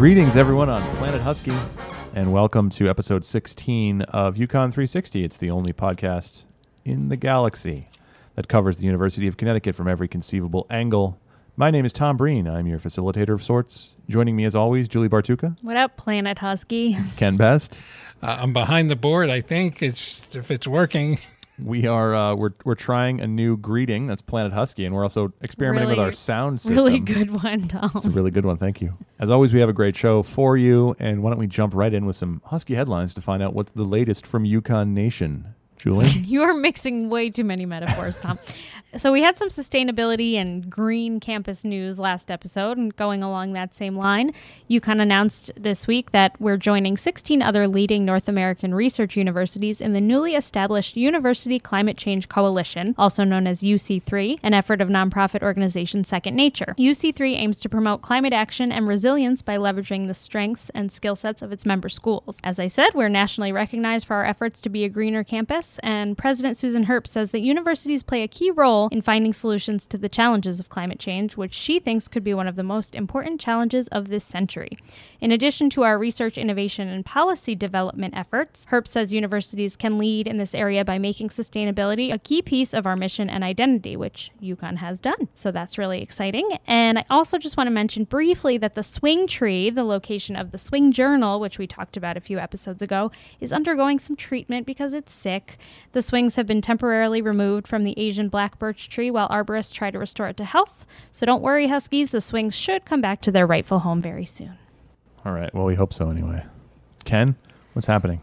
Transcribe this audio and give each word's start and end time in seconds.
Greetings, 0.00 0.34
everyone, 0.34 0.70
on 0.70 0.80
Planet 0.96 1.20
Husky, 1.20 1.52
and 2.14 2.32
welcome 2.32 2.70
to 2.70 2.88
episode 2.88 3.22
16 3.22 4.00
of 4.00 4.36
UConn 4.36 4.72
360. 4.72 5.22
It's 5.24 5.36
the 5.36 5.50
only 5.50 5.74
podcast 5.74 6.44
in 6.86 7.10
the 7.10 7.16
galaxy 7.16 7.90
that 8.34 8.48
covers 8.48 8.78
the 8.78 8.86
University 8.86 9.26
of 9.26 9.36
Connecticut 9.36 9.76
from 9.76 9.86
every 9.88 10.08
conceivable 10.08 10.66
angle. 10.70 11.18
My 11.54 11.70
name 11.70 11.84
is 11.84 11.92
Tom 11.92 12.16
Breen. 12.16 12.48
I'm 12.48 12.66
your 12.66 12.78
facilitator 12.78 13.34
of 13.34 13.44
sorts. 13.44 13.90
Joining 14.08 14.36
me, 14.36 14.46
as 14.46 14.54
always, 14.54 14.88
Julie 14.88 15.10
Bartucca, 15.10 15.58
What 15.60 15.76
up, 15.76 15.98
Planet 15.98 16.38
Husky? 16.38 16.96
Ken 17.18 17.36
Best. 17.36 17.78
Uh, 18.22 18.38
I'm 18.40 18.54
behind 18.54 18.90
the 18.90 18.96
board. 18.96 19.28
I 19.28 19.42
think 19.42 19.82
it's 19.82 20.22
if 20.34 20.50
it's 20.50 20.66
working. 20.66 21.18
We 21.64 21.86
are 21.86 22.14
uh, 22.14 22.34
we're 22.34 22.50
we're 22.64 22.74
trying 22.74 23.20
a 23.20 23.26
new 23.26 23.56
greeting. 23.56 24.06
That's 24.06 24.22
Planet 24.22 24.52
Husky, 24.52 24.84
and 24.84 24.94
we're 24.94 25.02
also 25.02 25.32
experimenting 25.42 25.90
with 25.90 25.98
our 25.98 26.12
sound 26.12 26.60
system. 26.60 26.76
Really 26.76 27.00
good 27.00 27.42
one, 27.42 27.68
Tom. 27.68 27.92
It's 27.94 28.04
a 28.04 28.10
really 28.10 28.30
good 28.30 28.44
one. 28.44 28.56
Thank 28.56 28.80
you. 28.80 28.96
As 29.18 29.30
always, 29.30 29.52
we 29.52 29.60
have 29.60 29.68
a 29.68 29.74
great 29.74 29.96
show 29.96 30.22
for 30.22 30.56
you. 30.56 30.96
And 30.98 31.22
why 31.22 31.30
don't 31.30 31.38
we 31.38 31.46
jump 31.46 31.74
right 31.74 31.92
in 31.92 32.06
with 32.06 32.16
some 32.16 32.42
Husky 32.46 32.74
headlines 32.74 33.14
to 33.14 33.20
find 33.20 33.42
out 33.42 33.54
what's 33.54 33.72
the 33.72 33.84
latest 33.84 34.26
from 34.26 34.44
UConn 34.44 34.88
Nation? 34.88 35.54
Julie? 35.80 36.08
You 36.30 36.42
are 36.42 36.54
mixing 36.54 37.10
way 37.10 37.30
too 37.30 37.42
many 37.42 37.66
metaphors, 37.66 38.16
Tom. 38.18 38.38
so 38.96 39.10
we 39.10 39.22
had 39.22 39.36
some 39.36 39.48
sustainability 39.48 40.34
and 40.34 40.68
green 40.70 41.18
campus 41.18 41.64
news 41.64 41.98
last 41.98 42.30
episode, 42.30 42.76
and 42.76 42.94
going 42.94 43.22
along 43.22 43.52
that 43.54 43.74
same 43.74 43.96
line, 43.96 44.32
UConn 44.68 45.00
announced 45.00 45.50
this 45.56 45.86
week 45.86 46.12
that 46.12 46.38
we're 46.40 46.56
joining 46.56 46.96
16 46.96 47.42
other 47.42 47.66
leading 47.66 48.04
North 48.04 48.28
American 48.28 48.74
research 48.74 49.16
universities 49.16 49.80
in 49.80 49.92
the 49.92 50.00
newly 50.00 50.34
established 50.34 50.96
University 50.96 51.58
Climate 51.58 51.96
Change 51.96 52.28
Coalition, 52.28 52.94
also 52.96 53.24
known 53.24 53.46
as 53.46 53.62
UC3, 53.62 54.38
an 54.42 54.54
effort 54.54 54.80
of 54.80 54.88
nonprofit 54.88 55.42
organization 55.42 56.04
Second 56.04 56.36
Nature. 56.36 56.74
UC3 56.78 57.36
aims 57.36 57.58
to 57.60 57.68
promote 57.68 58.02
climate 58.02 58.32
action 58.32 58.70
and 58.70 58.86
resilience 58.86 59.42
by 59.42 59.56
leveraging 59.56 60.06
the 60.06 60.14
strengths 60.14 60.70
and 60.74 60.92
skill 60.92 61.16
sets 61.16 61.42
of 61.42 61.50
its 61.50 61.66
member 61.66 61.88
schools. 61.88 62.36
As 62.44 62.60
I 62.60 62.68
said, 62.68 62.90
we're 62.94 63.08
nationally 63.08 63.50
recognized 63.52 64.06
for 64.06 64.14
our 64.16 64.24
efforts 64.24 64.60
to 64.62 64.68
be 64.68 64.84
a 64.84 64.88
greener 64.88 65.24
campus, 65.24 65.69
and 65.78 66.18
President 66.18 66.58
Susan 66.58 66.86
Herbst 66.86 67.08
says 67.08 67.30
that 67.30 67.40
universities 67.40 68.02
play 68.02 68.22
a 68.22 68.28
key 68.28 68.50
role 68.50 68.88
in 68.90 69.02
finding 69.02 69.32
solutions 69.32 69.86
to 69.86 69.98
the 69.98 70.08
challenges 70.08 70.60
of 70.60 70.68
climate 70.68 70.98
change, 70.98 71.36
which 71.36 71.54
she 71.54 71.78
thinks 71.78 72.08
could 72.08 72.24
be 72.24 72.34
one 72.34 72.48
of 72.48 72.56
the 72.56 72.62
most 72.62 72.94
important 72.94 73.40
challenges 73.40 73.88
of 73.88 74.08
this 74.08 74.24
century. 74.24 74.76
In 75.20 75.32
addition 75.32 75.70
to 75.70 75.82
our 75.82 75.98
research, 75.98 76.36
innovation, 76.36 76.88
and 76.88 77.04
policy 77.04 77.54
development 77.54 78.16
efforts, 78.16 78.66
Herbst 78.70 78.88
says 78.88 79.12
universities 79.12 79.76
can 79.76 79.98
lead 79.98 80.26
in 80.26 80.38
this 80.38 80.54
area 80.54 80.84
by 80.84 80.98
making 80.98 81.28
sustainability 81.28 82.12
a 82.12 82.18
key 82.18 82.42
piece 82.42 82.74
of 82.74 82.86
our 82.86 82.96
mission 82.96 83.30
and 83.30 83.44
identity, 83.44 83.96
which 83.96 84.30
UConn 84.42 84.78
has 84.78 85.00
done. 85.00 85.28
So 85.34 85.50
that's 85.50 85.78
really 85.78 86.02
exciting. 86.02 86.58
And 86.66 86.98
I 86.98 87.04
also 87.10 87.38
just 87.38 87.56
want 87.56 87.66
to 87.68 87.72
mention 87.72 88.04
briefly 88.04 88.58
that 88.58 88.74
the 88.74 88.82
Swing 88.82 89.26
Tree, 89.26 89.70
the 89.70 89.84
location 89.84 90.36
of 90.36 90.50
the 90.50 90.58
Swing 90.58 90.92
Journal, 90.92 91.40
which 91.40 91.58
we 91.58 91.66
talked 91.66 91.96
about 91.96 92.16
a 92.16 92.20
few 92.20 92.38
episodes 92.38 92.82
ago, 92.82 93.10
is 93.40 93.52
undergoing 93.52 93.98
some 93.98 94.16
treatment 94.16 94.66
because 94.66 94.92
it's 94.92 95.12
sick. 95.12 95.58
The 95.92 96.02
swings 96.02 96.36
have 96.36 96.46
been 96.46 96.60
temporarily 96.60 97.22
removed 97.22 97.66
from 97.66 97.84
the 97.84 97.98
Asian 97.98 98.28
black 98.28 98.58
birch 98.58 98.88
tree 98.88 99.10
while 99.10 99.28
arborists 99.28 99.72
try 99.72 99.90
to 99.90 99.98
restore 99.98 100.28
it 100.28 100.36
to 100.38 100.44
health. 100.44 100.84
So 101.12 101.26
don't 101.26 101.42
worry, 101.42 101.68
Huskies, 101.68 102.10
the 102.10 102.20
swings 102.20 102.54
should 102.54 102.84
come 102.84 103.00
back 103.00 103.20
to 103.22 103.32
their 103.32 103.46
rightful 103.46 103.80
home 103.80 104.00
very 104.00 104.26
soon. 104.26 104.58
All 105.24 105.32
right. 105.32 105.52
Well, 105.54 105.64
we 105.64 105.74
hope 105.74 105.92
so 105.92 106.10
anyway. 106.10 106.44
Ken, 107.04 107.36
what's 107.72 107.86
happening? 107.86 108.20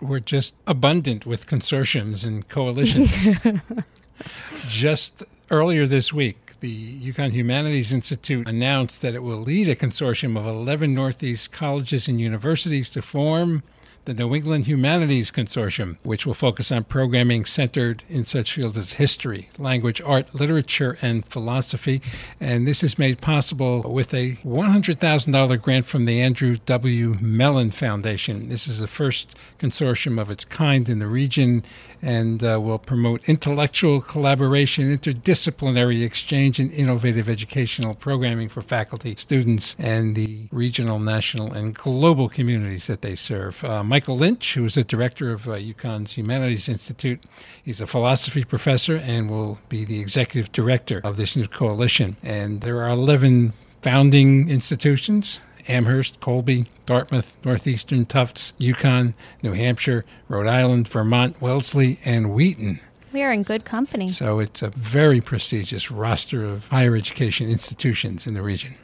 We're 0.00 0.20
just 0.20 0.54
abundant 0.66 1.26
with 1.26 1.46
consortiums 1.46 2.26
and 2.26 2.46
coalitions. 2.48 3.28
just 4.68 5.22
earlier 5.50 5.86
this 5.86 6.12
week, 6.12 6.46
the 6.60 7.12
UConn 7.12 7.32
Humanities 7.32 7.92
Institute 7.92 8.48
announced 8.48 9.02
that 9.02 9.14
it 9.14 9.22
will 9.22 9.38
lead 9.38 9.68
a 9.68 9.76
consortium 9.76 10.38
of 10.38 10.46
11 10.46 10.94
Northeast 10.94 11.52
colleges 11.52 12.08
and 12.08 12.20
universities 12.20 12.90
to 12.90 13.02
form 13.02 13.62
the 14.06 14.14
New 14.14 14.34
England 14.36 14.66
Humanities 14.66 15.32
Consortium, 15.32 15.96
which 16.04 16.24
will 16.24 16.34
focus 16.34 16.70
on 16.70 16.84
programming 16.84 17.44
centered 17.44 18.04
in 18.08 18.24
such 18.24 18.52
fields 18.52 18.78
as 18.78 18.94
history, 18.94 19.50
language, 19.58 20.00
art, 20.00 20.32
literature, 20.32 20.96
and 21.02 21.26
philosophy. 21.26 22.00
And 22.40 22.68
this 22.68 22.84
is 22.84 22.98
made 22.98 23.20
possible 23.20 23.82
with 23.82 24.14
a 24.14 24.36
$100,000 24.44 25.60
grant 25.60 25.86
from 25.86 26.04
the 26.04 26.22
Andrew 26.22 26.56
W. 26.66 27.18
Mellon 27.20 27.72
Foundation. 27.72 28.48
This 28.48 28.68
is 28.68 28.78
the 28.78 28.86
first 28.86 29.36
consortium 29.58 30.20
of 30.20 30.30
its 30.30 30.44
kind 30.44 30.88
in 30.88 31.00
the 31.00 31.08
region 31.08 31.64
and 32.02 32.44
uh, 32.44 32.60
will 32.60 32.78
promote 32.78 33.28
intellectual 33.28 34.00
collaboration, 34.00 34.96
interdisciplinary 34.96 36.04
exchange, 36.04 36.60
and 36.60 36.70
innovative 36.72 37.28
educational 37.28 37.94
programming 37.94 38.48
for 38.48 38.62
faculty, 38.62 39.14
students, 39.16 39.74
and 39.78 40.14
the 40.14 40.46
regional, 40.52 40.98
national, 40.98 41.52
and 41.52 41.74
global 41.74 42.28
communities 42.28 42.86
that 42.86 43.02
they 43.02 43.16
serve. 43.16 43.64
Uh, 43.64 43.82
Michael 43.96 44.18
Lynch, 44.18 44.52
who 44.52 44.66
is 44.66 44.74
the 44.74 44.84
director 44.84 45.32
of 45.32 45.48
uh, 45.48 45.52
UConn's 45.52 46.18
Humanities 46.18 46.68
Institute, 46.68 47.24
he's 47.64 47.80
a 47.80 47.86
philosophy 47.86 48.44
professor 48.44 48.96
and 48.96 49.30
will 49.30 49.58
be 49.70 49.86
the 49.86 50.00
executive 50.00 50.52
director 50.52 51.00
of 51.02 51.16
this 51.16 51.34
new 51.34 51.48
coalition. 51.48 52.18
And 52.22 52.60
there 52.60 52.82
are 52.82 52.90
11 52.90 53.54
founding 53.80 54.50
institutions 54.50 55.40
Amherst, 55.66 56.20
Colby, 56.20 56.66
Dartmouth, 56.84 57.38
Northeastern, 57.42 58.04
Tufts, 58.04 58.52
UConn, 58.60 59.14
New 59.42 59.54
Hampshire, 59.54 60.04
Rhode 60.28 60.46
Island, 60.46 60.88
Vermont, 60.88 61.40
Wellesley, 61.40 61.98
and 62.04 62.34
Wheaton. 62.34 62.80
We 63.14 63.22
are 63.22 63.32
in 63.32 63.44
good 63.44 63.64
company. 63.64 64.08
So 64.08 64.40
it's 64.40 64.60
a 64.60 64.68
very 64.68 65.22
prestigious 65.22 65.90
roster 65.90 66.44
of 66.44 66.68
higher 66.68 66.96
education 66.96 67.48
institutions 67.48 68.26
in 68.26 68.34
the 68.34 68.42
region. 68.42 68.74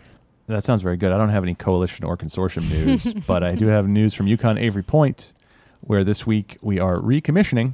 That 0.49 0.65
sounds 0.65 0.83
very 0.83 0.97
good. 0.97 1.13
I 1.13 1.19
don't 1.19 1.29
have 1.31 1.45
any 1.45 1.55
coalition 1.55 2.05
or 2.05 2.17
consortium 2.17 2.69
news, 2.69 3.13
but 3.27 3.43
I 3.43 3.55
do 3.55 3.67
have 3.69 3.89
news 3.89 4.13
from 4.15 4.27
UConn 4.27 4.61
Avery 4.61 4.83
Point, 4.83 5.33
where 5.81 6.05
this 6.05 6.27
week 6.27 6.59
we 6.61 6.79
are 6.81 6.97
recommissioning 6.97 7.73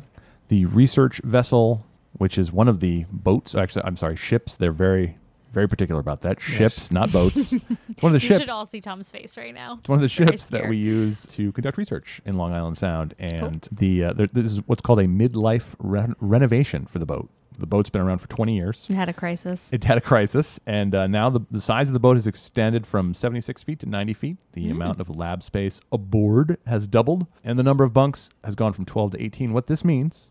the 0.48 0.66
research 0.66 1.20
vessel, 1.24 1.84
which 2.12 2.36
is 2.38 2.52
one 2.52 2.68
of 2.68 2.80
the 2.80 3.04
boats. 3.10 3.54
Actually, 3.54 3.84
I'm 3.84 3.96
sorry, 3.96 4.16
ships. 4.16 4.56
They're 4.56 4.70
very, 4.72 5.16
very 5.52 5.66
particular 5.68 6.00
about 6.00 6.20
that. 6.22 6.40
Ships, 6.40 6.90
not 6.92 7.10
boats. 7.12 7.52
It's 7.98 8.02
one 8.04 8.14
of 8.14 8.20
the 8.20 8.24
You 8.24 8.28
ships. 8.28 8.40
should 8.42 8.50
all 8.50 8.64
see 8.66 8.80
Tom's 8.80 9.10
face 9.10 9.36
right 9.36 9.52
now. 9.52 9.78
It's 9.80 9.88
one 9.88 9.96
of 9.98 10.02
the 10.02 10.08
ships 10.08 10.46
that 10.48 10.68
we 10.68 10.76
use 10.76 11.26
to 11.30 11.50
conduct 11.50 11.76
research 11.78 12.20
in 12.24 12.36
Long 12.36 12.52
Island 12.52 12.76
Sound, 12.78 13.12
and 13.18 13.66
the 13.72 14.04
uh, 14.04 14.12
there, 14.12 14.28
this 14.28 14.52
is 14.52 14.58
what's 14.68 14.80
called 14.82 15.00
a 15.00 15.06
midlife 15.06 15.74
re- 15.80 16.14
renovation 16.20 16.86
for 16.86 17.00
the 17.00 17.06
boat. 17.06 17.28
The 17.58 17.66
boat's 17.66 17.90
been 17.90 18.00
around 18.00 18.18
for 18.18 18.28
20 18.28 18.54
years. 18.54 18.86
It 18.88 18.94
had 18.94 19.08
a 19.08 19.12
crisis. 19.12 19.68
It 19.72 19.84
had 19.84 19.98
a 19.98 20.00
crisis, 20.00 20.60
and 20.64 20.94
uh, 20.94 21.06
now 21.08 21.28
the, 21.28 21.40
the 21.50 21.60
size 21.60 21.88
of 21.88 21.92
the 21.92 21.98
boat 22.00 22.16
has 22.16 22.26
extended 22.26 22.86
from 22.86 23.14
76 23.14 23.62
feet 23.64 23.80
to 23.80 23.86
90 23.86 24.14
feet. 24.14 24.36
The 24.52 24.70
amount 24.70 25.00
of 25.00 25.10
lab 25.10 25.42
space 25.42 25.80
aboard 25.90 26.58
has 26.66 26.86
doubled, 26.86 27.26
and 27.42 27.58
the 27.58 27.64
number 27.64 27.82
of 27.82 27.92
bunks 27.92 28.30
has 28.44 28.54
gone 28.54 28.72
from 28.72 28.84
12 28.84 29.12
to 29.12 29.22
18. 29.22 29.52
What 29.52 29.66
this 29.66 29.84
means 29.84 30.30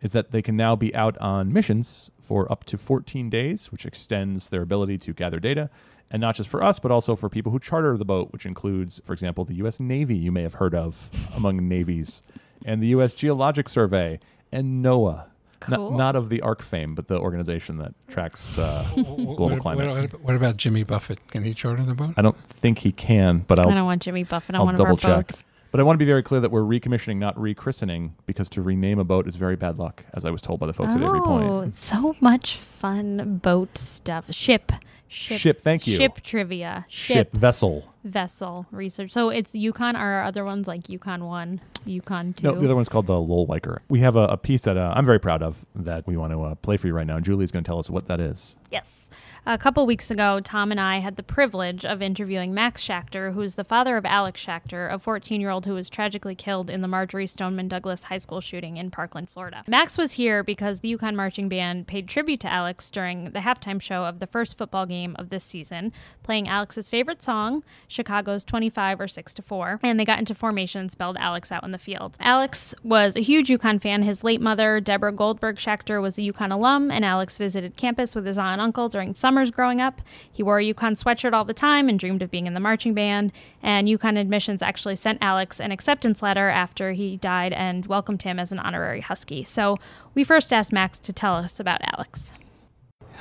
is 0.00 0.12
that 0.12 0.30
they 0.30 0.40
can 0.40 0.56
now 0.56 0.76
be 0.76 0.94
out 0.94 1.18
on 1.18 1.52
missions 1.52 2.10
for 2.22 2.50
up 2.52 2.64
to 2.64 2.78
14 2.78 3.28
days, 3.28 3.72
which 3.72 3.84
extends 3.84 4.50
their 4.50 4.62
ability 4.62 4.98
to 4.98 5.12
gather 5.12 5.40
data. 5.40 5.70
And 6.10 6.20
not 6.20 6.36
just 6.36 6.48
for 6.48 6.62
us, 6.62 6.78
but 6.78 6.90
also 6.90 7.16
for 7.16 7.28
people 7.28 7.52
who 7.52 7.58
charter 7.58 7.96
the 7.96 8.04
boat, 8.04 8.32
which 8.32 8.46
includes, 8.46 9.00
for 9.04 9.12
example, 9.12 9.44
the 9.44 9.54
U.S. 9.56 9.78
Navy, 9.80 10.16
you 10.16 10.32
may 10.32 10.42
have 10.42 10.54
heard 10.54 10.74
of 10.74 11.10
among 11.34 11.68
navies, 11.68 12.22
and 12.64 12.82
the 12.82 12.88
U.S. 12.88 13.12
Geologic 13.12 13.68
Survey, 13.68 14.20
and 14.50 14.82
NOAA. 14.84 15.26
Not, 15.66 15.76
Cool. 15.76 15.96
not 15.98 16.14
of 16.16 16.28
the 16.28 16.40
ARC 16.42 16.62
fame, 16.62 16.94
but 16.94 17.08
the 17.08 17.18
organization 17.18 17.78
that 17.78 17.92
tracks 18.08 18.56
uh, 18.58 18.86
global 18.94 19.48
what, 19.50 19.60
climate. 19.60 19.86
What, 19.88 20.12
what, 20.12 20.20
what 20.22 20.34
about 20.36 20.56
Jimmy 20.56 20.84
Buffett? 20.84 21.18
Can 21.30 21.42
he 21.42 21.52
charter 21.52 21.82
the 21.82 21.94
boat? 21.94 22.14
I 22.16 22.22
don't 22.22 22.36
think 22.48 22.78
he 22.78 22.92
can, 22.92 23.40
but 23.48 23.58
I'll, 23.58 23.68
I'll, 23.68 23.74
don't 23.74 23.84
want 23.84 24.02
Jimmy 24.02 24.22
Buffett 24.24 24.54
on 24.54 24.60
I'll 24.60 24.64
one 24.66 24.74
of 24.74 24.78
double 24.78 25.12
our 25.12 25.22
check. 25.22 25.44
But 25.70 25.80
I 25.80 25.82
want 25.82 25.96
to 25.96 25.98
be 25.98 26.06
very 26.06 26.22
clear 26.22 26.40
that 26.40 26.50
we're 26.50 26.62
recommissioning, 26.62 27.18
not 27.18 27.36
rechristening, 27.36 28.12
because 28.26 28.48
to 28.50 28.62
rename 28.62 28.98
a 28.98 29.04
boat 29.04 29.28
is 29.28 29.36
very 29.36 29.56
bad 29.56 29.78
luck, 29.78 30.02
as 30.14 30.24
I 30.24 30.30
was 30.30 30.40
told 30.40 30.60
by 30.60 30.66
the 30.66 30.72
folks 30.72 30.94
at 30.94 31.02
Avery 31.02 31.20
Oh, 31.22 31.24
Point. 31.24 31.76
so 31.76 32.16
much 32.20 32.56
fun 32.56 33.38
boat 33.42 33.76
stuff. 33.76 34.32
Ship. 34.32 34.72
Ship. 35.10 35.38
Ship, 35.38 35.60
thank 35.60 35.86
you. 35.86 35.96
Ship 35.96 36.20
trivia. 36.22 36.84
Ship 36.88 37.32
vessel. 37.32 37.92
vessel 38.04 38.66
research. 38.70 39.10
So 39.12 39.30
it's 39.30 39.52
UConn. 39.52 39.94
Are 39.94 40.14
our 40.14 40.24
other 40.24 40.44
ones 40.44 40.66
like 40.68 40.82
UConn 40.84 41.26
One, 41.26 41.60
UConn 41.86 42.36
Two? 42.36 42.46
No, 42.46 42.54
the 42.58 42.66
other 42.66 42.74
one's 42.74 42.90
called 42.90 43.06
the 43.06 43.18
Lowell 43.18 43.46
Weicker. 43.46 43.78
We 43.88 44.00
have 44.00 44.16
a, 44.16 44.24
a 44.24 44.36
piece 44.36 44.62
that 44.62 44.76
uh, 44.76 44.92
I'm 44.94 45.06
very 45.06 45.18
proud 45.18 45.42
of 45.42 45.64
that 45.74 46.06
we 46.06 46.16
want 46.18 46.32
to 46.34 46.42
uh, 46.42 46.54
play 46.56 46.76
for 46.76 46.88
you 46.88 46.92
right 46.94 47.06
now. 47.06 47.20
Julie's 47.20 47.50
going 47.50 47.64
to 47.64 47.68
tell 47.68 47.78
us 47.78 47.88
what 47.88 48.06
that 48.08 48.20
is. 48.20 48.54
Yes. 48.70 49.08
A 49.50 49.56
couple 49.56 49.86
weeks 49.86 50.10
ago, 50.10 50.40
Tom 50.40 50.70
and 50.70 50.78
I 50.78 50.98
had 50.98 51.16
the 51.16 51.22
privilege 51.22 51.82
of 51.82 52.02
interviewing 52.02 52.52
Max 52.52 52.86
Schachter, 52.86 53.32
who 53.32 53.40
is 53.40 53.54
the 53.54 53.64
father 53.64 53.96
of 53.96 54.04
Alex 54.04 54.44
Schachter, 54.44 54.92
a 54.92 54.98
14 54.98 55.40
year 55.40 55.48
old 55.48 55.64
who 55.64 55.72
was 55.72 55.88
tragically 55.88 56.34
killed 56.34 56.68
in 56.68 56.82
the 56.82 56.86
Marjory 56.86 57.26
Stoneman 57.26 57.66
Douglas 57.66 58.02
High 58.02 58.18
School 58.18 58.42
shooting 58.42 58.76
in 58.76 58.90
Parkland, 58.90 59.30
Florida. 59.30 59.64
Max 59.66 59.96
was 59.96 60.12
here 60.12 60.42
because 60.42 60.80
the 60.80 60.94
UConn 60.94 61.14
Marching 61.14 61.48
Band 61.48 61.86
paid 61.86 62.06
tribute 62.06 62.40
to 62.40 62.52
Alex 62.52 62.90
during 62.90 63.30
the 63.30 63.38
halftime 63.38 63.80
show 63.80 64.04
of 64.04 64.18
the 64.18 64.26
first 64.26 64.58
football 64.58 64.84
game 64.84 65.16
of 65.18 65.30
this 65.30 65.44
season, 65.44 65.94
playing 66.22 66.46
Alex's 66.46 66.90
favorite 66.90 67.22
song, 67.22 67.64
Chicago's 67.88 68.44
25 68.44 69.00
or 69.00 69.08
6 69.08 69.32
to 69.32 69.40
4, 69.40 69.80
and 69.82 69.98
they 69.98 70.04
got 70.04 70.18
into 70.18 70.34
formation 70.34 70.82
and 70.82 70.92
spelled 70.92 71.16
Alex 71.16 71.50
out 71.50 71.64
in 71.64 71.72
the 71.72 71.78
field. 71.78 72.18
Alex 72.20 72.74
was 72.82 73.16
a 73.16 73.22
huge 73.22 73.48
UConn 73.48 73.80
fan. 73.80 74.02
His 74.02 74.22
late 74.22 74.42
mother, 74.42 74.78
Deborah 74.78 75.10
Goldberg 75.10 75.56
Schachter, 75.56 76.02
was 76.02 76.18
a 76.18 76.20
UConn 76.20 76.52
alum, 76.52 76.90
and 76.90 77.02
Alex 77.02 77.38
visited 77.38 77.78
campus 77.78 78.14
with 78.14 78.26
his 78.26 78.36
aunt 78.36 78.52
and 78.52 78.60
uncle 78.60 78.90
during 78.90 79.14
summer 79.14 79.37
growing 79.46 79.80
up. 79.80 80.00
He 80.30 80.42
wore 80.42 80.58
a 80.58 80.74
UConn 80.74 81.02
sweatshirt 81.02 81.32
all 81.32 81.44
the 81.44 81.54
time 81.54 81.88
and 81.88 81.98
dreamed 81.98 82.22
of 82.22 82.30
being 82.30 82.46
in 82.46 82.54
the 82.54 82.60
marching 82.60 82.94
band. 82.94 83.32
And 83.62 83.88
UConn 83.88 84.18
Admissions 84.18 84.62
actually 84.62 84.96
sent 84.96 85.18
Alex 85.20 85.60
an 85.60 85.72
acceptance 85.72 86.22
letter 86.22 86.48
after 86.48 86.92
he 86.92 87.16
died 87.16 87.52
and 87.52 87.86
welcomed 87.86 88.22
him 88.22 88.38
as 88.38 88.52
an 88.52 88.58
honorary 88.58 89.00
Husky. 89.00 89.44
So 89.44 89.76
we 90.14 90.24
first 90.24 90.52
asked 90.52 90.72
Max 90.72 90.98
to 91.00 91.12
tell 91.12 91.34
us 91.34 91.58
about 91.60 91.80
Alex. 91.82 92.30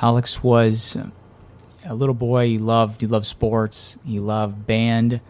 Alex 0.02 0.44
was 0.44 0.98
a 1.86 1.96
little 1.96 2.16
boy. 2.16 2.48
He 2.48 2.58
loved 2.58 3.02
he 3.02 3.08
loved 3.08 3.26
sports. 3.26 3.98
He 4.06 4.20
loved 4.20 4.68
band, 4.68 5.22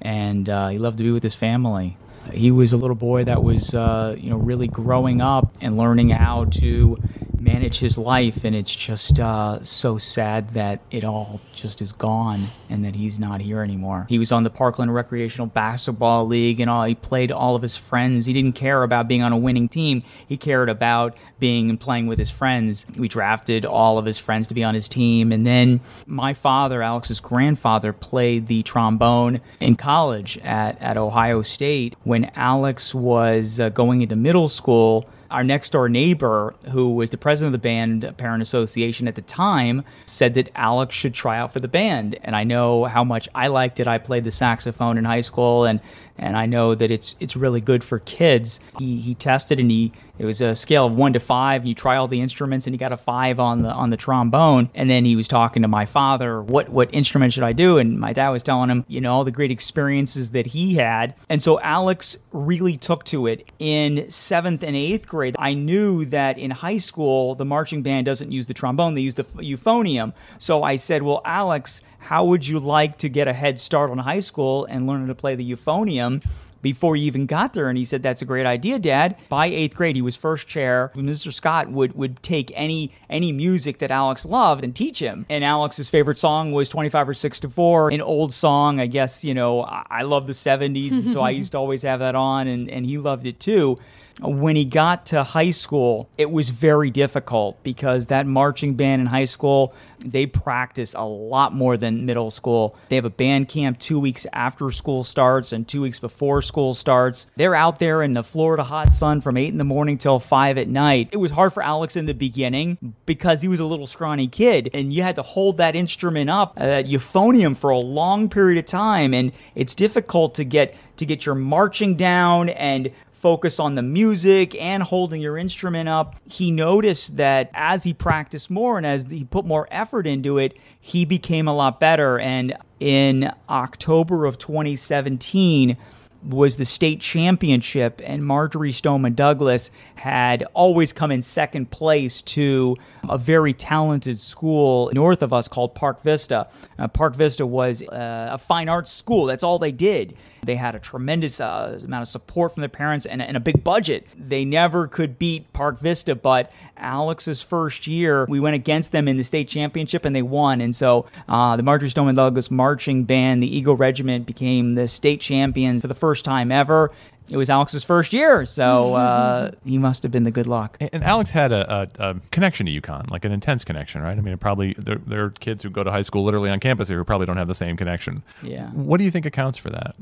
and 0.00 0.48
uh, 0.48 0.68
he 0.68 0.78
loved 0.78 0.98
to 0.98 1.04
be 1.04 1.10
with 1.10 1.22
his 1.22 1.34
family. 1.34 1.96
He 2.32 2.50
was 2.50 2.72
a 2.72 2.78
little 2.78 2.96
boy 2.96 3.24
that 3.24 3.42
was, 3.42 3.74
uh, 3.74 4.16
you 4.18 4.30
know, 4.30 4.36
really 4.36 4.66
growing 4.66 5.20
up 5.20 5.54
and 5.60 5.76
learning 5.76 6.08
how 6.08 6.46
to 6.46 6.96
manage 7.44 7.78
his 7.78 7.98
life. 7.98 8.44
And 8.44 8.56
it's 8.56 8.74
just 8.74 9.20
uh, 9.20 9.62
so 9.62 9.98
sad 9.98 10.54
that 10.54 10.80
it 10.90 11.04
all 11.04 11.40
just 11.54 11.82
is 11.82 11.92
gone 11.92 12.48
and 12.68 12.84
that 12.84 12.94
he's 12.94 13.18
not 13.18 13.40
here 13.40 13.62
anymore. 13.62 14.06
He 14.08 14.18
was 14.18 14.32
on 14.32 14.42
the 14.42 14.50
Parkland 14.50 14.94
Recreational 14.94 15.46
Basketball 15.46 16.26
League 16.26 16.60
and 16.60 16.70
all. 16.70 16.84
He 16.84 16.94
played 16.94 17.30
all 17.30 17.54
of 17.54 17.62
his 17.62 17.76
friends. 17.76 18.26
He 18.26 18.32
didn't 18.32 18.54
care 18.54 18.82
about 18.82 19.06
being 19.06 19.22
on 19.22 19.32
a 19.32 19.36
winning 19.36 19.68
team. 19.68 20.02
He 20.26 20.36
cared 20.36 20.68
about 20.68 21.16
being 21.38 21.70
and 21.70 21.78
playing 21.78 22.06
with 22.06 22.18
his 22.18 22.30
friends. 22.30 22.86
We 22.96 23.08
drafted 23.08 23.64
all 23.64 23.98
of 23.98 24.06
his 24.06 24.18
friends 24.18 24.46
to 24.48 24.54
be 24.54 24.64
on 24.64 24.74
his 24.74 24.88
team. 24.88 25.30
And 25.30 25.46
then 25.46 25.80
my 26.06 26.34
father, 26.34 26.82
Alex's 26.82 27.20
grandfather, 27.20 27.92
played 27.92 28.48
the 28.48 28.62
trombone 28.62 29.40
in 29.60 29.76
college 29.76 30.38
at, 30.38 30.80
at 30.80 30.96
Ohio 30.96 31.42
State. 31.42 31.96
When 32.04 32.30
Alex 32.34 32.94
was 32.94 33.60
uh, 33.60 33.68
going 33.68 34.00
into 34.00 34.16
middle 34.16 34.48
school, 34.48 35.08
our 35.34 35.42
next 35.42 35.70
door 35.70 35.88
neighbor, 35.88 36.54
who 36.70 36.94
was 36.94 37.10
the 37.10 37.18
president 37.18 37.48
of 37.52 37.60
the 37.60 37.66
band 37.66 38.16
parent 38.16 38.40
association 38.40 39.08
at 39.08 39.16
the 39.16 39.22
time, 39.22 39.82
said 40.06 40.34
that 40.34 40.48
Alex 40.54 40.94
should 40.94 41.12
try 41.12 41.36
out 41.36 41.52
for 41.52 41.58
the 41.58 41.66
band. 41.66 42.16
And 42.22 42.36
I 42.36 42.44
know 42.44 42.84
how 42.84 43.02
much 43.02 43.28
I 43.34 43.48
liked 43.48 43.80
it. 43.80 43.88
I 43.88 43.98
played 43.98 44.22
the 44.22 44.30
saxophone 44.30 44.96
in 44.96 45.04
high 45.04 45.22
school, 45.22 45.64
and 45.64 45.80
and 46.16 46.36
I 46.36 46.46
know 46.46 46.76
that 46.76 46.92
it's 46.92 47.16
it's 47.18 47.34
really 47.34 47.60
good 47.60 47.82
for 47.82 47.98
kids. 47.98 48.60
He 48.78 49.00
he 49.00 49.16
tested 49.16 49.58
and 49.58 49.72
he 49.72 49.90
it 50.18 50.24
was 50.24 50.40
a 50.40 50.54
scale 50.54 50.86
of 50.86 50.94
one 50.94 51.12
to 51.14 51.20
five. 51.20 51.62
And 51.62 51.68
you 51.68 51.74
try 51.74 51.96
all 51.96 52.08
the 52.08 52.20
instruments, 52.20 52.66
and 52.66 52.74
he 52.74 52.78
got 52.78 52.92
a 52.92 52.96
five 52.96 53.40
on 53.40 53.62
the 53.62 53.70
on 53.70 53.90
the 53.90 53.96
trombone. 53.96 54.70
And 54.74 54.88
then 54.88 55.04
he 55.04 55.16
was 55.16 55.28
talking 55.28 55.62
to 55.62 55.68
my 55.68 55.84
father, 55.86 56.42
what 56.42 56.68
what 56.68 56.92
instrument 56.92 57.32
should 57.32 57.42
I 57.42 57.52
do? 57.52 57.78
And 57.78 57.98
my 57.98 58.12
dad 58.12 58.30
was 58.30 58.42
telling 58.42 58.70
him, 58.70 58.84
you 58.88 59.00
know, 59.00 59.12
all 59.12 59.24
the 59.24 59.30
great 59.30 59.50
experiences 59.50 60.30
that 60.30 60.46
he 60.46 60.74
had. 60.74 61.14
And 61.28 61.42
so 61.42 61.60
Alex 61.60 62.16
really 62.32 62.76
took 62.76 63.04
to 63.04 63.26
it 63.26 63.48
in 63.58 64.10
seventh 64.10 64.62
and 64.62 64.76
eighth 64.76 65.06
grade. 65.06 65.36
I 65.38 65.54
knew 65.54 66.04
that 66.06 66.38
in 66.38 66.50
high 66.50 66.78
school 66.78 67.34
the 67.34 67.44
marching 67.44 67.82
band 67.82 68.06
doesn't 68.06 68.32
use 68.32 68.46
the 68.46 68.54
trombone; 68.54 68.94
they 68.94 69.00
use 69.00 69.16
the 69.16 69.24
euphonium. 69.24 70.12
So 70.38 70.62
I 70.62 70.76
said, 70.76 71.02
well, 71.02 71.22
Alex 71.24 71.82
how 72.04 72.22
would 72.22 72.46
you 72.46 72.60
like 72.60 72.98
to 72.98 73.08
get 73.08 73.28
a 73.28 73.32
head 73.32 73.58
start 73.58 73.90
on 73.90 73.96
high 73.96 74.20
school 74.20 74.66
and 74.66 74.86
learn 74.86 75.06
to 75.06 75.14
play 75.14 75.34
the 75.34 75.52
euphonium? 75.52 76.22
Before 76.64 76.96
he 76.96 77.02
even 77.02 77.26
got 77.26 77.52
there. 77.52 77.68
And 77.68 77.78
he 77.78 77.84
said, 77.84 78.02
That's 78.02 78.22
a 78.22 78.24
great 78.24 78.46
idea, 78.46 78.80
Dad. 78.80 79.22
By 79.28 79.46
eighth 79.46 79.76
grade, 79.76 79.94
he 79.94 80.02
was 80.02 80.16
first 80.16 80.48
chair. 80.48 80.90
Mr. 80.96 81.32
Scott 81.32 81.70
would, 81.70 81.94
would 81.94 82.20
take 82.22 82.50
any 82.54 82.90
any 83.08 83.30
music 83.30 83.78
that 83.78 83.92
Alex 83.92 84.24
loved 84.24 84.64
and 84.64 84.74
teach 84.74 84.98
him. 84.98 85.26
And 85.28 85.44
Alex's 85.44 85.90
favorite 85.90 86.18
song 86.18 86.50
was 86.50 86.68
25 86.68 87.10
or 87.10 87.14
6 87.14 87.40
to 87.40 87.48
4, 87.50 87.90
an 87.90 88.00
old 88.00 88.32
song. 88.32 88.80
I 88.80 88.86
guess, 88.86 89.22
you 89.22 89.34
know, 89.34 89.62
I, 89.62 89.82
I 89.90 90.02
love 90.02 90.26
the 90.26 90.32
70s. 90.32 90.92
And 90.92 91.06
so 91.06 91.20
I 91.20 91.30
used 91.42 91.52
to 91.52 91.58
always 91.58 91.82
have 91.82 92.00
that 92.00 92.14
on, 92.14 92.48
and, 92.48 92.68
and 92.70 92.86
he 92.86 92.98
loved 92.98 93.26
it 93.26 93.38
too 93.38 93.78
when 94.20 94.54
he 94.54 94.64
got 94.64 95.06
to 95.06 95.24
high 95.24 95.50
school, 95.50 96.08
it 96.16 96.30
was 96.30 96.48
very 96.48 96.90
difficult 96.90 97.62
because 97.62 98.06
that 98.06 98.26
marching 98.26 98.74
band 98.74 99.00
in 99.00 99.06
high 99.06 99.24
school, 99.24 99.74
they 99.98 100.26
practice 100.26 100.94
a 100.94 101.04
lot 101.04 101.52
more 101.52 101.76
than 101.76 102.06
middle 102.06 102.30
school. 102.30 102.76
They 102.88 102.96
have 102.96 103.04
a 103.04 103.10
band 103.10 103.48
camp 103.48 103.78
two 103.78 103.98
weeks 103.98 104.26
after 104.32 104.70
school 104.70 105.02
starts 105.02 105.52
and 105.52 105.66
two 105.66 105.80
weeks 105.80 105.98
before 105.98 106.42
school 106.42 106.74
starts. 106.74 107.26
They're 107.36 107.54
out 107.54 107.78
there 107.78 108.02
in 108.02 108.12
the 108.12 108.22
Florida 108.22 108.62
hot 108.62 108.92
sun 108.92 109.20
from 109.20 109.36
8 109.36 109.48
in 109.48 109.58
the 109.58 109.64
morning 109.64 109.98
till 109.98 110.20
5 110.20 110.58
at 110.58 110.68
night. 110.68 111.08
It 111.10 111.16
was 111.16 111.32
hard 111.32 111.52
for 111.52 111.62
Alex 111.62 111.96
in 111.96 112.06
the 112.06 112.14
beginning 112.14 112.94
because 113.06 113.42
he 113.42 113.48
was 113.48 113.60
a 113.60 113.64
little 113.64 113.86
scrawny 113.86 114.28
kid 114.28 114.70
and 114.74 114.92
you 114.92 115.02
had 115.02 115.16
to 115.16 115.22
hold 115.22 115.56
that 115.56 115.74
instrument 115.74 116.30
up, 116.30 116.54
uh, 116.56 116.66
that 116.66 116.86
euphonium, 116.86 117.56
for 117.56 117.70
a 117.70 117.78
long 117.78 118.28
period 118.28 118.58
of 118.58 118.66
time. 118.66 119.12
And 119.12 119.32
it's 119.54 119.74
difficult 119.74 120.34
to 120.36 120.44
get 120.44 120.76
to 120.96 121.06
get 121.06 121.26
your 121.26 121.34
marching 121.34 121.96
down 121.96 122.48
and 122.50 122.90
focus 123.24 123.58
on 123.58 123.74
the 123.74 123.82
music 123.82 124.54
and 124.60 124.82
holding 124.82 125.18
your 125.18 125.38
instrument 125.38 125.88
up. 125.88 126.14
He 126.26 126.50
noticed 126.50 127.16
that 127.16 127.50
as 127.54 127.82
he 127.82 127.94
practiced 127.94 128.50
more 128.50 128.76
and 128.76 128.84
as 128.84 129.06
he 129.08 129.24
put 129.24 129.46
more 129.46 129.66
effort 129.70 130.06
into 130.06 130.36
it, 130.36 130.58
he 130.78 131.06
became 131.06 131.48
a 131.48 131.54
lot 131.54 131.80
better. 131.80 132.18
And 132.18 132.54
in 132.80 133.32
October 133.48 134.26
of 134.26 134.36
2017, 134.36 135.78
was 136.24 136.56
the 136.56 136.64
state 136.64 137.00
championship, 137.00 138.00
and 138.04 138.24
Marjory 138.24 138.72
Stoneman 138.72 139.14
Douglas 139.14 139.70
had 139.96 140.44
always 140.54 140.92
come 140.92 141.10
in 141.10 141.22
second 141.22 141.70
place 141.70 142.22
to 142.22 142.76
a 143.08 143.18
very 143.18 143.52
talented 143.52 144.18
school 144.18 144.90
north 144.94 145.22
of 145.22 145.32
us 145.32 145.48
called 145.48 145.74
Park 145.74 146.02
Vista. 146.02 146.48
Uh, 146.78 146.88
Park 146.88 147.14
Vista 147.14 147.46
was 147.46 147.82
uh, 147.82 148.30
a 148.32 148.38
fine 148.38 148.68
arts 148.68 148.92
school, 148.92 149.26
that's 149.26 149.42
all 149.42 149.58
they 149.58 149.72
did. 149.72 150.16
They 150.44 150.56
had 150.56 150.74
a 150.74 150.78
tremendous 150.78 151.40
uh, 151.40 151.80
amount 151.82 152.02
of 152.02 152.08
support 152.08 152.52
from 152.52 152.60
their 152.60 152.68
parents 152.68 153.06
and, 153.06 153.22
and, 153.22 153.36
a 153.36 153.40
big 153.40 153.64
budget. 153.64 154.06
They 154.14 154.44
never 154.44 154.86
could 154.86 155.18
beat 155.18 155.50
Park 155.54 155.80
Vista, 155.80 156.14
but 156.14 156.52
Alex's 156.76 157.42
first 157.42 157.86
year, 157.86 158.26
we 158.28 158.40
went 158.40 158.54
against 158.54 158.92
them 158.92 159.08
in 159.08 159.16
the 159.16 159.24
state 159.24 159.48
championship 159.48 160.04
and 160.04 160.14
they 160.14 160.22
won. 160.22 160.60
And 160.60 160.74
so 160.74 161.06
uh, 161.28 161.56
the 161.56 161.62
Marjory 161.62 161.90
Stoneman 161.90 162.14
Douglas 162.14 162.50
marching 162.50 163.04
band, 163.04 163.42
the 163.42 163.56
Eagle 163.56 163.76
Regiment, 163.76 164.26
became 164.26 164.74
the 164.74 164.88
state 164.88 165.20
champions 165.20 165.82
for 165.82 165.88
the 165.88 165.94
first 165.94 166.24
time 166.24 166.50
ever 166.50 166.90
it 167.30 167.36
was 167.38 167.48
Alex's 167.48 167.84
first 167.84 168.12
year, 168.12 168.44
so 168.44 168.94
uh, 168.94 169.50
he 169.64 169.78
must 169.78 170.02
have 170.02 170.12
been 170.12 170.24
the 170.24 170.30
good 170.30 170.46
luck. 170.46 170.76
And, 170.80 171.02
Alex 171.02 171.30
had 171.30 171.52
a, 171.52 171.88
a, 171.98 172.10
a, 172.10 172.16
connection 172.30 172.66
to 172.66 172.80
UConn, 172.80 173.10
like 173.10 173.24
an 173.24 173.32
intense 173.32 173.64
connection, 173.64 174.02
right? 174.02 174.16
I 174.16 174.20
mean, 174.20 174.36
probably 174.36 174.74
there, 174.76 174.98
there, 175.06 175.24
are 175.24 175.30
kids 175.30 175.62
who 175.62 175.70
go 175.70 175.82
to 175.82 175.90
high 175.90 176.02
school 176.02 176.24
literally 176.24 176.50
on 176.50 176.60
campus 176.60 176.88
here 176.88 176.98
who 176.98 177.04
probably 177.04 177.26
don't 177.26 177.36
have 177.36 177.48
the 177.48 177.54
same 177.54 177.76
connection. 177.76 178.22
Yeah. 178.42 178.68
What 178.70 178.98
do 178.98 179.04
you 179.04 179.10
think 179.10 179.24
accounts 179.24 179.58
for 179.58 179.70
that? 179.70 179.94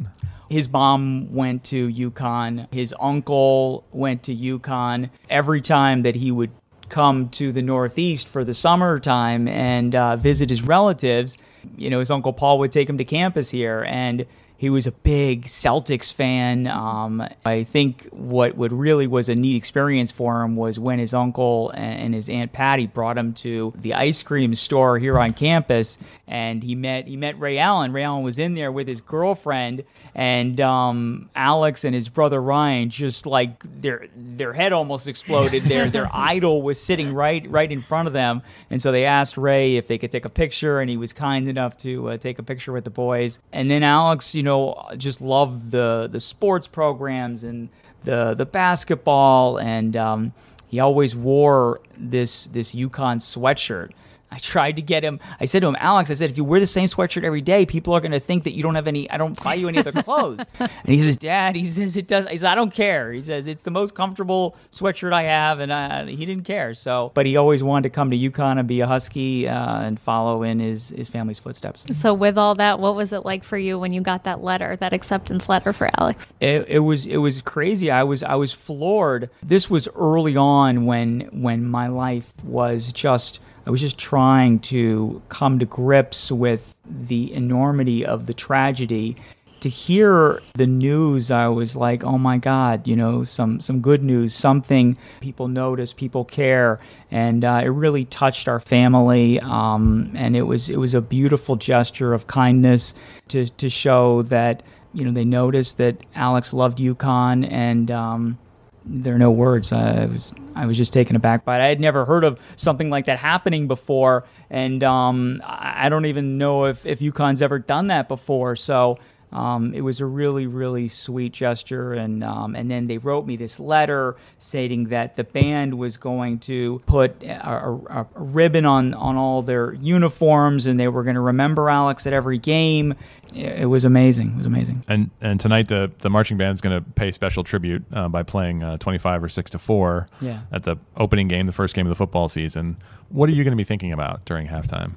His 0.50 0.68
mom 0.68 1.32
went 1.32 1.64
to 1.64 1.88
UConn. 1.88 2.72
His 2.72 2.94
uncle 3.00 3.84
went 3.92 4.24
to 4.24 4.36
UConn. 4.36 5.10
Every 5.30 5.60
time 5.60 6.02
that 6.02 6.16
he 6.16 6.30
would 6.30 6.50
come 6.92 7.28
to 7.30 7.50
the 7.50 7.62
Northeast 7.62 8.28
for 8.28 8.44
the 8.44 8.54
summertime 8.54 9.48
and 9.48 9.94
uh, 9.94 10.14
visit 10.14 10.50
his 10.50 10.62
relatives, 10.62 11.36
you 11.76 11.90
know, 11.90 11.98
his 11.98 12.10
uncle 12.10 12.32
Paul 12.32 12.60
would 12.60 12.70
take 12.70 12.88
him 12.88 12.98
to 12.98 13.04
campus 13.04 13.50
here 13.50 13.84
and 13.88 14.26
he 14.62 14.70
was 14.70 14.86
a 14.86 14.92
big 14.92 15.46
Celtics 15.46 16.12
fan. 16.12 16.68
Um, 16.68 17.26
I 17.44 17.64
think 17.64 18.06
what, 18.12 18.56
would 18.56 18.72
really 18.72 19.08
was 19.08 19.28
a 19.28 19.34
neat 19.34 19.56
experience 19.56 20.12
for 20.12 20.44
him 20.44 20.54
was 20.54 20.78
when 20.78 21.00
his 21.00 21.12
uncle 21.12 21.72
and 21.74 22.14
his 22.14 22.28
aunt 22.28 22.52
Patty 22.52 22.86
brought 22.86 23.18
him 23.18 23.34
to 23.34 23.72
the 23.76 23.94
ice 23.94 24.22
cream 24.22 24.54
store 24.54 25.00
here 25.00 25.18
on 25.18 25.34
campus, 25.34 25.98
and 26.28 26.62
he 26.62 26.76
met 26.76 27.08
he 27.08 27.16
met 27.16 27.40
Ray 27.40 27.58
Allen. 27.58 27.92
Ray 27.92 28.04
Allen 28.04 28.24
was 28.24 28.38
in 28.38 28.54
there 28.54 28.70
with 28.70 28.86
his 28.86 29.00
girlfriend, 29.00 29.82
and 30.14 30.60
um, 30.60 31.30
Alex 31.34 31.84
and 31.84 31.94
his 31.94 32.08
brother 32.08 32.40
Ryan 32.40 32.90
just 32.90 33.26
like 33.26 33.62
their 33.80 34.06
their 34.14 34.52
head 34.52 34.72
almost 34.72 35.06
exploded. 35.06 35.64
their 35.64 35.88
their 35.88 36.08
idol 36.12 36.62
was 36.62 36.80
sitting 36.80 37.14
right 37.14 37.48
right 37.48 37.70
in 37.70 37.80
front 37.80 38.08
of 38.08 38.14
them, 38.14 38.42
and 38.70 38.82
so 38.82 38.92
they 38.92 39.04
asked 39.06 39.36
Ray 39.36 39.76
if 39.76 39.88
they 39.88 39.98
could 39.98 40.12
take 40.12 40.24
a 40.24 40.30
picture, 40.30 40.80
and 40.80 40.90
he 40.90 40.96
was 40.96 41.12
kind 41.12 41.48
enough 41.48 41.76
to 41.78 42.10
uh, 42.10 42.16
take 42.16 42.38
a 42.38 42.42
picture 42.42 42.72
with 42.72 42.84
the 42.84 42.90
boys. 42.90 43.38
And 43.52 43.70
then 43.70 43.82
Alex, 43.82 44.34
you 44.34 44.42
know 44.42 44.88
just 44.96 45.20
loved 45.20 45.70
the 45.70 46.08
the 46.10 46.20
sports 46.20 46.66
programs 46.66 47.42
and 47.42 47.68
the 48.04 48.34
the 48.34 48.46
basketball, 48.46 49.58
and 49.58 49.96
um, 49.96 50.32
he 50.68 50.80
always 50.80 51.16
wore 51.16 51.80
this 51.96 52.46
this 52.46 52.74
UConn 52.74 53.18
sweatshirt. 53.18 53.92
I 54.32 54.38
tried 54.38 54.76
to 54.76 54.82
get 54.82 55.04
him. 55.04 55.20
I 55.38 55.44
said 55.44 55.60
to 55.60 55.68
him, 55.68 55.76
Alex, 55.78 56.10
I 56.10 56.14
said, 56.14 56.30
if 56.30 56.38
you 56.38 56.44
wear 56.44 56.58
the 56.58 56.66
same 56.66 56.88
sweatshirt 56.88 57.22
every 57.22 57.42
day, 57.42 57.66
people 57.66 57.92
are 57.92 58.00
going 58.00 58.12
to 58.12 58.20
think 58.20 58.44
that 58.44 58.54
you 58.54 58.62
don't 58.62 58.76
have 58.76 58.86
any, 58.86 59.08
I 59.10 59.18
don't 59.18 59.40
buy 59.44 59.54
you 59.54 59.68
any 59.68 59.78
other 59.78 59.92
clothes. 59.92 60.40
and 60.58 60.70
he 60.86 61.02
says, 61.02 61.18
Dad, 61.18 61.54
he 61.54 61.66
says, 61.66 61.98
it 61.98 62.06
does. 62.06 62.26
He 62.28 62.38
says, 62.38 62.44
I 62.44 62.54
don't 62.54 62.72
care. 62.72 63.12
He 63.12 63.20
says, 63.20 63.46
it's 63.46 63.62
the 63.62 63.70
most 63.70 63.94
comfortable 63.94 64.56
sweatshirt 64.72 65.12
I 65.12 65.24
have. 65.24 65.60
And 65.60 65.70
uh, 65.70 66.06
he 66.06 66.24
didn't 66.24 66.44
care. 66.44 66.72
So, 66.72 67.12
but 67.12 67.26
he 67.26 67.36
always 67.36 67.62
wanted 67.62 67.90
to 67.90 67.94
come 67.94 68.10
to 68.10 68.16
UConn 68.16 68.58
and 68.58 68.66
be 68.66 68.80
a 68.80 68.86
Husky 68.86 69.46
uh, 69.46 69.82
and 69.82 70.00
follow 70.00 70.42
in 70.42 70.60
his, 70.60 70.88
his 70.88 71.10
family's 71.10 71.38
footsteps. 71.38 71.84
So, 71.92 72.14
with 72.14 72.38
all 72.38 72.54
that, 72.54 72.78
what 72.78 72.96
was 72.96 73.12
it 73.12 73.26
like 73.26 73.44
for 73.44 73.58
you 73.58 73.78
when 73.78 73.92
you 73.92 74.00
got 74.00 74.24
that 74.24 74.42
letter, 74.42 74.76
that 74.76 74.94
acceptance 74.94 75.46
letter 75.50 75.74
for 75.74 75.90
Alex? 75.98 76.26
It, 76.40 76.66
it 76.68 76.78
was, 76.78 77.04
it 77.04 77.18
was 77.18 77.42
crazy. 77.42 77.90
I 77.90 78.02
was, 78.04 78.22
I 78.22 78.36
was 78.36 78.54
floored. 78.54 79.28
This 79.42 79.68
was 79.68 79.88
early 79.94 80.36
on 80.36 80.86
when, 80.86 81.28
when 81.32 81.66
my 81.66 81.88
life 81.88 82.32
was 82.42 82.94
just, 82.94 83.40
I 83.66 83.70
was 83.70 83.80
just 83.80 83.98
trying 83.98 84.58
to 84.60 85.22
come 85.28 85.58
to 85.58 85.66
grips 85.66 86.32
with 86.32 86.74
the 86.84 87.32
enormity 87.32 88.04
of 88.04 88.26
the 88.26 88.34
tragedy. 88.34 89.16
to 89.62 89.68
hear 89.68 90.42
the 90.54 90.66
news, 90.66 91.30
I 91.30 91.46
was 91.46 91.76
like, 91.76 92.02
oh 92.02 92.18
my 92.18 92.36
God, 92.36 92.86
you 92.88 92.96
know, 92.96 93.22
some, 93.22 93.60
some 93.60 93.80
good 93.80 94.02
news, 94.02 94.34
something 94.34 94.98
people 95.20 95.46
notice, 95.46 95.92
people 95.92 96.24
care. 96.24 96.80
And 97.12 97.44
uh, 97.44 97.60
it 97.62 97.68
really 97.68 98.04
touched 98.06 98.48
our 98.48 98.58
family. 98.58 99.38
Um, 99.40 100.10
and 100.16 100.34
it 100.36 100.42
was, 100.42 100.68
it 100.68 100.78
was 100.78 100.94
a 100.94 101.00
beautiful 101.00 101.54
gesture 101.54 102.12
of 102.12 102.26
kindness 102.26 102.92
to, 103.28 103.46
to 103.46 103.68
show 103.68 104.22
that, 104.22 104.64
you 104.92 105.04
know, 105.04 105.12
they 105.12 105.24
noticed 105.24 105.76
that 105.76 105.96
Alex 106.16 106.52
loved 106.52 106.78
UConn 106.78 107.48
and, 107.48 107.90
um, 107.90 108.38
there 108.84 109.14
are 109.14 109.18
no 109.18 109.30
words. 109.30 109.72
I 109.72 110.06
was 110.06 110.32
I 110.54 110.66
was 110.66 110.76
just 110.76 110.92
taken 110.92 111.16
aback 111.16 111.44
by 111.44 111.58
it. 111.58 111.62
I 111.62 111.68
had 111.68 111.80
never 111.80 112.04
heard 112.04 112.24
of 112.24 112.38
something 112.56 112.90
like 112.90 113.06
that 113.06 113.18
happening 113.18 113.68
before, 113.68 114.24
and 114.50 114.82
um, 114.82 115.42
I 115.44 115.88
don't 115.88 116.06
even 116.06 116.38
know 116.38 116.66
if 116.66 116.84
if 116.86 117.00
UConn's 117.00 117.42
ever 117.42 117.58
done 117.58 117.88
that 117.88 118.08
before. 118.08 118.56
So 118.56 118.98
um, 119.32 119.72
it 119.72 119.80
was 119.80 120.00
a 120.00 120.06
really, 120.06 120.46
really 120.46 120.88
sweet 120.88 121.32
gesture, 121.32 121.94
and 121.94 122.22
um, 122.22 122.54
and 122.54 122.70
then 122.70 122.86
they 122.86 122.98
wrote 122.98 123.26
me 123.26 123.36
this 123.36 123.58
letter 123.58 124.16
stating 124.38 124.88
that 124.88 125.16
the 125.16 125.24
band 125.24 125.78
was 125.78 125.96
going 125.96 126.38
to 126.40 126.80
put 126.86 127.22
a, 127.22 127.48
a, 127.48 128.00
a 128.00 128.06
ribbon 128.14 128.66
on 128.66 128.92
on 128.92 129.16
all 129.16 129.42
their 129.42 129.72
uniforms, 129.72 130.66
and 130.66 130.78
they 130.78 130.88
were 130.88 131.02
going 131.02 131.14
to 131.14 131.22
remember 131.22 131.70
Alex 131.70 132.06
at 132.06 132.12
every 132.12 132.38
game. 132.38 132.94
It, 133.34 133.60
it, 133.60 133.66
was 133.66 133.84
amazing. 133.84 134.30
It 134.30 134.36
was 134.36 134.46
amazing. 134.46 134.84
And 134.88 135.10
and 135.20 135.40
tonight 135.40 135.68
the 135.68 135.90
the 135.98 136.10
marching 136.10 136.36
band 136.36 136.54
is 136.54 136.60
going 136.60 136.74
to 136.74 136.90
pay 136.90 137.12
special 137.12 137.44
tribute 137.44 137.84
uh, 137.92 138.08
by 138.08 138.22
playing 138.22 138.62
uh, 138.62 138.76
twenty 138.78 138.98
five 138.98 139.22
or 139.22 139.28
six 139.28 139.50
to 139.52 139.58
four 139.58 140.08
yeah. 140.20 140.40
at 140.52 140.64
the 140.64 140.76
opening 140.96 141.28
game, 141.28 141.46
the 141.46 141.52
first 141.52 141.74
game 141.74 141.86
of 141.86 141.90
the 141.90 141.96
football 141.96 142.28
season. 142.28 142.76
What 143.08 143.28
are 143.28 143.32
you 143.32 143.44
going 143.44 143.52
to 143.52 143.60
be 143.60 143.64
thinking 143.64 143.92
about 143.92 144.24
during 144.24 144.46
halftime? 144.46 144.92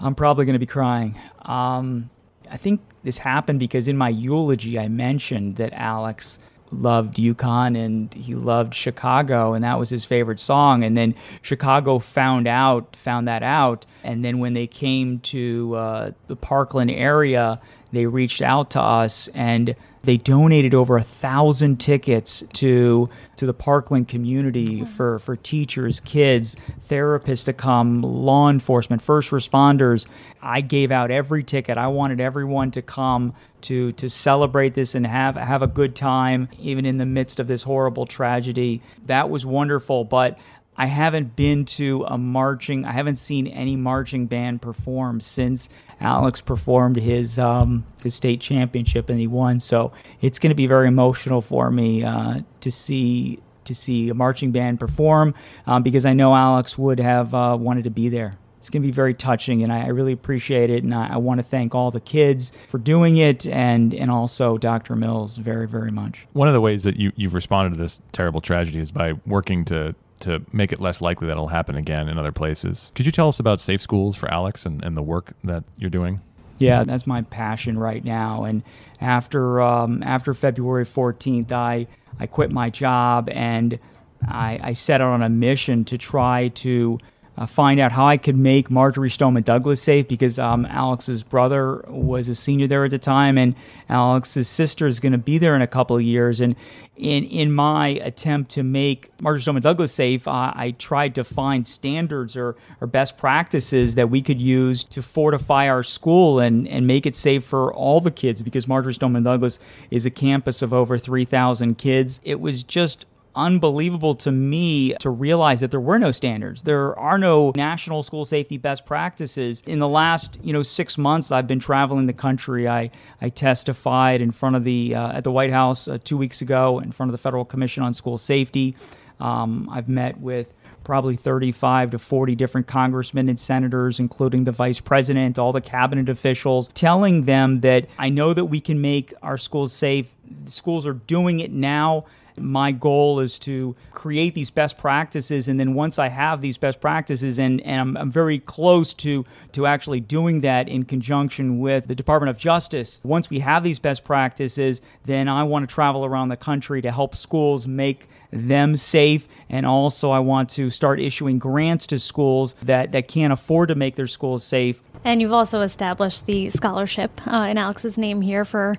I'm 0.00 0.14
probably 0.14 0.44
going 0.44 0.54
to 0.54 0.60
be 0.60 0.66
crying. 0.66 1.18
Um, 1.42 2.10
I 2.50 2.56
think 2.56 2.80
this 3.02 3.18
happened 3.18 3.58
because 3.58 3.88
in 3.88 3.96
my 3.96 4.08
eulogy 4.08 4.78
I 4.78 4.88
mentioned 4.88 5.56
that 5.56 5.72
Alex 5.72 6.38
loved 6.72 7.16
UConn 7.16 7.76
and 7.76 8.12
he 8.14 8.34
loved 8.34 8.74
Chicago 8.74 9.54
and 9.54 9.64
that 9.64 9.78
was 9.78 9.90
his 9.90 10.04
favorite 10.04 10.40
song 10.40 10.82
and 10.82 10.96
then 10.96 11.14
Chicago 11.42 11.98
found 11.98 12.46
out 12.46 12.96
found 12.96 13.28
that 13.28 13.42
out 13.42 13.86
and 14.02 14.24
then 14.24 14.38
when 14.38 14.52
they 14.52 14.66
came 14.66 15.20
to 15.20 15.74
uh, 15.74 16.10
the 16.26 16.36
Parkland 16.36 16.90
area 16.90 17.60
they 17.92 18.06
reached 18.06 18.42
out 18.42 18.70
to 18.70 18.80
us 18.80 19.28
and 19.28 19.74
they 20.06 20.16
donated 20.16 20.72
over 20.72 20.96
a 20.96 21.02
thousand 21.02 21.78
tickets 21.78 22.44
to 22.52 23.10
to 23.34 23.44
the 23.44 23.52
Parkland 23.52 24.06
community 24.08 24.84
for, 24.84 25.18
for 25.18 25.34
teachers, 25.36 26.00
kids, 26.00 26.56
therapists 26.88 27.44
to 27.46 27.52
come, 27.52 28.02
law 28.02 28.48
enforcement, 28.48 29.02
first 29.02 29.30
responders. 29.30 30.06
I 30.40 30.60
gave 30.60 30.92
out 30.92 31.10
every 31.10 31.42
ticket. 31.42 31.76
I 31.76 31.88
wanted 31.88 32.20
everyone 32.20 32.70
to 32.70 32.82
come 32.82 33.34
to 33.66 33.92
to 33.92 34.08
celebrate 34.08 34.74
this 34.74 34.94
and 34.94 35.06
have 35.06 35.36
have 35.36 35.62
a 35.62 35.66
good 35.66 35.94
time, 35.94 36.48
even 36.58 36.86
in 36.86 36.98
the 36.98 37.06
midst 37.06 37.40
of 37.40 37.46
this 37.46 37.62
horrible 37.62 38.06
tragedy. 38.06 38.82
That 39.06 39.30
was 39.30 39.44
wonderful, 39.44 40.04
but 40.04 40.38
I 40.76 40.86
haven't 40.86 41.36
been 41.36 41.64
to 41.64 42.04
a 42.04 42.18
marching. 42.18 42.84
I 42.84 42.92
haven't 42.92 43.16
seen 43.16 43.46
any 43.46 43.76
marching 43.76 44.26
band 44.26 44.60
perform 44.60 45.20
since 45.20 45.68
Alex 46.00 46.40
performed 46.40 46.96
his 46.96 47.38
um, 47.38 47.84
his 48.02 48.14
state 48.14 48.40
championship 48.40 49.08
and 49.08 49.18
he 49.18 49.26
won. 49.26 49.60
So 49.60 49.92
it's 50.20 50.38
going 50.38 50.50
to 50.50 50.56
be 50.56 50.66
very 50.66 50.88
emotional 50.88 51.40
for 51.40 51.70
me 51.70 52.04
uh, 52.04 52.40
to 52.60 52.70
see 52.70 53.40
to 53.64 53.74
see 53.74 54.10
a 54.10 54.14
marching 54.14 54.52
band 54.52 54.78
perform 54.78 55.34
um, 55.66 55.82
because 55.82 56.06
I 56.06 56.12
know 56.12 56.34
Alex 56.34 56.78
would 56.78 57.00
have 57.00 57.34
uh, 57.34 57.56
wanted 57.58 57.84
to 57.84 57.90
be 57.90 58.08
there. 58.08 58.34
It's 58.58 58.70
going 58.70 58.82
to 58.82 58.86
be 58.86 58.92
very 58.92 59.14
touching, 59.14 59.62
and 59.62 59.72
I, 59.72 59.84
I 59.84 59.88
really 59.88 60.12
appreciate 60.12 60.70
it. 60.70 60.82
And 60.82 60.94
I, 60.94 61.14
I 61.14 61.16
want 61.18 61.38
to 61.38 61.44
thank 61.44 61.74
all 61.74 61.90
the 61.90 62.00
kids 62.00 62.52
for 62.68 62.78
doing 62.78 63.16
it, 63.16 63.46
and 63.46 63.94
and 63.94 64.10
also 64.10 64.58
Dr. 64.58 64.96
Mills 64.96 65.36
very 65.36 65.68
very 65.68 65.90
much. 65.90 66.26
One 66.32 66.48
of 66.48 66.54
the 66.54 66.60
ways 66.60 66.82
that 66.84 66.96
you 66.96 67.12
you've 67.16 67.34
responded 67.34 67.76
to 67.76 67.82
this 67.82 68.00
terrible 68.12 68.40
tragedy 68.40 68.78
is 68.78 68.90
by 68.90 69.14
working 69.26 69.64
to 69.66 69.94
to 70.20 70.42
make 70.52 70.72
it 70.72 70.80
less 70.80 71.00
likely 71.00 71.26
that 71.26 71.32
it'll 71.32 71.48
happen 71.48 71.76
again 71.76 72.08
in 72.08 72.18
other 72.18 72.32
places. 72.32 72.90
Could 72.94 73.06
you 73.06 73.12
tell 73.12 73.28
us 73.28 73.38
about 73.38 73.60
Safe 73.60 73.82
Schools 73.82 74.16
for 74.16 74.32
Alex 74.32 74.64
and, 74.64 74.82
and 74.82 74.96
the 74.96 75.02
work 75.02 75.32
that 75.44 75.64
you're 75.76 75.90
doing? 75.90 76.20
Yeah, 76.58 76.84
that's 76.84 77.06
my 77.06 77.20
passion 77.22 77.78
right 77.78 78.02
now. 78.02 78.44
And 78.44 78.62
after 79.00 79.60
um, 79.60 80.02
after 80.02 80.32
February 80.32 80.86
14th, 80.86 81.52
I 81.52 81.86
I 82.18 82.26
quit 82.26 82.50
my 82.50 82.70
job 82.70 83.28
and 83.28 83.78
I, 84.26 84.58
I 84.62 84.72
set 84.72 85.00
out 85.00 85.12
on 85.12 85.22
a 85.22 85.28
mission 85.28 85.84
to 85.86 85.98
try 85.98 86.48
to 86.48 86.98
uh, 87.38 87.46
find 87.46 87.78
out 87.78 87.92
how 87.92 88.06
I 88.06 88.16
could 88.16 88.36
make 88.36 88.70
Marjory 88.70 89.10
Stoneman 89.10 89.42
Douglas 89.42 89.82
safe 89.82 90.08
because 90.08 90.38
um, 90.38 90.64
Alex's 90.66 91.22
brother 91.22 91.84
was 91.88 92.28
a 92.28 92.34
senior 92.34 92.66
there 92.66 92.84
at 92.84 92.90
the 92.90 92.98
time, 92.98 93.36
and 93.36 93.54
Alex's 93.88 94.48
sister 94.48 94.86
is 94.86 95.00
going 95.00 95.12
to 95.12 95.18
be 95.18 95.38
there 95.38 95.54
in 95.54 95.62
a 95.62 95.66
couple 95.66 95.96
of 95.96 96.02
years. 96.02 96.40
And 96.40 96.56
in 96.96 97.24
in 97.24 97.52
my 97.52 97.88
attempt 97.88 98.50
to 98.52 98.62
make 98.62 99.10
Marjory 99.20 99.42
Stoneman 99.42 99.62
Douglas 99.62 99.92
safe, 99.92 100.26
uh, 100.26 100.52
I 100.54 100.74
tried 100.78 101.14
to 101.16 101.24
find 101.24 101.66
standards 101.66 102.36
or, 102.36 102.56
or 102.80 102.86
best 102.86 103.18
practices 103.18 103.96
that 103.96 104.08
we 104.08 104.22
could 104.22 104.40
use 104.40 104.82
to 104.84 105.02
fortify 105.02 105.68
our 105.68 105.82
school 105.82 106.40
and, 106.40 106.66
and 106.66 106.86
make 106.86 107.04
it 107.04 107.14
safe 107.14 107.44
for 107.44 107.72
all 107.74 108.00
the 108.00 108.10
kids 108.10 108.40
because 108.40 108.66
Marjory 108.66 108.94
Stoneman 108.94 109.24
Douglas 109.24 109.58
is 109.90 110.06
a 110.06 110.10
campus 110.10 110.62
of 110.62 110.72
over 110.72 110.98
3,000 110.98 111.76
kids. 111.76 112.20
It 112.24 112.40
was 112.40 112.62
just 112.62 113.04
unbelievable 113.36 114.14
to 114.16 114.32
me 114.32 114.94
to 114.94 115.10
realize 115.10 115.60
that 115.60 115.70
there 115.70 115.80
were 115.80 115.98
no 115.98 116.10
standards. 116.10 116.62
There 116.62 116.98
are 116.98 117.18
no 117.18 117.52
national 117.54 118.02
school 118.02 118.24
safety 118.24 118.56
best 118.56 118.86
practices. 118.86 119.62
In 119.66 119.78
the 119.78 119.88
last, 119.88 120.38
you 120.42 120.52
know, 120.52 120.62
six 120.62 120.98
months, 120.98 121.30
I've 121.30 121.46
been 121.46 121.60
traveling 121.60 122.06
the 122.06 122.12
country. 122.12 122.66
I, 122.66 122.90
I 123.20 123.28
testified 123.28 124.20
in 124.20 124.30
front 124.30 124.56
of 124.56 124.64
the 124.64 124.94
uh, 124.94 125.12
at 125.12 125.24
the 125.24 125.30
White 125.30 125.52
House 125.52 125.86
uh, 125.86 125.98
two 126.02 126.16
weeks 126.16 126.40
ago 126.40 126.80
in 126.80 126.90
front 126.90 127.10
of 127.10 127.12
the 127.12 127.22
Federal 127.22 127.44
Commission 127.44 127.82
on 127.82 127.94
School 127.94 128.18
Safety. 128.18 128.74
Um, 129.20 129.68
I've 129.70 129.88
met 129.88 130.18
with 130.18 130.52
probably 130.86 131.16
35 131.16 131.90
to 131.90 131.98
40 131.98 132.36
different 132.36 132.68
congressmen 132.68 133.28
and 133.28 133.40
senators, 133.40 133.98
including 133.98 134.44
the 134.44 134.52
vice 134.52 134.78
president, 134.78 135.36
all 135.36 135.52
the 135.52 135.60
cabinet 135.60 136.08
officials, 136.08 136.68
telling 136.74 137.24
them 137.24 137.60
that 137.62 137.88
I 137.98 138.08
know 138.08 138.32
that 138.32 138.44
we 138.44 138.60
can 138.60 138.80
make 138.80 139.12
our 139.20 139.36
schools 139.36 139.72
safe. 139.72 140.08
Schools 140.46 140.86
are 140.86 140.92
doing 140.92 141.40
it 141.40 141.50
now 141.50 142.04
my 142.38 142.72
goal 142.72 143.20
is 143.20 143.38
to 143.40 143.74
create 143.92 144.34
these 144.34 144.50
best 144.50 144.78
practices 144.78 145.48
and 145.48 145.58
then 145.58 145.74
once 145.74 145.98
i 145.98 146.08
have 146.08 146.40
these 146.40 146.58
best 146.58 146.80
practices 146.80 147.38
and, 147.38 147.60
and 147.62 147.80
I'm, 147.80 147.96
I'm, 147.96 148.10
very 148.10 148.38
close 148.38 148.94
to 148.94 149.24
to 149.52 149.66
actually 149.66 150.00
doing 150.00 150.40
that 150.42 150.68
in 150.68 150.84
conjunction 150.84 151.58
with 151.58 151.86
the 151.88 151.94
department 151.94 152.30
of 152.30 152.38
justice 152.38 153.00
once 153.02 153.30
we 153.30 153.40
have 153.40 153.62
these 153.64 153.78
best 153.78 154.04
practices 154.04 154.80
then 155.04 155.28
i 155.28 155.42
want 155.42 155.68
to 155.68 155.74
travel 155.74 156.04
around 156.04 156.28
the 156.28 156.36
country 156.36 156.82
to 156.82 156.92
help 156.92 157.16
schools 157.16 157.66
make 157.66 158.08
them 158.32 158.76
safe 158.76 159.28
and 159.48 159.64
also 159.64 160.10
i 160.10 160.18
want 160.18 160.48
to 160.48 160.70
start 160.70 161.00
issuing 161.00 161.38
grants 161.38 161.86
to 161.86 161.98
schools 161.98 162.54
that, 162.62 162.92
that 162.92 163.08
can't 163.08 163.32
afford 163.32 163.68
to 163.68 163.74
make 163.74 163.96
their 163.96 164.06
schools 164.06 164.44
safe. 164.44 164.80
And 165.04 165.20
you've 165.20 165.32
also 165.32 165.60
established 165.60 166.26
the 166.26 166.50
scholarship 166.50 167.20
uh, 167.26 167.46
in 167.50 167.58
alex's 167.58 167.98
name 167.98 168.20
here 168.22 168.44
for 168.44 168.76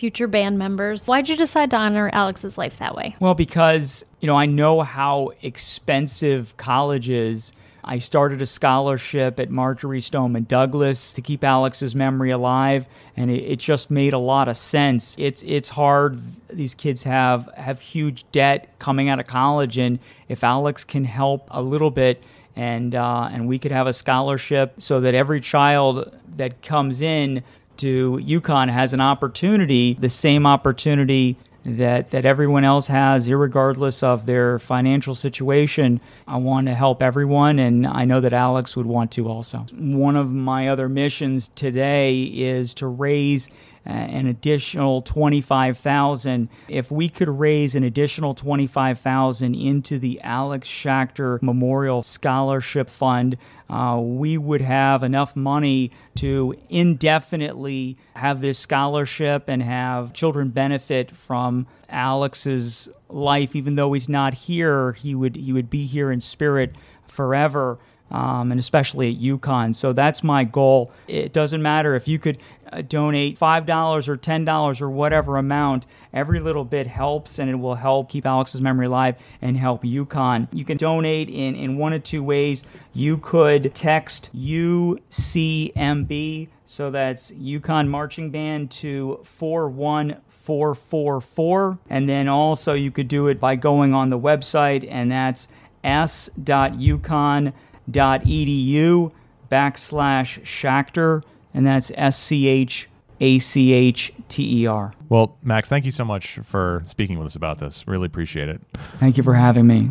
future 0.00 0.26
band 0.26 0.56
members. 0.58 1.04
Why'd 1.04 1.28
you 1.28 1.36
decide 1.36 1.70
to 1.72 1.76
honor 1.76 2.08
Alex's 2.14 2.56
life 2.56 2.78
that 2.78 2.94
way? 2.94 3.14
Well, 3.20 3.34
because, 3.34 4.02
you 4.20 4.26
know, 4.26 4.34
I 4.34 4.46
know 4.46 4.80
how 4.80 5.32
expensive 5.42 6.56
college 6.56 7.10
is. 7.10 7.52
I 7.84 7.98
started 7.98 8.40
a 8.40 8.46
scholarship 8.46 9.38
at 9.38 9.50
Marjory 9.50 10.00
Stoneman 10.00 10.44
Douglas 10.44 11.12
to 11.12 11.20
keep 11.20 11.44
Alex's 11.44 11.94
memory 11.94 12.30
alive, 12.30 12.86
and 13.14 13.30
it, 13.30 13.42
it, 13.42 13.58
just 13.58 13.90
made 13.90 14.14
a 14.14 14.18
lot 14.18 14.48
of 14.48 14.56
sense. 14.56 15.16
It's 15.18 15.42
it's 15.42 15.68
hard. 15.68 16.20
These 16.48 16.74
kids 16.74 17.04
have 17.04 17.50
have 17.54 17.80
huge 17.80 18.24
debt 18.32 18.70
coming 18.78 19.10
out 19.10 19.20
of 19.20 19.26
college, 19.26 19.76
and 19.76 19.98
if 20.28 20.42
Alex 20.42 20.82
can 20.82 21.04
help 21.04 21.46
a 21.50 21.60
little 21.60 21.90
bit, 21.90 22.24
and 22.56 22.94
uh, 22.94 23.28
and 23.32 23.48
we 23.48 23.58
could 23.58 23.72
have 23.72 23.86
a 23.86 23.92
scholarship 23.92 24.74
so 24.78 25.00
that 25.00 25.14
every 25.14 25.40
child 25.40 26.14
that 26.36 26.62
comes 26.62 27.00
in 27.00 27.42
to 27.80 28.20
UConn 28.22 28.70
has 28.70 28.92
an 28.92 29.00
opportunity, 29.00 29.94
the 29.94 30.08
same 30.08 30.46
opportunity 30.46 31.36
that 31.64 32.10
that 32.10 32.24
everyone 32.24 32.64
else 32.64 32.86
has, 32.86 33.30
regardless 33.30 34.02
of 34.02 34.26
their 34.26 34.58
financial 34.58 35.14
situation. 35.14 36.00
I 36.26 36.38
want 36.38 36.66
to 36.68 36.74
help 36.74 37.02
everyone, 37.02 37.58
and 37.58 37.86
I 37.86 38.04
know 38.04 38.20
that 38.20 38.32
Alex 38.32 38.76
would 38.76 38.86
want 38.86 39.10
to 39.12 39.28
also. 39.28 39.66
One 39.72 40.16
of 40.16 40.30
my 40.30 40.68
other 40.68 40.88
missions 40.88 41.48
today 41.54 42.22
is 42.22 42.72
to 42.74 42.86
raise 42.86 43.48
an 43.84 44.26
additional 44.26 45.00
25,000. 45.00 46.48
If 46.68 46.90
we 46.90 47.08
could 47.08 47.28
raise 47.28 47.74
an 47.74 47.82
additional 47.82 48.34
25,000 48.34 49.54
into 49.54 49.98
the 49.98 50.20
Alex 50.20 50.68
Schachter 50.68 51.40
Memorial 51.42 52.02
Scholarship 52.02 52.90
Fund, 52.90 53.36
uh, 53.68 53.98
we 54.02 54.36
would 54.36 54.60
have 54.60 55.02
enough 55.02 55.36
money 55.36 55.92
to 56.16 56.54
indefinitely 56.68 57.96
have 58.16 58.40
this 58.40 58.58
scholarship 58.58 59.44
and 59.48 59.62
have 59.62 60.12
children 60.12 60.50
benefit 60.50 61.16
from 61.16 61.66
Alex's 61.88 62.88
life. 63.08 63.54
Even 63.54 63.76
though 63.76 63.92
he's 63.92 64.08
not 64.08 64.34
here, 64.34 64.92
he 64.92 65.14
would 65.14 65.36
he 65.36 65.52
would 65.52 65.70
be 65.70 65.86
here 65.86 66.10
in 66.10 66.20
spirit 66.20 66.74
forever. 67.06 67.78
Um, 68.10 68.50
and 68.50 68.58
especially 68.58 69.10
at 69.10 69.20
UConn. 69.20 69.74
So 69.74 69.92
that's 69.92 70.22
my 70.22 70.44
goal. 70.44 70.90
It 71.06 71.32
doesn't 71.32 71.62
matter 71.62 71.94
if 71.94 72.08
you 72.08 72.18
could 72.18 72.38
uh, 72.72 72.82
donate 72.82 73.38
$5 73.38 74.08
or 74.08 74.16
$10 74.16 74.80
or 74.80 74.90
whatever 74.90 75.36
amount. 75.36 75.86
Every 76.12 76.40
little 76.40 76.64
bit 76.64 76.88
helps 76.88 77.38
and 77.38 77.48
it 77.48 77.54
will 77.54 77.76
help 77.76 78.08
keep 78.08 78.26
Alex's 78.26 78.60
memory 78.60 78.86
alive 78.86 79.14
and 79.42 79.56
help 79.56 79.84
UConn. 79.84 80.48
You 80.52 80.64
can 80.64 80.76
donate 80.76 81.28
in, 81.28 81.54
in 81.54 81.78
one 81.78 81.92
of 81.92 82.02
two 82.02 82.24
ways. 82.24 82.64
You 82.92 83.18
could 83.18 83.72
text 83.74 84.30
UCMB, 84.36 84.98
so 86.66 86.90
that's 86.90 87.30
UConn 87.30 87.86
Marching 87.88 88.30
Band, 88.30 88.72
to 88.72 89.20
41444. 89.24 91.78
And 91.88 92.08
then 92.08 92.26
also 92.28 92.72
you 92.72 92.90
could 92.90 93.06
do 93.06 93.28
it 93.28 93.38
by 93.38 93.54
going 93.54 93.94
on 93.94 94.08
the 94.08 94.18
website, 94.18 94.84
and 94.90 95.12
that's 95.12 95.46
s.uconn.edu 97.90 99.12
backslash 99.50 100.42
Schachter, 100.42 101.22
and 101.52 101.66
that's 101.66 101.90
S 101.94 102.18
C 102.18 102.46
H 102.46 102.88
A 103.20 103.38
C 103.38 103.72
H 103.72 104.12
T 104.28 104.62
E 104.62 104.66
R. 104.66 104.94
Well, 105.08 105.36
Max, 105.42 105.68
thank 105.68 105.84
you 105.84 105.90
so 105.90 106.04
much 106.04 106.38
for 106.42 106.82
speaking 106.86 107.18
with 107.18 107.26
us 107.26 107.36
about 107.36 107.58
this. 107.58 107.86
Really 107.86 108.06
appreciate 108.06 108.48
it. 108.48 108.60
Thank 108.98 109.16
you 109.16 109.22
for 109.22 109.34
having 109.34 109.66
me. 109.66 109.90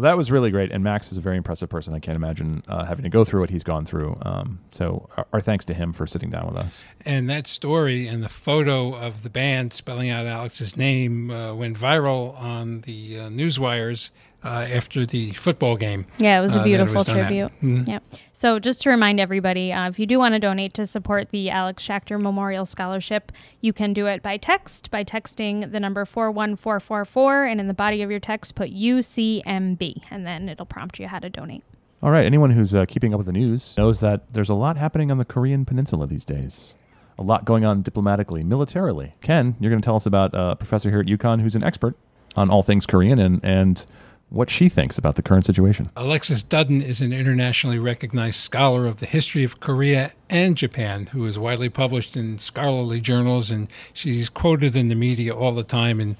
Well, 0.00 0.10
that 0.10 0.16
was 0.16 0.30
really 0.30 0.50
great. 0.50 0.72
And 0.72 0.82
Max 0.82 1.12
is 1.12 1.18
a 1.18 1.20
very 1.20 1.36
impressive 1.36 1.68
person. 1.68 1.92
I 1.92 1.98
can't 1.98 2.16
imagine 2.16 2.62
uh, 2.68 2.86
having 2.86 3.02
to 3.02 3.10
go 3.10 3.22
through 3.22 3.40
what 3.40 3.50
he's 3.50 3.62
gone 3.62 3.84
through. 3.84 4.16
Um, 4.22 4.60
so, 4.70 5.10
our, 5.18 5.26
our, 5.34 5.40
thanks 5.42 5.66
to 5.66 5.74
him 5.74 5.92
for 5.92 6.06
sitting 6.06 6.30
down 6.30 6.46
with 6.46 6.56
us. 6.58 6.82
And 7.04 7.28
that 7.28 7.46
story 7.46 8.06
and 8.06 8.22
the 8.22 8.30
photo 8.30 8.94
of 8.94 9.24
the 9.24 9.28
band 9.28 9.74
spelling 9.74 10.08
out 10.08 10.24
Alex's 10.24 10.74
name 10.74 11.30
uh, 11.30 11.52
went 11.52 11.78
viral 11.78 12.34
on 12.40 12.80
the 12.80 13.20
uh, 13.20 13.28
news 13.28 13.60
wires 13.60 14.10
uh, 14.44 14.66
after 14.70 15.04
the 15.04 15.32
football 15.32 15.76
game. 15.76 16.06
Yeah, 16.18 16.38
it 16.38 16.42
was 16.42 16.56
a 16.56 16.60
uh, 16.60 16.64
beautiful 16.64 16.94
was 16.94 17.06
tribute. 17.06 17.52
Mm-hmm. 17.62 17.90
Yeah. 17.90 17.98
So 18.32 18.58
just 18.58 18.82
to 18.82 18.90
remind 18.90 19.20
everybody, 19.20 19.72
uh, 19.72 19.88
if 19.88 19.98
you 19.98 20.06
do 20.06 20.18
want 20.18 20.34
to 20.34 20.38
donate 20.38 20.74
to 20.74 20.86
support 20.86 21.30
the 21.30 21.50
Alex 21.50 21.86
Schachter 21.86 22.20
Memorial 22.20 22.64
Scholarship, 22.64 23.32
you 23.60 23.72
can 23.72 23.92
do 23.92 24.06
it 24.06 24.22
by 24.22 24.36
text 24.36 24.90
by 24.90 25.04
texting 25.04 25.72
the 25.72 25.80
number 25.80 26.04
41444 26.04 27.44
and 27.44 27.60
in 27.60 27.68
the 27.68 27.74
body 27.74 28.02
of 28.02 28.10
your 28.10 28.20
text 28.20 28.54
put 28.54 28.70
UCMB 28.70 30.02
and 30.10 30.26
then 30.26 30.48
it'll 30.48 30.66
prompt 30.66 30.98
you 30.98 31.08
how 31.08 31.18
to 31.18 31.28
donate. 31.28 31.62
All 32.02 32.10
right, 32.10 32.24
anyone 32.24 32.50
who's 32.50 32.74
uh, 32.74 32.86
keeping 32.86 33.12
up 33.12 33.18
with 33.18 33.26
the 33.26 33.32
news 33.32 33.76
knows 33.76 34.00
that 34.00 34.32
there's 34.32 34.48
a 34.48 34.54
lot 34.54 34.78
happening 34.78 35.10
on 35.10 35.18
the 35.18 35.24
Korean 35.26 35.66
Peninsula 35.66 36.06
these 36.06 36.24
days. 36.24 36.74
A 37.18 37.22
lot 37.22 37.44
going 37.44 37.66
on 37.66 37.82
diplomatically, 37.82 38.42
militarily. 38.42 39.12
Ken, 39.20 39.54
you're 39.60 39.70
going 39.70 39.82
to 39.82 39.84
tell 39.84 39.96
us 39.96 40.06
about 40.06 40.30
a 40.32 40.56
professor 40.56 40.88
here 40.88 41.00
at 41.00 41.06
UConn 41.06 41.42
who's 41.42 41.54
an 41.54 41.62
expert 41.62 41.94
on 42.36 42.48
all 42.48 42.62
things 42.62 42.86
Korean 42.86 43.18
and 43.18 43.40
and 43.44 43.84
what 44.30 44.48
she 44.48 44.68
thinks 44.68 44.96
about 44.96 45.16
the 45.16 45.22
current 45.22 45.44
situation. 45.44 45.90
Alexis 45.96 46.42
Dudden 46.42 46.80
is 46.80 47.00
an 47.00 47.12
internationally 47.12 47.78
recognized 47.78 48.40
scholar 48.40 48.86
of 48.86 48.98
the 48.98 49.06
history 49.06 49.44
of 49.44 49.60
Korea 49.60 50.12
and 50.28 50.56
Japan 50.56 51.06
who 51.06 51.26
is 51.26 51.38
widely 51.38 51.68
published 51.68 52.16
in 52.16 52.38
scholarly 52.38 53.00
journals, 53.00 53.50
and 53.50 53.68
she's 53.92 54.28
quoted 54.28 54.74
in 54.76 54.88
the 54.88 54.94
media 54.94 55.34
all 55.34 55.52
the 55.52 55.64
time 55.64 56.00
in 56.00 56.16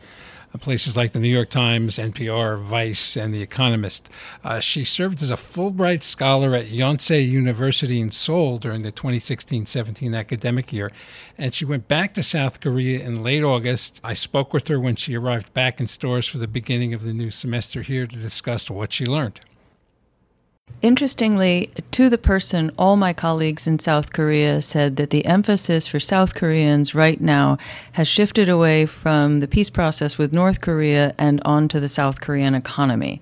places 0.59 0.97
like 0.97 1.13
the 1.13 1.19
New 1.19 1.29
York 1.29 1.51
Times, 1.51 1.97
NPR, 1.97 2.61
Vice, 2.61 3.17
and 3.17 3.33
The 3.33 3.43
Economist. 3.43 4.09
Uh, 4.43 4.61
she 4.61 4.85
served 4.85 5.23
as 5.23 5.31
a 5.31 5.35
Fulbright 5.35 6.03
scholar 6.03 6.55
at 6.55 6.67
Yonsei 6.67 7.29
University 7.29 8.01
in 8.01 8.11
Seoul 8.11 8.59
during 8.59 8.83
the 8.83 8.91
2016 8.91 9.67
17 9.67 10.15
academic 10.15 10.73
year, 10.73 10.91
and 11.39 11.55
she 11.55 11.65
went 11.65 11.89
back 11.89 12.15
to 12.15 12.23
South 12.23 12.61
Korea 12.61 13.01
in 13.01 13.23
late 13.23 13.43
August. 13.43 14.01
I 14.03 14.15
spoke 14.15 14.53
with 14.53 14.69
her 14.69 14.81
when 14.81 14.97
she 14.97 15.17
arrived 15.17 15.55
back 15.55 15.81
in 15.81 15.87
Storrs 15.87 16.27
for 16.27 16.39
the 16.39 16.49
beginning 16.49 16.95
of 16.95 17.05
the 17.05 17.13
new 17.13 17.31
semester 17.31 17.83
here 17.83 18.07
to 18.07 18.17
discuss 18.17 18.71
what 18.71 18.93
she 18.93 19.07
learned. 19.07 19.41
Interestingly, 20.83 21.71
to 21.93 22.09
the 22.09 22.17
person, 22.17 22.71
all 22.79 22.97
my 22.97 23.13
colleagues 23.13 23.67
in 23.67 23.79
South 23.79 24.15
Korea 24.15 24.63
said 24.63 24.97
that 24.97 25.11
the 25.11 25.27
emphasis 25.27 25.87
for 25.87 26.01
South 26.01 26.31
Koreans 26.35 26.95
right 26.95 27.21
now 27.21 27.59
has 27.93 28.09
shifted 28.09 28.49
away 28.49 28.87
from 28.87 29.41
the 29.41 29.47
peace 29.47 29.69
process 29.69 30.17
with 30.17 30.33
North 30.33 30.63
Korea 30.63 31.15
and 31.19 31.43
onto 31.45 31.81
the 31.81 31.89
South 31.89 32.21
Korean 32.23 32.55
economy 32.55 33.21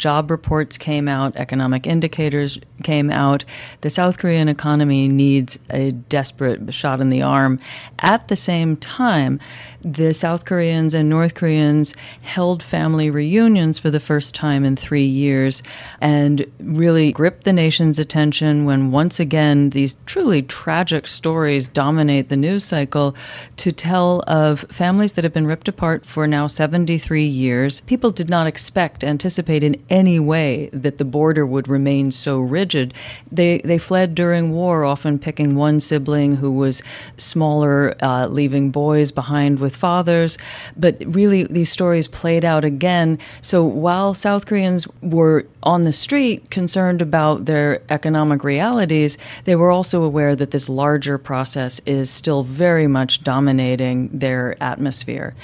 job 0.00 0.30
reports 0.30 0.76
came 0.78 1.06
out, 1.06 1.36
economic 1.36 1.86
indicators 1.86 2.58
came 2.82 3.10
out. 3.10 3.44
The 3.82 3.90
South 3.90 4.16
Korean 4.16 4.48
economy 4.48 5.06
needs 5.08 5.56
a 5.68 5.92
desperate 5.92 6.60
shot 6.72 7.00
in 7.00 7.10
the 7.10 7.22
arm. 7.22 7.60
At 7.98 8.26
the 8.28 8.36
same 8.36 8.76
time, 8.76 9.38
the 9.82 10.14
South 10.18 10.44
Koreans 10.44 10.94
and 10.94 11.08
North 11.08 11.34
Koreans 11.34 11.92
held 12.22 12.62
family 12.70 13.08
reunions 13.10 13.78
for 13.78 13.90
the 13.90 14.00
first 14.00 14.34
time 14.34 14.64
in 14.64 14.76
three 14.76 15.06
years 15.06 15.62
and 16.00 16.44
really 16.60 17.12
gripped 17.12 17.44
the 17.44 17.52
nation's 17.52 17.98
attention 17.98 18.64
when 18.64 18.92
once 18.92 19.18
again 19.18 19.70
these 19.70 19.94
truly 20.06 20.42
tragic 20.42 21.06
stories 21.06 21.68
dominate 21.72 22.28
the 22.28 22.36
news 22.36 22.66
cycle 22.68 23.14
to 23.58 23.72
tell 23.72 24.22
of 24.26 24.58
families 24.76 25.12
that 25.14 25.24
have 25.24 25.34
been 25.34 25.46
ripped 25.46 25.68
apart 25.68 26.04
for 26.12 26.26
now 26.26 26.46
73 26.46 27.26
years. 27.26 27.80
People 27.86 28.12
did 28.12 28.28
not 28.28 28.46
expect, 28.46 29.02
anticipate 29.02 29.62
in 29.62 29.82
any 29.90 30.18
way 30.18 30.70
that 30.72 30.98
the 30.98 31.04
border 31.04 31.44
would 31.46 31.68
remain 31.68 32.12
so 32.12 32.38
rigid. 32.38 32.94
They 33.30 33.60
they 33.64 33.78
fled 33.78 34.14
during 34.14 34.52
war, 34.52 34.84
often 34.84 35.18
picking 35.18 35.56
one 35.56 35.80
sibling 35.80 36.36
who 36.36 36.52
was 36.52 36.80
smaller, 37.18 37.94
uh, 38.02 38.28
leaving 38.28 38.70
boys 38.70 39.12
behind 39.12 39.58
with 39.58 39.74
fathers. 39.76 40.38
But 40.76 40.96
really, 41.06 41.46
these 41.50 41.72
stories 41.72 42.08
played 42.08 42.44
out 42.44 42.64
again. 42.64 43.18
So 43.42 43.64
while 43.64 44.14
South 44.14 44.46
Koreans 44.46 44.86
were 45.02 45.44
on 45.62 45.84
the 45.84 45.92
street 45.92 46.50
concerned 46.50 47.02
about 47.02 47.44
their 47.44 47.80
economic 47.90 48.44
realities, 48.44 49.16
they 49.46 49.56
were 49.56 49.70
also 49.70 50.02
aware 50.02 50.36
that 50.36 50.52
this 50.52 50.68
larger 50.68 51.18
process 51.18 51.80
is 51.86 52.10
still 52.16 52.44
very 52.44 52.86
much 52.86 53.20
dominating 53.24 54.10
their 54.12 54.60
atmosphere. 54.62 55.34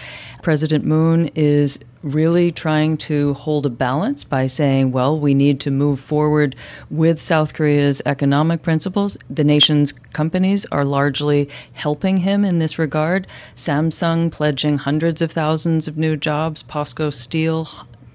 President 0.47 0.85
Moon 0.85 1.29
is 1.35 1.77
really 2.05 2.53
trying 2.53 2.97
to 3.09 3.35
hold 3.35 3.67
a 3.67 3.69
balance 3.69 4.23
by 4.23 4.47
saying, 4.47 4.93
well, 4.93 5.19
we 5.19 5.35
need 5.35 5.59
to 5.59 5.73
move 5.73 5.99
forward 6.09 6.55
with 6.89 7.19
South 7.21 7.49
Korea's 7.53 8.01
economic 8.07 8.63
principles. 8.63 9.17
The 9.29 9.43
nation's 9.43 9.93
companies 10.15 10.65
are 10.71 10.85
largely 10.85 11.49
helping 11.73 12.19
him 12.19 12.45
in 12.45 12.61
this 12.61 12.79
regard. 12.79 13.27
Samsung 13.67 14.31
pledging 14.31 14.79
hundreds 14.79 15.21
of 15.21 15.33
thousands 15.33 15.89
of 15.89 15.97
new 15.97 16.17
jobs, 16.17 16.63
POSCO 16.69 17.11
Steel 17.11 17.67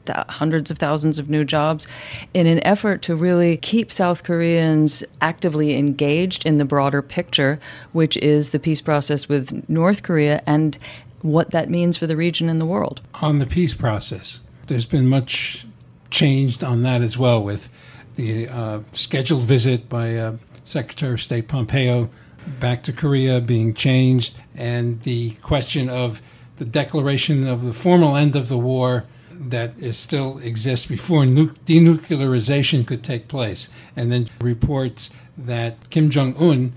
hundreds 0.08 0.72
of 0.72 0.78
thousands 0.78 1.20
of 1.20 1.30
new 1.30 1.46
jobs 1.46 1.86
in 2.34 2.48
an 2.48 2.66
effort 2.66 3.04
to 3.04 3.16
really 3.16 3.58
keep 3.58 3.92
South 3.92 4.24
Koreans 4.24 5.04
actively 5.22 5.78
engaged 5.78 6.44
in 6.46 6.58
the 6.58 6.66
broader 6.66 7.02
picture, 7.02 7.60
which 7.92 8.18
is 8.18 8.52
the 8.52 8.60
peace 8.60 8.82
process 8.82 9.28
with 9.30 9.48
North 9.68 10.02
Korea 10.02 10.42
and 10.48 10.78
what 11.22 11.52
that 11.52 11.70
means 11.70 11.98
for 11.98 12.08
the 12.08 12.16
region 12.16 12.50
and 12.50 12.60
the 12.60 12.66
world. 12.66 13.02
On 13.16 13.40
the 13.40 13.46
peace 13.46 13.76
process, 13.78 14.40
there's 14.68 14.86
been 14.86 15.08
much 15.08 15.66
changed 16.10 16.64
on 16.64 16.84
that 16.84 17.02
as 17.02 17.16
well, 17.18 17.44
with 17.44 17.62
the 18.18 18.48
uh, 18.48 18.82
scheduled 18.94 19.48
visit 19.48 19.90
by 19.90 20.16
uh, 20.16 20.38
Secretary 20.66 21.14
of 21.14 21.20
State 21.20 21.48
Pompeo 21.48 22.10
back 22.60 22.84
to 22.84 22.94
Korea 22.94 23.40
being 23.40 23.76
changed, 23.76 24.32
and 24.56 25.02
the 25.04 25.38
question 25.46 25.90
of 25.90 26.14
the 26.60 26.66
declaration 26.66 27.48
of 27.48 27.62
the 27.62 27.74
formal 27.84 28.16
end 28.16 28.36
of 28.36 28.50
the 28.50 28.58
war 28.58 29.04
that 29.50 29.74
is 29.80 30.02
still 30.04 30.38
exists 30.40 30.86
before 30.88 31.26
nu- 31.26 31.54
denuclearization 31.68 32.86
could 32.86 33.04
take 33.04 33.28
place, 33.28 33.68
and 33.96 34.12
then 34.12 34.30
reports 34.42 35.10
that 35.38 35.90
Kim 35.90 36.10
Jong 36.12 36.36
Un 36.36 36.74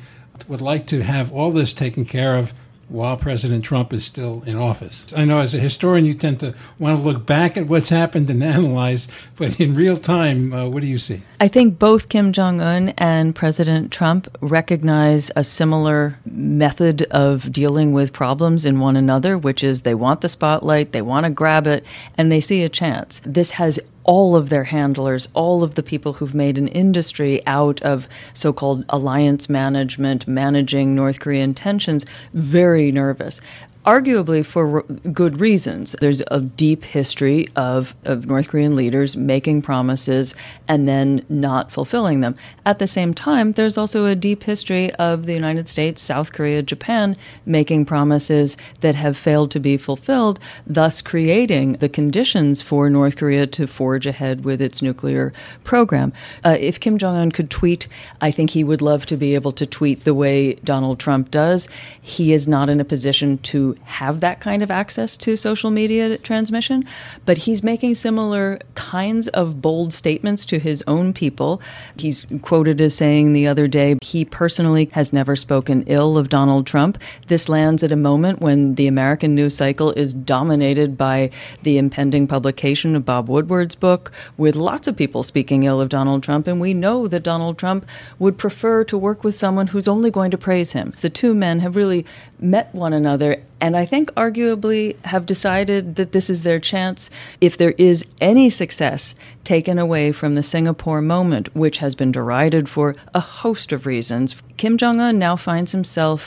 would 0.49 0.61
like 0.61 0.87
to 0.87 1.03
have 1.03 1.31
all 1.33 1.53
this 1.53 1.75
taken 1.79 2.05
care 2.05 2.39
of 2.39 2.49
while 2.89 3.17
President 3.17 3.65
Trump 3.65 3.93
is 3.93 4.07
still 4.07 4.43
in 4.47 4.57
office. 4.57 5.13
I 5.17 5.25
know 5.25 5.39
as 5.39 5.55
a 5.55 5.59
historian 5.59 6.05
you 6.05 6.17
tend 6.19 6.41
to 6.41 6.55
want 6.79 7.03
to 7.03 7.09
look 7.09 7.27
back 7.27 7.57
at 7.57 7.69
what's 7.69 7.91
happened 7.91 8.31
and 8.31 8.43
analyze, 8.55 9.07
but 9.39 9.61
in 9.61 9.75
real 9.75 10.01
time, 10.01 10.53
uh, 10.53 10.69
what 10.69 10.81
do 10.81 10.87
you 10.87 10.99
see? 10.99 11.23
I 11.41 11.49
think 11.49 11.79
both 11.79 12.09
Kim 12.09 12.33
Jong 12.33 12.61
un 12.61 12.91
and 12.97 13.35
President 13.35 13.93
Trump 13.93 14.27
recognize 14.41 15.31
a 15.37 15.45
similar 15.45 16.19
method 16.25 17.07
of 17.11 17.41
dealing 17.53 17.93
with 17.93 18.13
problems 18.13 18.65
in 18.65 18.81
one 18.81 18.97
another, 18.97 19.39
which 19.39 19.63
is 19.63 19.83
they 19.83 19.95
want 19.95 20.21
the 20.21 20.29
spotlight, 20.29 20.93
they 20.93 21.03
want 21.03 21.25
to 21.25 21.31
grab 21.31 21.67
it, 21.67 21.85
and 22.17 22.31
they 22.31 22.41
see 22.41 22.63
a 22.63 22.69
chance. 22.69 23.15
This 23.25 23.51
has 23.53 23.79
all 24.05 24.37
of 24.37 24.49
their 24.49 24.65
handlers, 24.65 25.29
all 25.35 25.65
of 25.65 25.75
the 25.75 25.83
people 25.83 26.13
who've 26.13 26.35
made 26.35 26.59
an 26.59 26.69
industry 26.69 27.43
out 27.47 27.83
of 27.83 28.01
so 28.35 28.53
called 28.53 28.85
alliance 28.89 29.49
management, 29.49 30.29
managing 30.29 30.95
North 30.95 31.19
Korean 31.21 31.55
tensions, 31.55 32.05
very 32.33 32.93
nervous. 32.93 33.41
Arguably 33.85 34.45
for 34.51 34.83
good 35.13 35.41
reasons. 35.41 35.95
There's 36.01 36.23
a 36.29 36.41
deep 36.41 36.83
history 36.83 37.49
of, 37.55 37.85
of 38.05 38.25
North 38.25 38.49
Korean 38.49 38.77
leaders 38.77 39.15
making 39.17 39.63
promises 39.63 40.35
and 40.69 40.89
then 40.89 41.25
not 41.29 41.71
fulfilling 41.71 42.21
them. 42.21 42.37
At 42.65 42.79
the 42.79 42.89
same 42.89 43.13
time, 43.13 43.53
there's 43.57 43.77
also 43.77 44.07
a 44.07 44.15
deep 44.15 44.43
history 44.43 44.95
of 44.95 45.27
the 45.27 45.35
United 45.35 45.69
States, 45.69 46.03
South 46.07 46.29
Korea, 46.33 46.63
Japan 46.63 47.17
making 47.45 47.85
promises 47.85 48.57
that 48.83 48.95
have 48.95 49.17
failed 49.23 49.51
to 49.51 49.61
be 49.61 49.77
fulfilled, 49.77 50.39
thus 50.67 51.03
creating 51.05 51.77
the 51.81 51.89
conditions 51.89 52.65
for 52.67 52.89
North 52.89 53.17
Korea 53.17 53.47
to 53.49 53.67
forge 53.67 54.07
ahead 54.07 54.45
with 54.45 54.63
its 54.63 54.81
nuclear 54.81 55.33
program. 55.65 56.13
Uh, 56.45 56.57
if 56.59 56.81
Kim 56.81 56.99
Jong 56.99 57.17
un 57.17 57.31
could 57.31 57.51
tweet, 57.51 57.85
I 58.21 58.33
think 58.33 58.51
he 58.51 58.65
would 58.65 58.81
love 58.81 59.03
to 59.09 59.17
be 59.17 59.35
able 59.35 59.53
to 59.53 59.67
tweet 59.67 60.05
the 60.05 60.15
way 60.15 60.55
Donald 60.65 61.01
Trump 61.01 61.31
does. 61.31 61.67
He 62.01 62.33
is 62.33 62.49
not 62.49 62.69
in 62.69 62.81
a 62.81 62.85
position 62.85 63.39
to 63.53 63.74
have 63.85 64.21
that 64.21 64.41
kind 64.41 64.63
of 64.63 64.71
access 64.71 65.17
to 65.21 65.37
social 65.37 65.71
media 65.71 66.19
transmission, 66.19 66.85
but 67.27 67.39
he's 67.39 67.63
making 67.63 67.95
similar 67.95 68.59
kinds 68.75 69.29
of 69.35 69.61
bold 69.61 69.93
statements 69.93 70.47
to 70.47 70.59
his 70.59 70.83
own 70.87 71.13
people. 71.13 71.61
He's 71.97 72.27
quoted 72.43 72.81
as 72.81 72.97
saying 72.97 73.33
the 73.33 73.47
other 73.47 73.69
day 73.69 73.97
he 74.03 74.25
personally 74.25 74.91
has 74.93 75.13
never 75.13 75.37
spoken 75.37 75.85
ill 75.87 76.19
of 76.19 76.29
Donald 76.29 76.67
Trump. 76.67 76.99
This 77.29 77.49
lands 77.49 77.83
at 77.83 77.93
a 77.93 77.97
moment 77.97 78.41
when 78.41 78.75
the 78.75 78.87
American 78.87 79.35
news 79.35 79.57
cycle 79.57 79.93
is 79.93 80.15
dominated 80.15 80.97
by 80.97 81.31
the 81.63 81.79
impending 81.79 82.27
publication 82.27 82.95
of 82.97 83.05
Bob 83.05 83.29
Woodward's 83.29 83.75
book, 83.75 84.11
with 84.37 84.55
lots 84.55 84.87
of 84.87 84.97
people 84.97 85.23
speaking 85.23 85.65
ill 85.65 85.81
of 85.81 85.89
Donald 85.89 86.23
Trump, 86.23 86.47
and 86.47 86.61
we 86.61 86.75
know 86.75 87.09
that 87.09 87.23
Donald 87.23 87.59
Trump 87.59 87.85
would 88.19 88.39
prefer 88.39 88.85
to 88.85 88.99
work 88.99 89.25
with 89.25 89.37
someone 89.37 89.67
who's 89.67 89.89
only 89.89 90.11
going 90.11 90.31
to 90.31 90.39
praise 90.39 90.73
him. 90.73 90.93
The 91.03 91.11
two 91.11 91.35
men 91.35 91.61
have 91.61 91.77
really 91.77 92.05
met 92.39 92.75
one 92.75 92.93
another 92.93 93.43
and 93.65 93.79
I 93.79 93.87
think 93.87 94.11
arguably 94.11 95.03
have 95.07 95.25
decided 95.25 95.97
that 95.97 96.13
this 96.13 96.29
is 96.29 96.43
their 96.43 96.61
chance 96.61 97.09
if 97.41 97.57
there 97.57 97.71
is 97.79 98.03
any 98.21 98.51
success 98.51 99.15
taken 99.43 99.79
away 99.79 100.13
from 100.13 100.35
the 100.35 100.43
Singapore 100.43 101.01
moment, 101.01 101.57
which 101.57 101.79
has 101.79 101.95
been 101.95 102.13
derided 102.13 102.69
for 102.69 102.95
a 103.15 103.21
host 103.21 103.73
of 103.73 103.87
reasons. 103.87 104.37
Kim 104.59 104.77
Jong 104.77 105.01
un 105.01 105.19
now 105.19 105.39
finds 105.43 105.73
himself 105.73 106.21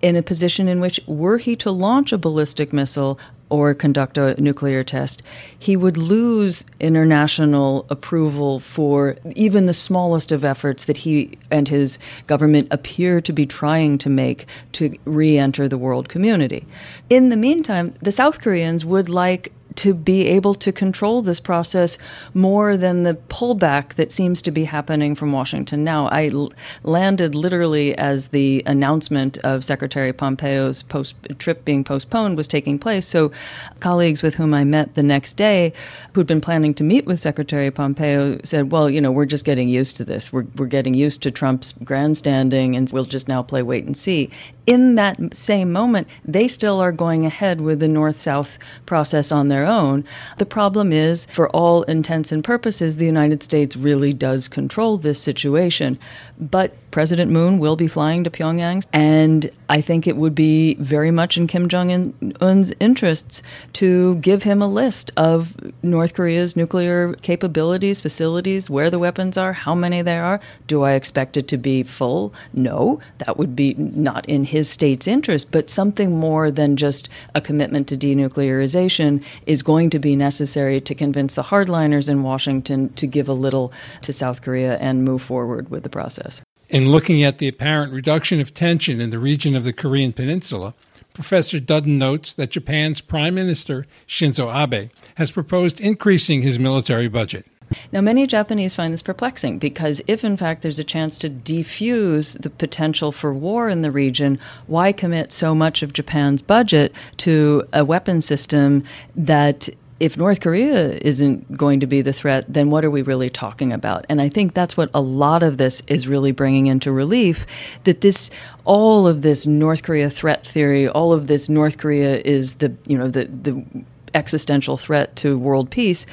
in 0.00 0.16
a 0.16 0.24
position 0.24 0.66
in 0.66 0.80
which, 0.80 0.98
were 1.06 1.38
he 1.38 1.54
to 1.54 1.70
launch 1.70 2.10
a 2.10 2.18
ballistic 2.18 2.72
missile 2.72 3.16
or 3.52 3.74
conduct 3.74 4.16
a 4.16 4.40
nuclear 4.40 4.82
test, 4.82 5.22
he 5.58 5.76
would 5.76 5.98
lose 5.98 6.64
international 6.80 7.84
approval 7.90 8.62
for 8.74 9.14
even 9.36 9.66
the 9.66 9.74
smallest 9.74 10.32
of 10.32 10.42
efforts 10.42 10.84
that 10.86 10.96
he 10.96 11.38
and 11.50 11.68
his 11.68 11.98
government 12.26 12.66
appear 12.70 13.20
to 13.20 13.30
be 13.30 13.44
trying 13.44 13.98
to 13.98 14.08
make 14.08 14.46
to 14.72 14.96
re 15.04 15.36
enter 15.36 15.68
the 15.68 15.76
world 15.76 16.08
community. 16.08 16.66
In 17.10 17.28
the 17.28 17.36
meantime, 17.36 17.94
the 18.00 18.10
South 18.10 18.36
Koreans 18.42 18.86
would 18.86 19.10
like 19.10 19.52
to 19.76 19.94
be 19.94 20.26
able 20.28 20.54
to 20.56 20.72
control 20.72 21.22
this 21.22 21.40
process 21.40 21.96
more 22.34 22.76
than 22.76 23.02
the 23.02 23.16
pullback 23.30 23.96
that 23.96 24.12
seems 24.12 24.42
to 24.42 24.50
be 24.50 24.64
happening 24.64 25.14
from 25.14 25.32
Washington 25.32 25.84
now. 25.84 26.06
I 26.08 26.28
l- 26.28 26.52
landed 26.82 27.34
literally 27.34 27.96
as 27.96 28.24
the 28.32 28.62
announcement 28.66 29.38
of 29.38 29.64
Secretary 29.64 30.12
Pompeo's 30.12 30.82
post- 30.88 31.14
trip 31.38 31.64
being 31.64 31.84
postponed 31.84 32.36
was 32.36 32.48
taking 32.48 32.78
place. 32.78 33.08
So, 33.10 33.32
colleagues 33.80 34.22
with 34.22 34.34
whom 34.34 34.54
I 34.54 34.64
met 34.64 34.94
the 34.94 35.02
next 35.02 35.36
day, 35.36 35.72
who'd 36.14 36.26
been 36.26 36.40
planning 36.40 36.74
to 36.74 36.84
meet 36.84 37.06
with 37.06 37.20
Secretary 37.20 37.70
Pompeo, 37.70 38.38
said, 38.44 38.70
"Well, 38.70 38.90
you 38.90 39.00
know, 39.00 39.12
we're 39.12 39.26
just 39.26 39.44
getting 39.44 39.68
used 39.68 39.96
to 39.96 40.04
this. 40.04 40.28
We're 40.32 40.46
we're 40.56 40.66
getting 40.66 40.94
used 40.94 41.22
to 41.22 41.30
Trump's 41.30 41.72
grandstanding, 41.84 42.76
and 42.76 42.90
we'll 42.92 43.04
just 43.04 43.28
now 43.28 43.42
play 43.42 43.62
wait 43.62 43.84
and 43.84 43.96
see." 43.96 44.30
In 44.66 44.94
that 44.94 45.18
same 45.44 45.72
moment, 45.72 46.06
they 46.24 46.46
still 46.46 46.80
are 46.80 46.92
going 46.92 47.26
ahead 47.26 47.60
with 47.60 47.80
the 47.80 47.88
North-South 47.88 48.46
process 48.86 49.32
on 49.32 49.48
their 49.48 49.61
their 49.62 49.70
own. 49.70 50.04
The 50.38 50.46
problem 50.46 50.92
is, 50.92 51.24
for 51.34 51.48
all 51.50 51.82
intents 51.84 52.32
and 52.32 52.42
purposes, 52.42 52.96
the 52.96 53.04
United 53.04 53.42
States 53.42 53.76
really 53.76 54.12
does 54.12 54.48
control 54.48 54.98
this 54.98 55.24
situation. 55.24 55.98
But 56.40 56.74
President 56.90 57.30
Moon 57.30 57.58
will 57.58 57.76
be 57.76 57.88
flying 57.88 58.24
to 58.24 58.30
Pyongyang, 58.30 58.82
and 58.92 59.50
I 59.68 59.80
think 59.80 60.06
it 60.06 60.16
would 60.16 60.34
be 60.34 60.76
very 60.78 61.10
much 61.10 61.36
in 61.36 61.46
Kim 61.46 61.68
Jong 61.68 62.12
un's 62.40 62.72
interests 62.80 63.42
to 63.74 64.16
give 64.16 64.42
him 64.42 64.60
a 64.60 64.68
list 64.68 65.10
of 65.16 65.44
North 65.82 66.12
Korea's 66.14 66.54
nuclear 66.54 67.14
capabilities, 67.14 68.00
facilities, 68.00 68.68
where 68.68 68.90
the 68.90 68.98
weapons 68.98 69.38
are, 69.38 69.52
how 69.52 69.74
many 69.74 70.02
there 70.02 70.24
are. 70.24 70.40
Do 70.68 70.82
I 70.82 70.92
expect 70.92 71.36
it 71.36 71.48
to 71.48 71.56
be 71.56 71.84
full? 71.98 72.34
No, 72.52 73.00
that 73.24 73.38
would 73.38 73.56
be 73.56 73.74
not 73.74 74.28
in 74.28 74.44
his 74.44 74.72
state's 74.72 75.06
interest, 75.06 75.46
but 75.50 75.70
something 75.70 76.10
more 76.10 76.50
than 76.50 76.76
just 76.76 77.08
a 77.34 77.40
commitment 77.40 77.88
to 77.88 77.96
denuclearization 77.96 79.22
is 79.52 79.62
going 79.62 79.90
to 79.90 79.98
be 79.98 80.16
necessary 80.16 80.80
to 80.80 80.94
convince 80.94 81.34
the 81.34 81.42
hardliners 81.42 82.08
in 82.08 82.22
Washington 82.22 82.92
to 82.96 83.06
give 83.06 83.28
a 83.28 83.32
little 83.32 83.72
to 84.02 84.12
South 84.12 84.40
Korea 84.42 84.76
and 84.78 85.04
move 85.04 85.20
forward 85.28 85.70
with 85.70 85.82
the 85.82 85.88
process. 85.88 86.40
In 86.68 86.90
looking 86.90 87.22
at 87.22 87.38
the 87.38 87.48
apparent 87.48 87.92
reduction 87.92 88.40
of 88.40 88.54
tension 88.54 89.00
in 89.00 89.10
the 89.10 89.18
region 89.18 89.54
of 89.54 89.64
the 89.64 89.74
Korean 89.74 90.12
Peninsula, 90.14 90.74
Professor 91.12 91.60
Dudden 91.60 91.98
notes 91.98 92.32
that 92.32 92.50
Japan's 92.50 93.02
Prime 93.02 93.34
Minister 93.34 93.84
Shinzo 94.08 94.48
Abe 94.50 94.90
has 95.16 95.30
proposed 95.30 95.80
increasing 95.80 96.40
his 96.40 96.58
military 96.58 97.08
budget. 97.08 97.44
Now, 97.92 98.00
many 98.00 98.26
Japanese 98.26 98.74
find 98.74 98.92
this 98.92 99.02
perplexing 99.02 99.58
because 99.58 100.00
if, 100.06 100.24
in 100.24 100.36
fact, 100.36 100.62
there's 100.62 100.78
a 100.78 100.84
chance 100.84 101.18
to 101.18 101.28
defuse 101.28 102.40
the 102.42 102.50
potential 102.50 103.12
for 103.12 103.32
war 103.34 103.68
in 103.68 103.82
the 103.82 103.90
region, 103.90 104.38
why 104.66 104.92
commit 104.92 105.32
so 105.32 105.54
much 105.54 105.82
of 105.82 105.92
Japan's 105.92 106.42
budget 106.42 106.92
to 107.18 107.64
a 107.72 107.84
weapon 107.84 108.22
system 108.22 108.84
that 109.16 109.68
if 110.02 110.16
North 110.16 110.40
Korea 110.40 110.98
isn't 111.00 111.56
going 111.56 111.78
to 111.78 111.86
be 111.86 112.02
the 112.02 112.12
threat, 112.12 112.44
then 112.48 112.70
what 112.70 112.84
are 112.84 112.90
we 112.90 113.02
really 113.02 113.30
talking 113.30 113.72
about? 113.72 114.04
And 114.08 114.20
I 114.20 114.28
think 114.28 114.52
that's 114.52 114.76
what 114.76 114.90
a 114.94 115.00
lot 115.00 115.44
of 115.44 115.58
this 115.58 115.80
is 115.86 116.08
really 116.08 116.32
bringing 116.32 116.66
into 116.66 116.90
relief 116.90 117.36
that 117.84 118.00
this 118.00 118.30
all 118.64 119.06
of 119.06 119.22
this 119.22 119.46
North 119.46 119.84
Korea 119.84 120.10
threat 120.10 120.44
theory, 120.52 120.88
all 120.88 121.12
of 121.12 121.28
this 121.28 121.48
North 121.48 121.78
Korea 121.78 122.16
is 122.16 122.50
the, 122.58 122.74
you 122.84 122.98
know, 122.98 123.06
the 123.06 123.26
the 123.26 123.84
existential 124.12 124.76
threat 124.84 125.14
to 125.16 125.38
world 125.38 125.70
peace 125.70 126.04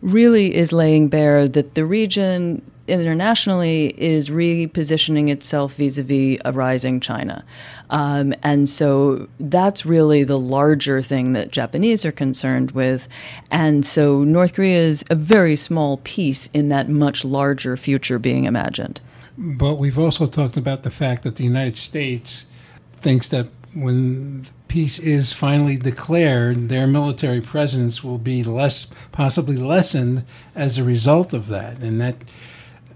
really 0.00 0.56
is 0.56 0.72
laying 0.72 1.08
bare 1.08 1.48
that 1.48 1.74
the 1.74 1.84
region 1.84 2.62
internationally 2.88 3.88
is 3.98 4.30
repositioning 4.30 5.30
itself 5.30 5.72
vis-a-vis 5.76 6.40
a 6.44 6.52
rising 6.52 7.00
China. 7.00 7.44
Um, 7.90 8.32
and 8.42 8.68
so 8.68 9.28
that's 9.38 9.84
really 9.84 10.24
the 10.24 10.38
larger 10.38 11.02
thing 11.02 11.34
that 11.34 11.52
Japanese 11.52 12.04
are 12.04 12.12
concerned 12.12 12.70
with. 12.70 13.02
And 13.50 13.84
so 13.84 14.24
North 14.24 14.54
Korea 14.54 14.88
is 14.88 15.02
a 15.10 15.14
very 15.14 15.56
small 15.56 15.98
piece 15.98 16.48
in 16.54 16.70
that 16.70 16.88
much 16.88 17.20
larger 17.24 17.76
future 17.76 18.18
being 18.18 18.44
imagined. 18.44 19.00
But 19.36 19.76
we've 19.76 19.98
also 19.98 20.26
talked 20.28 20.56
about 20.56 20.82
the 20.82 20.90
fact 20.90 21.24
that 21.24 21.36
the 21.36 21.44
United 21.44 21.76
States 21.76 22.46
thinks 23.02 23.28
that 23.30 23.50
when 23.74 24.48
peace 24.68 24.98
is 25.02 25.34
finally 25.40 25.76
declared, 25.76 26.68
their 26.68 26.86
military 26.86 27.40
presence 27.40 28.00
will 28.02 28.18
be 28.18 28.44
less, 28.44 28.86
possibly 29.12 29.56
lessened 29.56 30.24
as 30.54 30.78
a 30.78 30.82
result 30.82 31.32
of 31.32 31.48
that. 31.48 31.78
And 31.78 32.00
that 32.00 32.16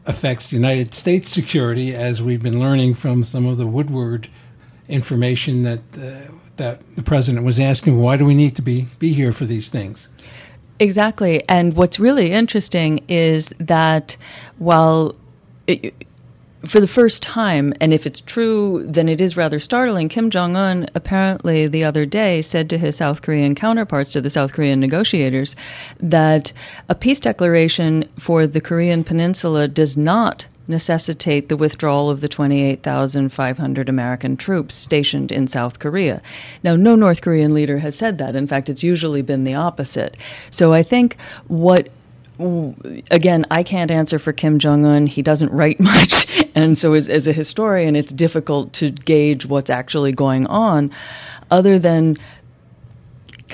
affects 0.06 0.48
United 0.50 0.94
States 0.94 1.32
security, 1.32 1.94
as 1.94 2.20
we've 2.20 2.42
been 2.42 2.60
learning 2.60 2.96
from 3.00 3.24
some 3.24 3.46
of 3.46 3.58
the 3.58 3.66
Woodward 3.66 4.28
information 4.88 5.62
that 5.62 5.80
uh, 5.94 6.32
that 6.58 6.80
the 6.96 7.02
president 7.02 7.44
was 7.44 7.58
asking. 7.58 8.00
Why 8.00 8.16
do 8.16 8.24
we 8.24 8.34
need 8.34 8.56
to 8.56 8.62
be 8.62 8.88
be 8.98 9.14
here 9.14 9.32
for 9.32 9.46
these 9.46 9.68
things? 9.70 10.08
Exactly. 10.78 11.42
And 11.48 11.76
what's 11.76 12.00
really 12.00 12.32
interesting 12.32 13.04
is 13.08 13.48
that 13.60 14.12
while 14.58 15.14
it, 15.66 15.94
for 16.70 16.80
the 16.80 16.88
first 16.94 17.22
time, 17.22 17.72
and 17.80 17.92
if 17.92 18.06
it's 18.06 18.22
true, 18.26 18.88
then 18.88 19.08
it 19.08 19.20
is 19.20 19.36
rather 19.36 19.58
startling. 19.58 20.08
Kim 20.08 20.30
Jong 20.30 20.54
un 20.54 20.86
apparently 20.94 21.66
the 21.66 21.84
other 21.84 22.06
day 22.06 22.42
said 22.42 22.68
to 22.70 22.78
his 22.78 22.96
South 22.96 23.22
Korean 23.22 23.54
counterparts, 23.54 24.12
to 24.12 24.20
the 24.20 24.30
South 24.30 24.52
Korean 24.52 24.78
negotiators, 24.78 25.56
that 26.00 26.52
a 26.88 26.94
peace 26.94 27.20
declaration 27.20 28.04
for 28.24 28.46
the 28.46 28.60
Korean 28.60 29.02
Peninsula 29.02 29.66
does 29.66 29.96
not 29.96 30.44
necessitate 30.68 31.48
the 31.48 31.56
withdrawal 31.56 32.08
of 32.08 32.20
the 32.20 32.28
28,500 32.28 33.88
American 33.88 34.36
troops 34.36 34.74
stationed 34.84 35.32
in 35.32 35.48
South 35.48 35.78
Korea. 35.80 36.22
Now, 36.62 36.76
no 36.76 36.94
North 36.94 37.20
Korean 37.20 37.52
leader 37.52 37.78
has 37.78 37.96
said 37.98 38.18
that. 38.18 38.36
In 38.36 38.46
fact, 38.46 38.68
it's 38.68 38.82
usually 38.82 39.22
been 39.22 39.44
the 39.44 39.54
opposite. 39.54 40.16
So 40.52 40.72
I 40.72 40.84
think 40.84 41.16
what 41.48 41.88
again, 43.10 43.46
I 43.50 43.62
can't 43.62 43.90
answer 43.90 44.18
for 44.18 44.32
Kim 44.32 44.58
Jong 44.58 44.84
Un. 44.84 45.06
He 45.06 45.22
doesn't 45.22 45.52
write 45.52 45.80
much, 45.80 46.12
and 46.54 46.76
so 46.76 46.94
as, 46.94 47.08
as 47.08 47.26
a 47.26 47.32
historian, 47.32 47.96
it's 47.96 48.12
difficult 48.12 48.72
to 48.74 48.90
gauge 48.90 49.46
what's 49.46 49.70
actually 49.70 50.12
going 50.12 50.46
on, 50.46 50.90
other 51.50 51.78
than 51.78 52.16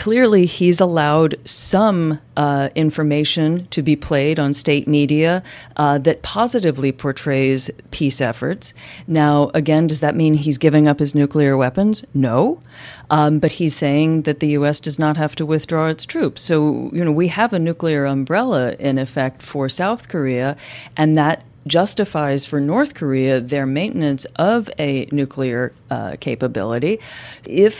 clearly 0.02 0.46
he's 0.46 0.80
allowed 0.80 1.36
some 1.44 2.20
uh, 2.36 2.68
information 2.74 3.68
to 3.72 3.82
be 3.82 3.96
played 3.96 4.38
on 4.38 4.54
state 4.54 4.86
media 4.86 5.42
uh, 5.76 5.98
that 5.98 6.22
positively 6.22 6.92
portrays 6.92 7.70
peace 7.90 8.20
efforts. 8.20 8.72
Now, 9.06 9.50
again, 9.54 9.86
does 9.86 10.00
that 10.00 10.14
mean 10.14 10.34
he's 10.34 10.58
giving 10.58 10.88
up 10.88 10.98
his 10.98 11.14
nuclear 11.14 11.56
weapons? 11.56 12.04
No. 12.14 12.60
Um, 13.10 13.38
but 13.38 13.50
he's 13.50 13.76
saying 13.78 14.22
that 14.22 14.40
the 14.40 14.48
U.S. 14.48 14.80
does 14.80 14.98
not 14.98 15.16
have 15.16 15.34
to 15.36 15.46
withdraw 15.46 15.88
its 15.88 16.06
troops. 16.06 16.46
So, 16.46 16.90
you 16.92 17.04
know, 17.04 17.12
we 17.12 17.28
have 17.28 17.52
a 17.52 17.58
nuclear 17.58 18.04
umbrella 18.04 18.72
in 18.72 18.98
effect 18.98 19.42
for 19.52 19.68
South 19.68 20.02
Korea, 20.08 20.56
and 20.96 21.16
that 21.16 21.44
justifies 21.66 22.46
for 22.48 22.60
North 22.60 22.94
Korea 22.94 23.40
their 23.40 23.66
maintenance 23.66 24.24
of 24.36 24.68
a 24.78 25.06
nuclear 25.12 25.72
uh, 25.90 26.16
capability. 26.20 26.98
If 27.44 27.74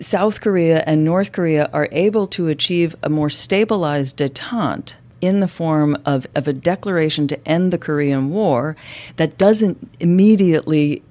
South 0.00 0.40
Korea 0.40 0.82
and 0.86 1.04
North 1.04 1.32
Korea 1.32 1.68
are 1.72 1.88
able 1.92 2.26
to 2.28 2.48
achieve 2.48 2.94
a 3.02 3.08
more 3.08 3.30
stabilized 3.30 4.16
detente 4.16 4.92
in 5.20 5.40
the 5.40 5.48
form 5.48 5.96
of, 6.04 6.26
of 6.34 6.46
a 6.46 6.52
declaration 6.52 7.28
to 7.28 7.48
end 7.48 7.72
the 7.72 7.78
Korean 7.78 8.30
War 8.30 8.76
that 9.18 9.38
doesn't 9.38 9.88
immediately 10.00 11.02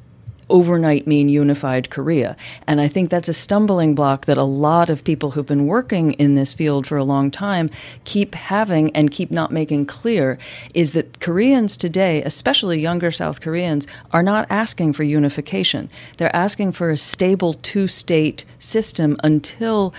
overnight 0.53 1.07
mean 1.07 1.27
unified 1.27 1.89
Korea. 1.89 2.37
And 2.67 2.79
I 2.79 2.87
think 2.87 3.09
that's 3.09 3.27
a 3.27 3.33
stumbling 3.33 3.95
block 3.95 4.27
that 4.27 4.37
a 4.37 4.43
lot 4.43 4.91
of 4.91 5.03
people 5.03 5.31
who've 5.31 5.45
been 5.45 5.65
working 5.65 6.13
in 6.13 6.35
this 6.35 6.53
field 6.55 6.85
for 6.85 6.97
a 6.97 7.03
long 7.03 7.31
time 7.31 7.71
keep 8.05 8.35
having 8.35 8.95
and 8.95 9.11
keep 9.11 9.31
not 9.31 9.51
making 9.51 9.87
clear 9.87 10.37
is 10.75 10.93
that 10.93 11.19
Koreans 11.19 11.75
today, 11.75 12.21
especially 12.23 12.79
younger 12.79 13.11
South 13.11 13.41
Koreans, 13.41 13.87
are 14.11 14.23
not 14.23 14.45
asking 14.51 14.93
for 14.93 15.03
unification. 15.03 15.89
They're 16.19 16.35
asking 16.35 16.73
for 16.73 16.91
a 16.91 16.97
stable 16.97 17.55
two 17.73 17.87
state 17.87 18.45
system 18.59 19.17
until 19.23 19.93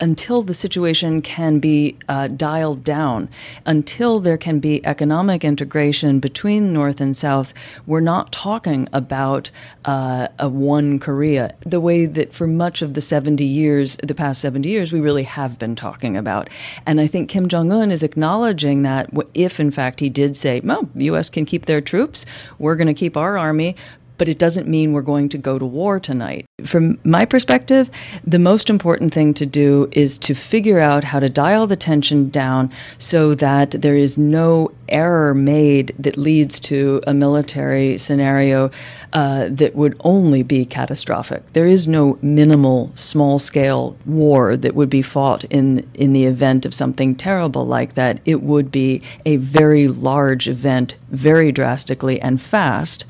until 0.00 0.42
the 0.42 0.54
situation 0.54 1.22
can 1.22 1.60
be 1.60 1.96
uh, 2.08 2.28
dialed 2.28 2.84
down, 2.84 3.28
until 3.66 4.20
there 4.20 4.38
can 4.38 4.60
be 4.60 4.84
economic 4.84 5.44
integration 5.44 6.20
between 6.20 6.72
North 6.72 7.00
and 7.00 7.16
South, 7.16 7.48
we're 7.86 8.00
not 8.00 8.34
talking 8.42 8.88
about 8.92 9.50
uh, 9.84 10.28
a 10.38 10.48
one 10.48 10.98
Korea 10.98 11.54
the 11.66 11.80
way 11.80 12.06
that 12.06 12.32
for 12.34 12.46
much 12.46 12.82
of 12.82 12.94
the 12.94 13.00
70 13.00 13.44
years, 13.44 13.96
the 14.06 14.14
past 14.14 14.40
70 14.40 14.68
years, 14.68 14.92
we 14.92 15.00
really 15.00 15.24
have 15.24 15.58
been 15.58 15.76
talking 15.76 16.16
about. 16.16 16.48
And 16.86 17.00
I 17.00 17.08
think 17.08 17.30
Kim 17.30 17.48
Jong 17.48 17.70
un 17.72 17.90
is 17.90 18.02
acknowledging 18.02 18.82
that 18.82 19.10
if, 19.34 19.58
in 19.58 19.70
fact, 19.70 20.00
he 20.00 20.08
did 20.08 20.36
say, 20.36 20.60
well, 20.64 20.88
the 20.94 21.04
U.S. 21.04 21.28
can 21.28 21.46
keep 21.46 21.66
their 21.66 21.80
troops, 21.80 22.24
we're 22.58 22.76
going 22.76 22.86
to 22.86 22.94
keep 22.94 23.16
our 23.16 23.36
army, 23.38 23.76
but 24.20 24.28
it 24.28 24.38
doesn't 24.38 24.68
mean 24.68 24.92
we're 24.92 25.00
going 25.00 25.30
to 25.30 25.38
go 25.38 25.58
to 25.58 25.64
war 25.64 25.98
tonight. 25.98 26.44
From 26.70 26.98
my 27.04 27.24
perspective, 27.24 27.86
the 28.26 28.38
most 28.38 28.68
important 28.68 29.14
thing 29.14 29.32
to 29.32 29.46
do 29.46 29.88
is 29.92 30.18
to 30.20 30.34
figure 30.50 30.78
out 30.78 31.04
how 31.04 31.20
to 31.20 31.30
dial 31.30 31.66
the 31.66 31.74
tension 31.74 32.28
down 32.28 32.70
so 32.98 33.34
that 33.36 33.76
there 33.80 33.96
is 33.96 34.18
no 34.18 34.72
error 34.90 35.32
made 35.32 35.94
that 35.98 36.18
leads 36.18 36.60
to 36.68 37.00
a 37.06 37.14
military 37.14 37.96
scenario 37.96 38.68
uh, 39.14 39.46
that 39.58 39.72
would 39.74 39.98
only 40.00 40.42
be 40.42 40.66
catastrophic. 40.66 41.42
There 41.54 41.66
is 41.66 41.88
no 41.88 42.18
minimal, 42.20 42.92
small 42.94 43.38
scale 43.38 43.96
war 44.06 44.54
that 44.56 44.74
would 44.74 44.90
be 44.90 45.02
fought 45.02 45.44
in, 45.44 45.90
in 45.94 46.12
the 46.12 46.24
event 46.24 46.66
of 46.66 46.74
something 46.74 47.16
terrible 47.16 47.66
like 47.66 47.94
that. 47.94 48.20
It 48.26 48.42
would 48.42 48.70
be 48.70 49.02
a 49.24 49.36
very 49.36 49.88
large 49.88 50.46
event, 50.46 50.92
very 51.10 51.52
drastically 51.52 52.20
and 52.20 52.38
fast 52.50 53.04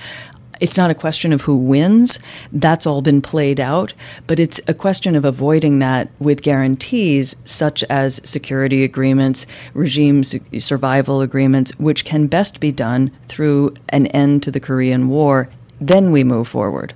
it's 0.60 0.76
not 0.76 0.90
a 0.90 0.94
question 0.94 1.32
of 1.32 1.40
who 1.40 1.56
wins. 1.56 2.18
That's 2.52 2.86
all 2.86 3.02
been 3.02 3.22
played 3.22 3.60
out. 3.60 3.92
But 4.28 4.38
it's 4.38 4.60
a 4.68 4.74
question 4.74 5.16
of 5.16 5.24
avoiding 5.24 5.78
that 5.80 6.10
with 6.20 6.42
guarantees 6.42 7.34
such 7.44 7.82
as 7.88 8.20
security 8.24 8.84
agreements, 8.84 9.46
regime 9.74 10.22
survival 10.58 11.22
agreements, 11.22 11.72
which 11.78 12.04
can 12.08 12.26
best 12.26 12.60
be 12.60 12.72
done 12.72 13.10
through 13.28 13.74
an 13.88 14.06
end 14.08 14.42
to 14.42 14.50
the 14.50 14.60
Korean 14.60 15.08
War. 15.08 15.48
Then 15.80 16.12
we 16.12 16.24
move 16.24 16.48
forward. 16.48 16.94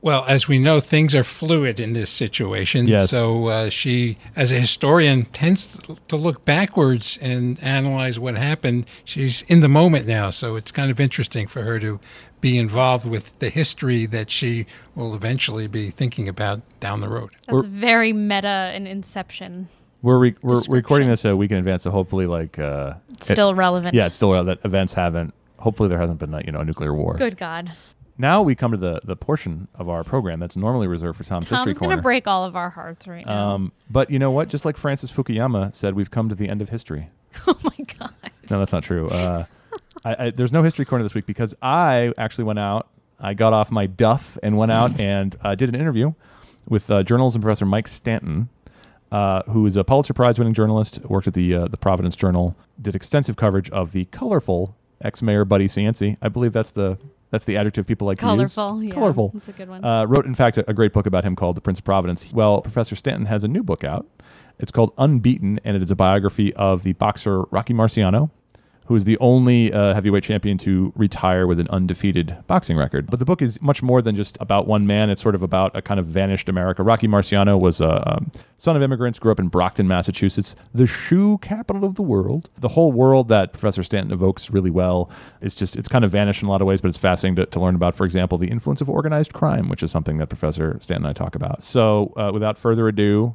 Well, 0.00 0.24
as 0.28 0.46
we 0.46 0.58
know, 0.58 0.78
things 0.78 1.14
are 1.14 1.24
fluid 1.24 1.80
in 1.80 1.92
this 1.92 2.10
situation. 2.10 2.86
Yes. 2.86 3.10
So 3.10 3.46
uh, 3.48 3.68
she, 3.68 4.16
as 4.36 4.52
a 4.52 4.60
historian, 4.60 5.24
tends 5.26 5.76
to 6.06 6.16
look 6.16 6.44
backwards 6.44 7.18
and 7.20 7.60
analyze 7.62 8.18
what 8.18 8.36
happened. 8.36 8.86
She's 9.04 9.42
in 9.42 9.60
the 9.60 9.68
moment 9.68 10.06
now, 10.06 10.30
so 10.30 10.54
it's 10.54 10.70
kind 10.70 10.90
of 10.90 11.00
interesting 11.00 11.48
for 11.48 11.62
her 11.62 11.80
to 11.80 11.98
be 12.40 12.56
involved 12.58 13.06
with 13.06 13.36
the 13.40 13.50
history 13.50 14.06
that 14.06 14.30
she 14.30 14.66
will 14.94 15.14
eventually 15.16 15.66
be 15.66 15.90
thinking 15.90 16.28
about 16.28 16.60
down 16.78 17.00
the 17.00 17.08
road. 17.08 17.30
That's 17.46 17.66
we're, 17.66 17.68
very 17.68 18.12
meta 18.12 18.46
and 18.46 18.86
Inception. 18.86 19.68
We're 20.02 20.18
re- 20.18 20.36
we're 20.42 20.62
recording 20.68 21.08
this 21.08 21.24
a 21.24 21.34
week 21.34 21.50
in 21.50 21.56
advance, 21.56 21.82
so 21.82 21.90
hopefully, 21.90 22.26
like, 22.26 22.56
uh, 22.60 22.94
still 23.20 23.50
it, 23.50 23.54
relevant. 23.54 23.94
Yeah, 23.96 24.06
it's 24.06 24.14
still 24.14 24.30
relevant. 24.30 24.60
Events 24.64 24.94
haven't. 24.94 25.34
Hopefully, 25.58 25.88
there 25.88 25.98
hasn't 25.98 26.20
been, 26.20 26.32
a, 26.34 26.40
you 26.44 26.52
know, 26.52 26.60
a 26.60 26.64
nuclear 26.64 26.94
war. 26.94 27.14
Good 27.14 27.36
God. 27.36 27.72
Now 28.20 28.42
we 28.42 28.56
come 28.56 28.72
to 28.72 28.76
the, 28.76 29.00
the 29.04 29.14
portion 29.14 29.68
of 29.76 29.88
our 29.88 30.02
program 30.02 30.40
that's 30.40 30.56
normally 30.56 30.88
reserved 30.88 31.16
for 31.18 31.24
Tom's, 31.24 31.46
Tom's 31.46 31.60
History 31.60 31.74
Corner. 31.74 31.74
Tom's 31.74 31.78
going 31.78 31.96
to 31.98 32.02
break 32.02 32.26
all 32.26 32.44
of 32.44 32.56
our 32.56 32.68
hearts 32.68 33.06
right 33.06 33.24
now. 33.24 33.54
Um, 33.54 33.72
but 33.88 34.10
you 34.10 34.18
know 34.18 34.32
what? 34.32 34.48
Just 34.48 34.64
like 34.64 34.76
Francis 34.76 35.10
Fukuyama 35.12 35.74
said, 35.74 35.94
we've 35.94 36.10
come 36.10 36.28
to 36.28 36.34
the 36.34 36.48
end 36.48 36.60
of 36.60 36.68
history. 36.68 37.08
Oh 37.46 37.56
my 37.62 37.84
God. 37.98 38.12
No, 38.50 38.58
that's 38.58 38.72
not 38.72 38.82
true. 38.82 39.08
Uh, 39.08 39.44
I, 40.04 40.26
I, 40.26 40.30
there's 40.30 40.52
no 40.52 40.62
History 40.64 40.84
Corner 40.84 41.04
this 41.04 41.14
week 41.14 41.26
because 41.26 41.54
I 41.62 42.12
actually 42.18 42.44
went 42.44 42.58
out. 42.58 42.88
I 43.20 43.34
got 43.34 43.52
off 43.52 43.70
my 43.70 43.86
duff 43.86 44.36
and 44.42 44.56
went 44.56 44.72
out 44.72 44.98
and 45.00 45.36
uh, 45.42 45.54
did 45.54 45.68
an 45.68 45.76
interview 45.76 46.14
with 46.68 46.90
uh, 46.90 47.02
journalism 47.04 47.42
professor 47.42 47.66
Mike 47.66 47.86
Stanton, 47.86 48.48
uh, 49.12 49.42
who 49.50 49.66
is 49.66 49.76
a 49.76 49.84
Pulitzer 49.84 50.14
Prize 50.14 50.38
winning 50.38 50.54
journalist, 50.54 51.00
worked 51.04 51.28
at 51.28 51.34
the 51.34 51.54
uh, 51.54 51.68
the 51.68 51.76
Providence 51.76 52.16
Journal, 52.16 52.56
did 52.80 52.96
extensive 52.96 53.36
coverage 53.36 53.70
of 53.70 53.92
the 53.92 54.06
colorful 54.06 54.74
ex 55.00 55.22
mayor 55.22 55.44
Buddy 55.44 55.66
Cianci. 55.66 56.16
I 56.20 56.28
believe 56.28 56.52
that's 56.52 56.70
the 56.70 56.98
that's 57.30 57.44
the 57.44 57.56
adjective 57.56 57.86
people 57.86 58.06
like 58.06 58.18
Colorful, 58.18 58.78
to 58.78 58.84
use. 58.84 58.88
Yeah, 58.88 58.94
Colorful. 58.94 59.30
That's 59.34 59.48
a 59.48 59.52
good 59.52 59.68
one. 59.68 59.84
Uh, 59.84 60.06
wrote, 60.06 60.26
in 60.26 60.34
fact, 60.34 60.58
a, 60.58 60.68
a, 60.70 60.74
great 60.74 60.92
book 60.92 61.06
about 61.06 61.24
him 61.24 61.36
called 61.36 61.56
The 61.56 61.60
Prince 61.60 61.78
of 61.78 61.84
Providence. 61.84 62.32
Well, 62.32 62.62
Professor 62.62 62.96
Stanton 62.96 63.26
has 63.26 63.44
a 63.44 63.48
new 63.48 63.62
book 63.62 63.84
out. 63.84 64.06
It's 64.58 64.72
called 64.72 64.92
Unbeaten, 64.98 65.60
and 65.64 65.76
it 65.76 65.82
is 65.82 65.90
a 65.90 65.96
biography 65.96 66.54
of 66.54 66.82
the 66.82 66.92
boxer 66.94 67.42
Rocky 67.50 67.74
Marciano, 67.74 68.30
who 68.88 68.96
is 68.96 69.04
the 69.04 69.18
only 69.18 69.70
uh, 69.70 69.92
heavyweight 69.92 70.24
champion 70.24 70.56
to 70.56 70.90
retire 70.96 71.46
with 71.46 71.60
an 71.60 71.68
undefeated 71.68 72.34
boxing 72.46 72.74
record. 72.74 73.10
But 73.10 73.18
the 73.18 73.26
book 73.26 73.42
is 73.42 73.60
much 73.60 73.82
more 73.82 74.00
than 74.00 74.16
just 74.16 74.38
about 74.40 74.66
one 74.66 74.86
man. 74.86 75.10
It's 75.10 75.20
sort 75.20 75.34
of 75.34 75.42
about 75.42 75.76
a 75.76 75.82
kind 75.82 76.00
of 76.00 76.06
vanished 76.06 76.48
America. 76.48 76.82
Rocky 76.82 77.06
Marciano 77.06 77.60
was 77.60 77.82
a 77.82 78.10
um, 78.10 78.32
son 78.56 78.76
of 78.76 78.82
immigrants, 78.82 79.18
grew 79.18 79.30
up 79.30 79.38
in 79.38 79.48
Brockton, 79.48 79.86
Massachusetts, 79.86 80.56
the 80.72 80.86
shoe 80.86 81.36
capital 81.42 81.84
of 81.84 81.96
the 81.96 82.02
world. 82.02 82.48
The 82.56 82.68
whole 82.68 82.90
world 82.90 83.28
that 83.28 83.52
Professor 83.52 83.82
Stanton 83.82 84.10
evokes 84.10 84.48
really 84.48 84.70
well 84.70 85.10
is 85.42 85.54
just, 85.54 85.76
it's 85.76 85.88
kind 85.88 86.02
of 86.02 86.10
vanished 86.10 86.40
in 86.40 86.48
a 86.48 86.50
lot 86.50 86.62
of 86.62 86.66
ways, 86.66 86.80
but 86.80 86.88
it's 86.88 86.96
fascinating 86.96 87.36
to, 87.36 87.44
to 87.44 87.60
learn 87.60 87.74
about, 87.74 87.94
for 87.94 88.06
example, 88.06 88.38
the 88.38 88.48
influence 88.48 88.80
of 88.80 88.88
organized 88.88 89.34
crime, 89.34 89.68
which 89.68 89.82
is 89.82 89.90
something 89.90 90.16
that 90.16 90.28
Professor 90.28 90.78
Stanton 90.80 91.04
and 91.04 91.10
I 91.10 91.12
talk 91.12 91.34
about. 91.34 91.62
So 91.62 92.14
uh, 92.16 92.30
without 92.32 92.56
further 92.56 92.88
ado, 92.88 93.34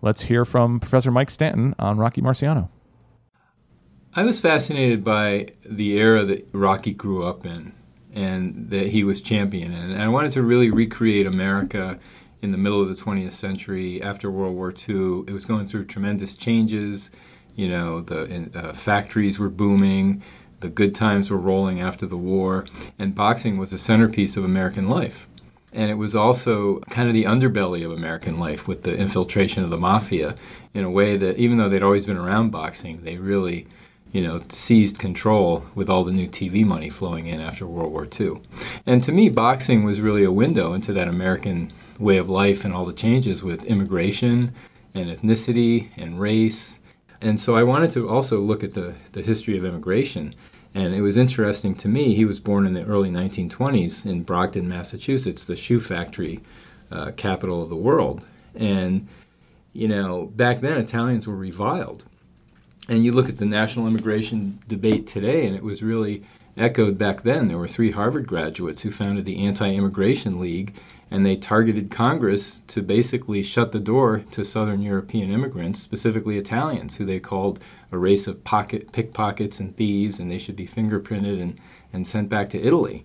let's 0.00 0.22
hear 0.22 0.46
from 0.46 0.80
Professor 0.80 1.10
Mike 1.10 1.28
Stanton 1.28 1.74
on 1.78 1.98
Rocky 1.98 2.22
Marciano. 2.22 2.70
I 4.18 4.22
was 4.22 4.40
fascinated 4.40 5.04
by 5.04 5.48
the 5.62 5.98
era 5.98 6.24
that 6.24 6.48
Rocky 6.54 6.94
grew 6.94 7.22
up 7.22 7.44
in 7.44 7.74
and 8.14 8.70
that 8.70 8.86
he 8.86 9.04
was 9.04 9.20
champion 9.20 9.74
in. 9.74 9.90
And 9.90 10.00
I 10.00 10.08
wanted 10.08 10.32
to 10.32 10.42
really 10.42 10.70
recreate 10.70 11.26
America 11.26 11.98
in 12.40 12.50
the 12.50 12.56
middle 12.56 12.80
of 12.80 12.88
the 12.88 12.94
20th 12.94 13.32
century 13.32 14.02
after 14.02 14.30
World 14.30 14.54
War 14.54 14.70
II. 14.70 15.24
It 15.26 15.32
was 15.32 15.44
going 15.44 15.66
through 15.66 15.84
tremendous 15.84 16.32
changes. 16.32 17.10
You 17.54 17.68
know, 17.68 18.00
the 18.00 18.50
uh, 18.54 18.72
factories 18.72 19.38
were 19.38 19.50
booming, 19.50 20.22
the 20.60 20.70
good 20.70 20.94
times 20.94 21.30
were 21.30 21.36
rolling 21.36 21.82
after 21.82 22.06
the 22.06 22.16
war, 22.16 22.64
and 22.98 23.14
boxing 23.14 23.58
was 23.58 23.68
the 23.68 23.78
centerpiece 23.78 24.38
of 24.38 24.44
American 24.44 24.88
life. 24.88 25.28
And 25.74 25.90
it 25.90 25.98
was 25.98 26.16
also 26.16 26.80
kind 26.88 27.06
of 27.06 27.12
the 27.12 27.24
underbelly 27.24 27.84
of 27.84 27.92
American 27.92 28.38
life 28.38 28.66
with 28.66 28.82
the 28.82 28.96
infiltration 28.96 29.62
of 29.62 29.68
the 29.68 29.76
mafia 29.76 30.36
in 30.72 30.84
a 30.84 30.90
way 30.90 31.18
that, 31.18 31.36
even 31.36 31.58
though 31.58 31.68
they'd 31.68 31.82
always 31.82 32.06
been 32.06 32.16
around 32.16 32.48
boxing, 32.48 33.04
they 33.04 33.18
really 33.18 33.66
you 34.12 34.22
know, 34.22 34.42
seized 34.48 34.98
control 34.98 35.66
with 35.74 35.90
all 35.90 36.04
the 36.04 36.12
new 36.12 36.28
TV 36.28 36.64
money 36.64 36.88
flowing 36.88 37.26
in 37.26 37.40
after 37.40 37.66
World 37.66 37.92
War 37.92 38.08
II. 38.18 38.40
And 38.86 39.02
to 39.02 39.12
me, 39.12 39.28
boxing 39.28 39.84
was 39.84 40.00
really 40.00 40.24
a 40.24 40.32
window 40.32 40.72
into 40.72 40.92
that 40.92 41.08
American 41.08 41.72
way 41.98 42.16
of 42.16 42.28
life 42.28 42.64
and 42.64 42.72
all 42.72 42.84
the 42.84 42.92
changes 42.92 43.42
with 43.42 43.64
immigration 43.64 44.54
and 44.94 45.10
ethnicity 45.10 45.90
and 45.96 46.20
race. 46.20 46.78
And 47.20 47.40
so 47.40 47.56
I 47.56 47.62
wanted 47.62 47.92
to 47.92 48.08
also 48.08 48.40
look 48.40 48.62
at 48.62 48.74
the, 48.74 48.94
the 49.12 49.22
history 49.22 49.56
of 49.56 49.64
immigration. 49.64 50.34
And 50.74 50.94
it 50.94 51.00
was 51.00 51.16
interesting 51.16 51.74
to 51.76 51.88
me, 51.88 52.14
he 52.14 52.24
was 52.24 52.38
born 52.38 52.66
in 52.66 52.74
the 52.74 52.84
early 52.84 53.10
1920s 53.10 54.04
in 54.04 54.22
Brockton, 54.22 54.68
Massachusetts, 54.68 55.44
the 55.44 55.56
shoe 55.56 55.80
factory 55.80 56.42
uh, 56.90 57.12
capital 57.16 57.62
of 57.62 57.70
the 57.70 57.76
world. 57.76 58.26
And, 58.54 59.08
you 59.72 59.88
know, 59.88 60.26
back 60.36 60.60
then 60.60 60.78
Italians 60.78 61.26
were 61.26 61.36
reviled 61.36 62.04
and 62.88 63.04
you 63.04 63.12
look 63.12 63.28
at 63.28 63.38
the 63.38 63.46
national 63.46 63.86
immigration 63.86 64.60
debate 64.68 65.06
today, 65.06 65.46
and 65.46 65.56
it 65.56 65.62
was 65.62 65.82
really 65.82 66.24
echoed 66.56 66.96
back 66.96 67.22
then. 67.22 67.48
There 67.48 67.58
were 67.58 67.68
three 67.68 67.90
Harvard 67.90 68.26
graduates 68.26 68.82
who 68.82 68.90
founded 68.90 69.24
the 69.24 69.44
Anti 69.44 69.74
Immigration 69.74 70.40
League, 70.40 70.74
and 71.10 71.24
they 71.24 71.36
targeted 71.36 71.90
Congress 71.90 72.62
to 72.68 72.82
basically 72.82 73.42
shut 73.42 73.72
the 73.72 73.80
door 73.80 74.24
to 74.32 74.44
Southern 74.44 74.82
European 74.82 75.30
immigrants, 75.30 75.80
specifically 75.80 76.38
Italians, 76.38 76.96
who 76.96 77.04
they 77.04 77.20
called 77.20 77.60
a 77.92 77.98
race 77.98 78.26
of 78.26 78.44
pocket 78.44 78.92
pickpockets 78.92 79.60
and 79.60 79.76
thieves, 79.76 80.18
and 80.18 80.30
they 80.30 80.38
should 80.38 80.56
be 80.56 80.66
fingerprinted 80.66 81.40
and, 81.40 81.58
and 81.92 82.06
sent 82.06 82.28
back 82.28 82.50
to 82.50 82.62
Italy. 82.62 83.04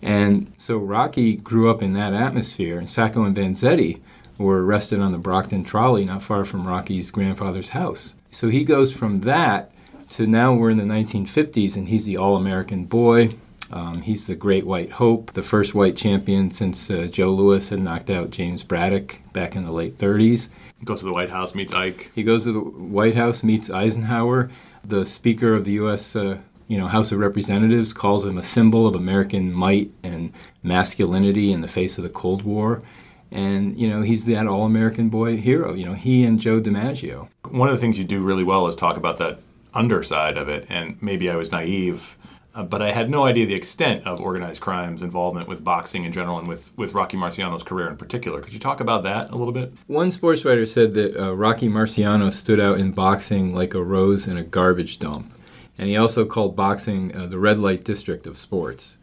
And 0.00 0.52
so 0.58 0.78
Rocky 0.78 1.36
grew 1.36 1.70
up 1.70 1.82
in 1.82 1.92
that 1.94 2.14
atmosphere, 2.14 2.78
and 2.78 2.88
Sacco 2.88 3.24
and 3.24 3.36
Vanzetti 3.36 4.00
were 4.38 4.64
arrested 4.64 5.00
on 5.00 5.12
the 5.12 5.18
Brockton 5.18 5.64
trolley 5.64 6.04
not 6.04 6.22
far 6.22 6.44
from 6.44 6.66
Rocky's 6.66 7.10
grandfather's 7.10 7.70
house. 7.70 8.14
So 8.30 8.48
he 8.48 8.64
goes 8.64 8.92
from 8.92 9.20
that 9.20 9.72
to 10.10 10.26
now 10.26 10.54
we're 10.54 10.70
in 10.70 10.78
the 10.78 10.84
1950s, 10.84 11.76
and 11.76 11.88
he's 11.88 12.04
the 12.04 12.16
All 12.16 12.36
American 12.36 12.84
boy. 12.84 13.36
Um, 13.70 14.02
he's 14.02 14.26
the 14.26 14.34
Great 14.34 14.66
White 14.66 14.92
Hope, 14.92 15.34
the 15.34 15.42
first 15.42 15.74
white 15.74 15.96
champion 15.96 16.50
since 16.50 16.90
uh, 16.90 17.06
Joe 17.10 17.30
Louis 17.30 17.68
had 17.68 17.80
knocked 17.80 18.08
out 18.08 18.30
James 18.30 18.62
Braddock 18.62 19.20
back 19.32 19.54
in 19.54 19.64
the 19.64 19.72
late 19.72 19.98
30s. 19.98 20.48
He 20.78 20.86
Goes 20.86 21.00
to 21.00 21.06
the 21.06 21.12
White 21.12 21.30
House, 21.30 21.54
meets 21.54 21.74
Ike. 21.74 22.10
He 22.14 22.22
goes 22.22 22.44
to 22.44 22.52
the 22.52 22.60
White 22.60 23.14
House, 23.14 23.42
meets 23.42 23.68
Eisenhower. 23.68 24.50
The 24.84 25.04
Speaker 25.04 25.52
of 25.52 25.64
the 25.64 25.72
U.S. 25.72 26.16
Uh, 26.16 26.38
you 26.66 26.78
know, 26.78 26.86
House 26.86 27.12
of 27.12 27.18
Representatives 27.18 27.92
calls 27.92 28.24
him 28.24 28.38
a 28.38 28.42
symbol 28.42 28.86
of 28.86 28.94
American 28.94 29.52
might 29.52 29.90
and 30.02 30.32
masculinity 30.62 31.52
in 31.52 31.60
the 31.60 31.68
face 31.68 31.98
of 31.98 32.04
the 32.04 32.10
Cold 32.10 32.42
War. 32.42 32.82
And, 33.30 33.78
you 33.78 33.88
know, 33.88 34.02
he's 34.02 34.24
that 34.26 34.46
all 34.46 34.64
American 34.64 35.08
boy 35.08 35.36
hero. 35.36 35.74
You 35.74 35.86
know, 35.86 35.94
he 35.94 36.24
and 36.24 36.40
Joe 36.40 36.60
DiMaggio. 36.60 37.28
One 37.50 37.68
of 37.68 37.74
the 37.74 37.80
things 37.80 37.98
you 37.98 38.04
do 38.04 38.22
really 38.22 38.44
well 38.44 38.66
is 38.66 38.76
talk 38.76 38.96
about 38.96 39.18
that 39.18 39.40
underside 39.74 40.36
of 40.38 40.48
it. 40.48 40.66
And 40.68 41.00
maybe 41.02 41.30
I 41.30 41.36
was 41.36 41.52
naive, 41.52 42.16
uh, 42.54 42.62
but 42.62 42.82
I 42.82 42.90
had 42.90 43.10
no 43.10 43.24
idea 43.24 43.46
the 43.46 43.54
extent 43.54 44.06
of 44.06 44.20
organized 44.20 44.60
crime's 44.60 45.02
involvement 45.02 45.48
with 45.48 45.62
boxing 45.62 46.04
in 46.04 46.12
general 46.12 46.38
and 46.38 46.48
with, 46.48 46.76
with 46.76 46.94
Rocky 46.94 47.16
Marciano's 47.16 47.62
career 47.62 47.88
in 47.88 47.96
particular. 47.96 48.40
Could 48.40 48.54
you 48.54 48.58
talk 48.58 48.80
about 48.80 49.02
that 49.04 49.30
a 49.30 49.36
little 49.36 49.52
bit? 49.52 49.72
One 49.86 50.10
sports 50.10 50.44
writer 50.44 50.66
said 50.66 50.94
that 50.94 51.16
uh, 51.16 51.36
Rocky 51.36 51.68
Marciano 51.68 52.32
stood 52.32 52.60
out 52.60 52.78
in 52.78 52.92
boxing 52.92 53.54
like 53.54 53.74
a 53.74 53.82
rose 53.82 54.26
in 54.26 54.36
a 54.36 54.42
garbage 54.42 54.98
dump. 54.98 55.32
And 55.76 55.88
he 55.88 55.96
also 55.96 56.24
called 56.24 56.56
boxing 56.56 57.16
uh, 57.16 57.26
the 57.26 57.38
red 57.38 57.58
light 57.58 57.84
district 57.84 58.26
of 58.26 58.36
sports. 58.36 58.97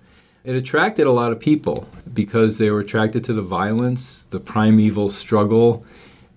It 0.46 0.56
attracted 0.56 1.08
a 1.08 1.12
lot 1.12 1.32
of 1.32 1.40
people 1.40 1.88
because 2.14 2.60
they 2.60 2.70
were 2.70 2.80
attracted 2.80 3.24
to 3.24 3.34
the 3.34 3.42
violence, 3.42 4.22
the 4.22 4.40
primeval 4.40 5.10
struggle, 5.10 5.84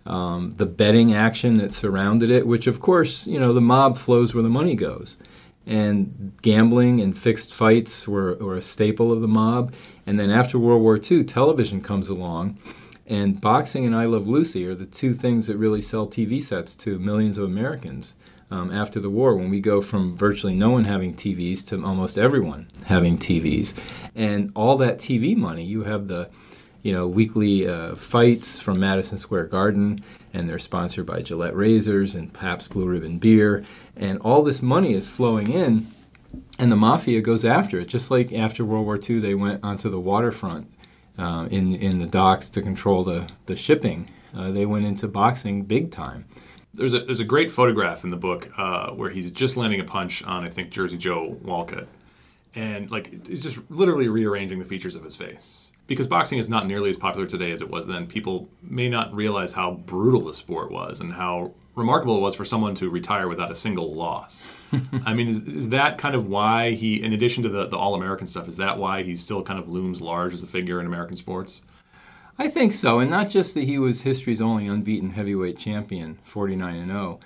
um, 0.07 0.55
the 0.57 0.64
betting 0.64 1.12
action 1.12 1.59
that 1.59 1.75
surrounded 1.75 2.31
it, 2.31 2.47
which, 2.47 2.66
of 2.66 2.81
course, 2.81 3.27
you 3.27 3.38
know, 3.38 3.53
the 3.53 3.61
mob 3.61 3.99
flows 3.99 4.35
where 4.35 4.42
the 4.42 4.49
money 4.49 4.75
goes. 4.75 5.18
And 5.66 6.33
gambling 6.40 7.03
and 7.03 7.16
fixed 7.16 7.53
fights 7.53 8.09
were, 8.09 8.37
were 8.37 8.57
a 8.57 8.62
staple 8.62 9.12
of 9.12 9.21
the 9.21 9.29
mob. 9.29 9.75
And 10.07 10.18
then 10.18 10.31
after 10.31 10.59
World 10.59 10.81
War 10.81 10.99
II, 10.99 11.25
television 11.25 11.83
comes 11.83 12.09
along. 12.09 12.59
And 13.07 13.38
boxing 13.38 13.85
and 13.85 13.94
I 13.94 14.07
Love 14.07 14.27
Lucy 14.27 14.66
are 14.66 14.75
the 14.75 14.87
two 14.87 15.12
things 15.12 15.49
that 15.49 15.59
really 15.59 15.83
sell 15.83 16.07
TV 16.07 16.42
sets 16.42 16.75
to 16.77 16.99
millions 16.99 17.37
of 17.37 17.44
Americans 17.44 18.14
um, 18.51 18.71
after 18.71 19.01
the 19.01 19.11
war 19.11 19.35
when 19.37 19.51
we 19.51 19.61
go 19.61 19.81
from 19.81 20.17
virtually 20.17 20.55
no 20.55 20.71
one 20.71 20.85
having 20.85 21.15
TVs 21.15 21.67
to 21.67 21.85
almost 21.85 22.17
everyone 22.19 22.69
having 22.87 23.19
TVs. 23.19 23.75
And 24.15 24.53
all 24.55 24.77
that 24.79 24.99
TV 24.99 25.37
money, 25.37 25.65
you 25.65 25.85
have 25.85 26.09
the 26.09 26.31
you 26.83 26.93
know, 26.93 27.07
weekly 27.07 27.69
uh, 27.69 27.95
fights 27.95 28.61
from 28.61 28.81
Madison 28.81 29.19
Square 29.19 29.47
Garden, 29.47 30.03
and 30.33 30.49
they're 30.49 30.59
sponsored 30.59 31.07
by 31.07 31.23
Gillette 31.23 31.57
Razors 31.57 32.15
and 32.15 32.33
Pabst 32.33 32.71
Blue 32.71 32.87
Ribbon 32.87 33.19
Beer, 33.19 33.65
and 33.97 34.19
all 34.21 34.43
this 34.43 34.63
money 34.63 34.95
is 34.95 35.11
flowing 35.11 35.51
in, 35.51 35.89
and 36.59 36.71
the 36.71 36.77
mafia 36.77 37.21
goes 37.21 37.45
after 37.45 37.81
it. 37.81 37.89
Just 37.89 38.11
like 38.11 38.33
after 38.33 38.65
World 38.65 38.87
War 38.87 38.99
II, 38.99 39.19
they 39.19 39.35
went 39.35 39.63
onto 39.65 39.91
the 39.91 40.01
waterfront 40.01 40.73
uh, 41.19 41.49
in 41.51 41.75
in 41.75 41.99
the 41.99 42.07
docks 42.07 42.49
to 42.51 42.63
control 42.63 43.03
the 43.03 43.29
the 43.47 43.57
shipping. 43.57 44.09
Uh, 44.35 44.51
they 44.51 44.67
went 44.67 44.87
into 44.87 45.09
boxing 45.09 45.65
big 45.65 45.91
time 45.91 46.27
there's 46.79 46.95
a 46.95 47.01
there's 47.01 47.21
a 47.21 47.25
great 47.25 47.53
photograph 47.53 48.05
in 48.05 48.11
the 48.11 48.17
book 48.17 48.51
uh, 48.57 48.91
where 48.91 49.11
he's 49.11 49.31
just 49.31 49.57
landing 49.57 49.81
a 49.81 49.85
punch 49.85 50.23
on 50.25 50.45
I 50.45 50.49
think 50.49 50.71
Jersey 50.71 50.97
Joe 50.97 51.37
Walcott, 51.43 51.88
and 52.55 52.91
like 52.91 53.27
he's 53.27 53.43
just 53.43 53.71
literally 53.71 54.09
rearranging 54.09 54.59
the 54.59 54.64
features 54.64 54.95
of 54.95 55.03
his 55.03 55.17
face 55.17 55.71
because 55.88 56.07
boxing 56.07 56.38
is 56.38 56.49
not 56.49 56.67
nearly 56.67 56.91
as 56.91 56.97
popular 56.97 57.27
today 57.27 57.51
as 57.51 57.61
it 57.61 57.69
was 57.69 57.87
then. 57.87 58.07
People 58.07 58.49
may 58.62 58.88
not 58.88 59.12
realize 59.12 59.53
how 59.53 59.73
brutal 59.73 60.25
the 60.25 60.35
sport 60.35 60.71
was 60.71 61.01
and 61.01 61.12
how 61.12 61.53
remarkable 61.75 62.17
it 62.19 62.21
was 62.21 62.35
for 62.35 62.45
someone 62.45 62.75
to 62.75 62.91
retire 62.91 63.27
without 63.27 63.51
a 63.51 63.55
single 63.55 63.95
loss. 63.95 64.47
I 65.07 65.14
mean, 65.14 65.29
is, 65.29 65.41
is 65.43 65.69
that 65.71 65.97
kind 65.97 66.14
of 66.14 66.27
why 66.27 66.73
he, 66.73 67.03
in 67.03 67.14
addition 67.14 67.43
to 67.45 67.49
the, 67.49 67.67
the 67.67 67.79
All 67.79 67.95
American 67.95 68.27
stuff, 68.27 68.49
is 68.49 68.57
that 68.57 68.77
why 68.79 69.03
he 69.03 69.14
still 69.14 69.43
kind 69.43 69.59
of 69.59 69.69
looms 69.69 70.03
large 70.03 70.35
as 70.35 70.43
a 70.43 70.47
figure 70.47 70.79
in 70.79 70.87
American 70.87 71.17
sports? 71.17 71.62
I 72.38 72.48
think 72.48 72.72
so, 72.72 73.01
and 73.01 73.11
not 73.11 73.31
just 73.31 73.55
that 73.55 73.64
he 73.64 73.79
was 73.79 74.03
history's 74.03 74.40
only 74.40 74.68
unbeaten 74.68 75.11
heavyweight 75.11 75.59
champion, 75.59 76.18
49 76.22 76.77
and 76.77 76.90
0, 76.90 77.18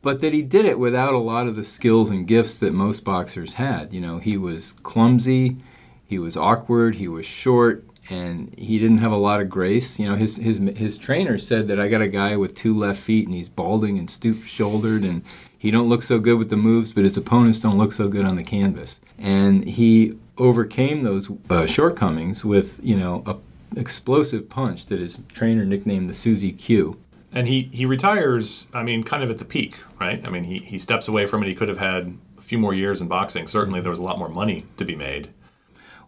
but 0.00 0.20
that 0.20 0.32
he 0.32 0.40
did 0.40 0.64
it 0.64 0.78
without 0.78 1.12
a 1.12 1.18
lot 1.18 1.46
of 1.46 1.54
the 1.54 1.64
skills 1.64 2.10
and 2.10 2.26
gifts 2.26 2.58
that 2.60 2.72
most 2.72 3.04
boxers 3.04 3.54
had. 3.54 3.92
You 3.92 4.00
know, 4.00 4.18
he 4.18 4.38
was 4.38 4.72
clumsy, 4.72 5.58
he 6.06 6.18
was 6.18 6.34
awkward, 6.34 6.94
he 6.96 7.08
was 7.08 7.26
short, 7.26 7.84
and 8.08 8.54
he 8.56 8.78
didn't 8.78 8.98
have 8.98 9.12
a 9.12 9.16
lot 9.16 9.42
of 9.42 9.50
grace. 9.50 9.98
You 9.98 10.06
know, 10.08 10.14
his 10.14 10.36
his 10.36 10.58
his 10.76 10.96
trainer 10.96 11.36
said 11.36 11.68
that 11.68 11.78
I 11.78 11.88
got 11.88 12.00
a 12.00 12.08
guy 12.08 12.36
with 12.36 12.54
two 12.54 12.74
left 12.74 13.00
feet 13.00 13.26
and 13.26 13.34
he's 13.34 13.50
balding 13.50 13.98
and 13.98 14.08
stoop-shouldered 14.08 15.04
and 15.04 15.22
he 15.58 15.70
don't 15.70 15.88
look 15.88 16.02
so 16.02 16.18
good 16.18 16.38
with 16.38 16.50
the 16.50 16.56
moves, 16.56 16.92
but 16.92 17.04
his 17.04 17.16
opponents 17.16 17.60
don't 17.60 17.76
look 17.76 17.92
so 17.92 18.08
good 18.08 18.24
on 18.24 18.36
the 18.36 18.44
canvas. 18.44 19.00
And 19.18 19.64
he 19.64 20.16
overcame 20.38 21.02
those 21.02 21.30
uh, 21.50 21.66
shortcomings 21.66 22.44
with 22.44 22.80
you 22.82 22.96
know 22.96 23.22
a 23.26 23.34
explosive 23.76 24.48
punch 24.48 24.86
that 24.86 25.00
his 25.00 25.18
trainer 25.28 25.64
nicknamed 25.64 26.08
the 26.08 26.14
Susie 26.14 26.52
Q. 26.52 26.98
And 27.32 27.46
he, 27.46 27.68
he 27.72 27.84
retires, 27.84 28.66
I 28.72 28.82
mean, 28.82 29.04
kind 29.04 29.22
of 29.22 29.30
at 29.30 29.38
the 29.38 29.44
peak, 29.44 29.76
right? 30.00 30.24
I 30.26 30.30
mean, 30.30 30.44
he, 30.44 30.60
he 30.60 30.78
steps 30.78 31.08
away 31.08 31.26
from 31.26 31.42
it. 31.42 31.48
He 31.48 31.54
could 31.54 31.68
have 31.68 31.78
had 31.78 32.16
a 32.38 32.42
few 32.42 32.58
more 32.58 32.72
years 32.72 33.00
in 33.00 33.08
boxing. 33.08 33.46
Certainly, 33.46 33.82
there 33.82 33.90
was 33.90 33.98
a 33.98 34.02
lot 34.02 34.18
more 34.18 34.30
money 34.30 34.64
to 34.78 34.84
be 34.84 34.96
made. 34.96 35.30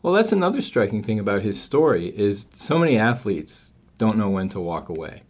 Well, 0.03 0.14
that's 0.14 0.33
another 0.33 0.62
striking 0.62 1.03
thing 1.03 1.18
about 1.18 1.42
his 1.42 1.61
story 1.61 2.09
is 2.09 2.46
so 2.55 2.79
many 2.79 2.96
athletes 2.96 3.75
don't 3.99 4.16
know 4.16 4.31
when 4.31 4.49
to 4.49 4.61
walk 4.61 4.88
away. 4.88 5.23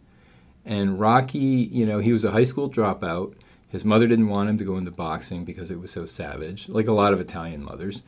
And 0.63 0.97
Rocky, 0.97 1.39
you 1.39 1.85
know, 1.85 1.99
he 1.99 2.13
was 2.13 2.23
a 2.23 2.31
high 2.31 2.45
school 2.45 2.69
dropout. 2.69 3.33
His 3.67 3.83
mother 3.83 4.07
didn't 4.07 4.29
want 4.29 4.49
him 4.49 4.57
to 4.59 4.63
go 4.63 4.77
into 4.77 4.91
boxing 4.91 5.43
because 5.43 5.71
it 5.71 5.79
was 5.81 5.91
so 5.91 6.05
savage, 6.05 6.69
like 6.69 6.87
a 6.87 6.93
lot 6.93 7.11
of 7.11 7.19
Italian 7.19 7.63
mothers 7.63 8.01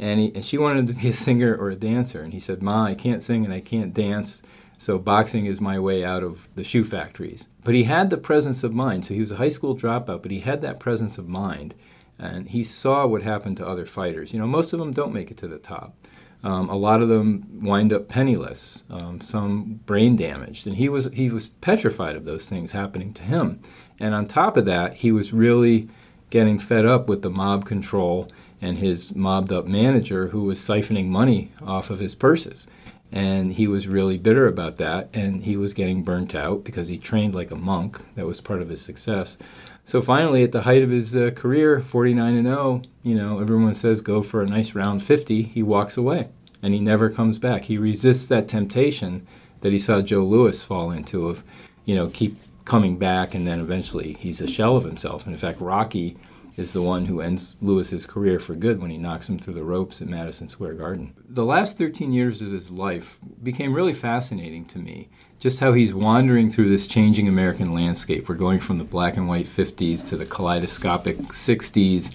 and, 0.00 0.18
he, 0.18 0.32
and 0.34 0.44
she 0.44 0.58
wanted 0.58 0.86
to 0.88 0.94
be 0.94 1.08
a 1.08 1.12
singer 1.12 1.54
or 1.54 1.70
a 1.70 1.76
dancer. 1.76 2.22
And 2.22 2.32
he 2.32 2.40
said, 2.40 2.62
Ma, 2.62 2.86
I 2.86 2.94
can't 2.94 3.22
sing 3.22 3.44
and 3.44 3.54
I 3.54 3.60
can't 3.60 3.94
dance, 3.94 4.42
so 4.78 4.98
boxing 4.98 5.44
is 5.44 5.60
my 5.60 5.78
way 5.78 6.02
out 6.02 6.22
of 6.22 6.48
the 6.54 6.64
shoe 6.64 6.84
factories. 6.84 7.48
But 7.62 7.74
he 7.74 7.84
had 7.84 8.08
the 8.08 8.16
presence 8.16 8.64
of 8.64 8.72
mind. 8.72 9.04
So 9.04 9.12
he 9.12 9.20
was 9.20 9.30
a 9.30 9.36
high 9.36 9.50
school 9.50 9.76
dropout, 9.76 10.22
but 10.22 10.30
he 10.30 10.40
had 10.40 10.62
that 10.62 10.80
presence 10.80 11.18
of 11.18 11.28
mind. 11.28 11.74
And 12.18 12.48
he 12.48 12.64
saw 12.64 13.06
what 13.06 13.22
happened 13.22 13.58
to 13.58 13.66
other 13.66 13.84
fighters. 13.84 14.32
You 14.32 14.40
know, 14.40 14.46
most 14.46 14.72
of 14.72 14.78
them 14.78 14.92
don't 14.92 15.12
make 15.12 15.30
it 15.30 15.36
to 15.38 15.48
the 15.48 15.58
top. 15.58 15.94
Um, 16.42 16.70
a 16.70 16.76
lot 16.76 17.02
of 17.02 17.10
them 17.10 17.60
wind 17.62 17.92
up 17.92 18.08
penniless, 18.08 18.84
um, 18.88 19.20
some 19.20 19.80
brain 19.84 20.16
damaged, 20.16 20.66
and 20.66 20.74
he 20.74 20.88
was 20.88 21.10
he 21.12 21.28
was 21.28 21.50
petrified 21.50 22.16
of 22.16 22.24
those 22.24 22.48
things 22.48 22.72
happening 22.72 23.12
to 23.14 23.22
him. 23.22 23.60
And 23.98 24.14
on 24.14 24.26
top 24.26 24.56
of 24.56 24.64
that, 24.64 24.94
he 24.94 25.12
was 25.12 25.34
really 25.34 25.90
getting 26.30 26.58
fed 26.58 26.86
up 26.86 27.08
with 27.08 27.20
the 27.20 27.28
mob 27.28 27.66
control 27.66 28.30
and 28.60 28.78
his 28.78 29.14
mobbed 29.14 29.52
up 29.52 29.66
manager 29.66 30.28
who 30.28 30.44
was 30.44 30.58
siphoning 30.58 31.06
money 31.06 31.52
off 31.62 31.90
of 31.90 31.98
his 31.98 32.14
purses. 32.14 32.66
And 33.12 33.54
he 33.54 33.66
was 33.66 33.88
really 33.88 34.18
bitter 34.18 34.46
about 34.46 34.76
that, 34.76 35.08
and 35.12 35.42
he 35.42 35.56
was 35.56 35.74
getting 35.74 36.04
burnt 36.04 36.34
out 36.34 36.62
because 36.62 36.88
he 36.88 36.96
trained 36.96 37.34
like 37.34 37.50
a 37.50 37.56
monk. 37.56 38.00
That 38.14 38.26
was 38.26 38.40
part 38.40 38.62
of 38.62 38.68
his 38.68 38.80
success. 38.80 39.36
So 39.84 40.00
finally, 40.00 40.44
at 40.44 40.52
the 40.52 40.62
height 40.62 40.84
of 40.84 40.90
his 40.90 41.16
uh, 41.16 41.32
career, 41.34 41.80
49 41.80 42.36
and 42.36 42.46
0, 42.46 42.82
you 43.02 43.16
know, 43.16 43.40
everyone 43.40 43.74
says 43.74 44.00
go 44.00 44.22
for 44.22 44.42
a 44.42 44.46
nice 44.46 44.74
round 44.74 45.02
50. 45.02 45.42
He 45.42 45.62
walks 45.64 45.96
away, 45.96 46.28
and 46.62 46.72
he 46.72 46.78
never 46.78 47.10
comes 47.10 47.40
back. 47.40 47.64
He 47.64 47.76
resists 47.76 48.28
that 48.28 48.46
temptation 48.46 49.26
that 49.62 49.72
he 49.72 49.78
saw 49.80 50.00
Joe 50.00 50.22
Louis 50.22 50.62
fall 50.62 50.92
into 50.92 51.26
of, 51.26 51.42
you 51.84 51.96
know, 51.96 52.08
keep 52.08 52.38
coming 52.64 52.98
back, 52.98 53.34
and 53.34 53.44
then 53.44 53.58
eventually 53.58 54.12
he's 54.20 54.40
a 54.40 54.46
shell 54.46 54.76
of 54.76 54.84
himself. 54.84 55.24
And 55.24 55.34
in 55.34 55.40
fact, 55.40 55.60
Rocky 55.60 56.16
is 56.56 56.72
the 56.72 56.82
one 56.82 57.06
who 57.06 57.20
ends 57.20 57.56
Louis's 57.60 58.06
career 58.06 58.38
for 58.38 58.54
good 58.54 58.80
when 58.80 58.90
he 58.90 58.98
knocks 58.98 59.28
him 59.28 59.38
through 59.38 59.54
the 59.54 59.64
ropes 59.64 60.02
at 60.02 60.08
Madison 60.08 60.48
Square 60.48 60.74
Garden. 60.74 61.14
The 61.28 61.44
last 61.44 61.78
13 61.78 62.12
years 62.12 62.42
of 62.42 62.52
his 62.52 62.70
life 62.70 63.18
became 63.42 63.74
really 63.74 63.92
fascinating 63.92 64.64
to 64.66 64.78
me. 64.78 65.08
Just 65.38 65.60
how 65.60 65.72
he's 65.72 65.94
wandering 65.94 66.50
through 66.50 66.68
this 66.68 66.86
changing 66.86 67.28
American 67.28 67.72
landscape. 67.72 68.28
We're 68.28 68.34
going 68.34 68.60
from 68.60 68.76
the 68.76 68.84
black 68.84 69.16
and 69.16 69.28
white 69.28 69.46
50s 69.46 70.06
to 70.08 70.16
the 70.16 70.26
kaleidoscopic 70.26 71.18
60s, 71.18 72.14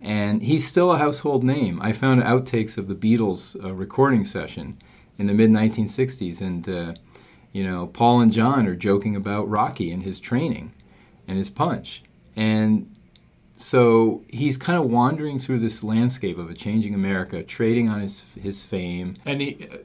and 0.00 0.42
he's 0.42 0.66
still 0.66 0.92
a 0.92 0.98
household 0.98 1.44
name. 1.44 1.80
I 1.80 1.92
found 1.92 2.22
outtakes 2.22 2.76
of 2.76 2.88
the 2.88 2.94
Beatles 2.94 3.62
uh, 3.62 3.72
recording 3.72 4.24
session 4.24 4.78
in 5.18 5.28
the 5.28 5.34
mid 5.34 5.50
1960s, 5.50 6.40
and 6.40 6.68
uh, 6.68 6.94
you 7.52 7.62
know, 7.62 7.86
Paul 7.86 8.20
and 8.20 8.32
John 8.32 8.66
are 8.66 8.74
joking 8.74 9.14
about 9.14 9.48
Rocky 9.48 9.92
and 9.92 10.02
his 10.02 10.18
training 10.18 10.72
and 11.28 11.38
his 11.38 11.50
punch. 11.50 12.02
And 12.34 12.93
so 13.56 14.22
he's 14.28 14.56
kind 14.56 14.78
of 14.78 14.90
wandering 14.90 15.38
through 15.38 15.60
this 15.60 15.82
landscape 15.84 16.38
of 16.38 16.50
a 16.50 16.54
changing 16.54 16.94
America, 16.94 17.42
trading 17.42 17.88
on 17.88 18.00
his 18.00 18.34
his 18.40 18.62
fame. 18.62 19.14
And 19.24 19.40
he, 19.40 19.68
uh, 19.72 19.76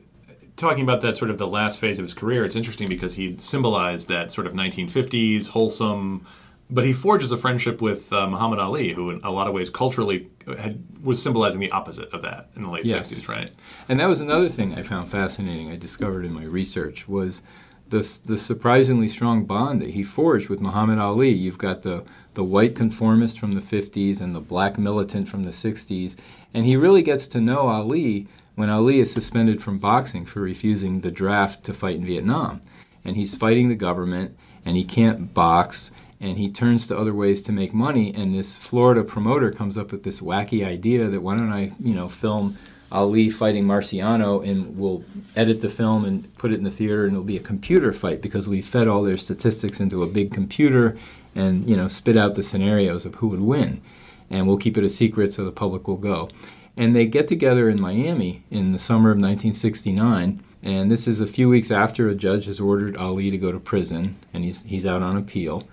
talking 0.58 0.84
about 0.84 1.02
that 1.02 1.16
sort 1.16 1.30
of 1.32 1.38
the 1.38 1.48
last 1.48 1.80
phase 1.80 2.00
of 2.00 2.04
his 2.04 2.14
career, 2.14 2.44
it's 2.46 2.56
interesting 2.56 2.88
because 2.90 3.14
he 3.16 3.38
symbolized 3.38 4.08
that 4.08 4.32
sort 4.32 4.48
of 4.48 4.54
1950s 4.54 5.50
wholesome. 5.50 6.26
But 6.72 6.86
he 6.86 6.94
forges 6.94 7.32
a 7.32 7.38
friendship 7.38 7.82
with 7.82 8.14
uh, 8.14 8.28
Muhammad 8.28 8.60
Ali, 8.60 8.94
who, 8.94 9.10
in 9.10 9.22
a 9.24 9.32
lot 9.32 9.48
of 9.48 9.54
ways, 9.56 9.72
culturally 9.72 10.28
had, 10.46 10.84
was 11.02 11.20
symbolizing 11.20 11.60
the 11.60 11.72
opposite 11.72 12.14
of 12.14 12.22
that 12.22 12.50
in 12.56 12.62
the 12.62 12.70
late 12.70 12.86
Yes. 12.86 13.12
60s, 13.12 13.28
right? 13.28 13.52
And 13.88 14.00
that 14.00 14.06
was 14.06 14.22
another 14.22 14.50
thing 14.50 14.76
I 14.76 14.84
found 14.84 15.10
fascinating. 15.10 15.72
I 15.72 15.78
discovered 15.78 16.26
in 16.26 16.32
my 16.32 16.44
research 16.44 17.08
was 17.08 17.42
the 17.88 18.08
the 18.24 18.38
surprisingly 18.38 19.08
strong 19.08 19.46
bond 19.46 19.82
that 19.82 19.92
he 19.92 20.04
forged 20.04 20.48
with 20.48 20.62
Muhammad 20.62 21.00
Ali. 21.00 21.30
You've 21.32 21.58
got 21.58 21.82
the 21.82 22.04
the 22.34 22.44
white 22.44 22.76
conformist 22.76 23.40
from 23.40 23.54
the 23.54 23.62
50s 23.62 24.22
and 24.22 24.36
the 24.36 24.40
black 24.40 24.78
militant 24.78 25.28
from 25.28 25.44
the 25.44 25.50
60s, 25.50 26.16
and 26.54 26.66
he 26.66 26.76
really 26.76 27.02
gets 27.02 27.28
to 27.28 27.42
know 27.42 27.68
Ali 27.68 28.28
when 28.56 28.70
Ali 28.70 29.00
is 29.00 29.12
suspended 29.12 29.64
from 29.64 29.78
boxing 29.78 30.26
for 30.26 30.42
refusing 30.42 31.02
the 31.02 31.12
draft 31.12 31.64
to 31.64 31.74
fight 31.74 31.96
in 31.96 32.06
Vietnam, 32.06 32.62
and 33.06 33.16
he's 33.16 33.38
fighting 33.38 33.70
the 33.70 33.76
government 33.76 34.38
and 34.66 34.76
he 34.76 34.84
can't 34.84 35.34
box 35.34 35.92
and 36.20 36.38
he 36.38 36.50
turns 36.50 36.86
to 36.88 36.98
other 36.98 37.14
ways 37.14 37.42
to 37.44 37.52
make 37.52 37.74
money. 37.74 38.14
And 38.14 38.36
this 38.36 38.56
Florida 38.58 39.04
promoter 39.04 39.52
comes 39.52 39.78
up 39.78 39.92
with 39.92 40.04
this 40.04 40.20
wacky 40.20 40.66
idea 40.66 41.08
that 41.08 41.22
why 41.22 41.38
don't 41.38 41.52
I, 41.52 41.72
you 41.80 41.94
know, 41.94 42.10
film 42.10 42.58
Ali 42.92 43.30
fighting 43.30 43.66
Marciano 43.66 44.48
and 44.48 44.78
we'll 44.78 45.04
edit 45.36 45.62
the 45.62 45.70
film 45.70 46.06
and 46.06 46.36
put 46.38 46.52
it 46.52 46.58
in 46.58 46.64
the 46.64 46.72
theater 46.72 47.06
and 47.06 47.14
it'll 47.14 47.24
be 47.24 47.38
a 47.38 47.42
computer 47.42 47.94
fight 47.94 48.22
because 48.22 48.48
we 48.48 48.62
fed 48.62 48.88
all 48.88 49.04
their 49.04 49.18
statistics 49.18 49.80
into 49.80 50.04
a 50.04 50.08
big 50.08 50.32
computer 50.32 50.98
and, 51.36 51.70
you 51.70 51.78
know, 51.78 51.88
spit 51.88 52.18
out 52.18 52.36
the 52.36 52.44
scenarios 52.44 53.06
of 53.06 53.16
who 53.16 53.28
would 53.28 53.42
win. 53.42 53.82
And 54.30 54.48
we'll 54.48 54.58
keep 54.58 54.78
it 54.78 54.84
a 54.84 54.90
secret 54.90 55.34
so 55.34 55.46
the 55.46 55.52
public 55.52 55.88
will 55.88 55.98
go. 55.98 56.30
And 56.76 56.96
they 56.96 57.06
get 57.06 57.28
together 57.28 57.70
in 57.70 57.82
Miami 57.82 58.44
in 58.50 58.72
the 58.72 58.80
summer 58.80 59.10
of 59.10 59.18
1969 59.18 60.44
and 60.62 60.92
this 60.92 61.08
is 61.08 61.22
a 61.22 61.28
few 61.28 61.48
weeks 61.48 61.72
after 61.72 62.10
a 62.10 62.16
judge 62.16 62.46
has 62.46 62.60
ordered 62.60 62.98
Ali 62.98 63.32
to 63.32 63.38
go 63.38 63.52
to 63.52 63.60
prison 63.60 64.18
and 64.34 64.44
he's 64.44 64.62
he's 64.64 64.86
out 64.86 65.02
on 65.02 65.16
appeal 65.16 65.68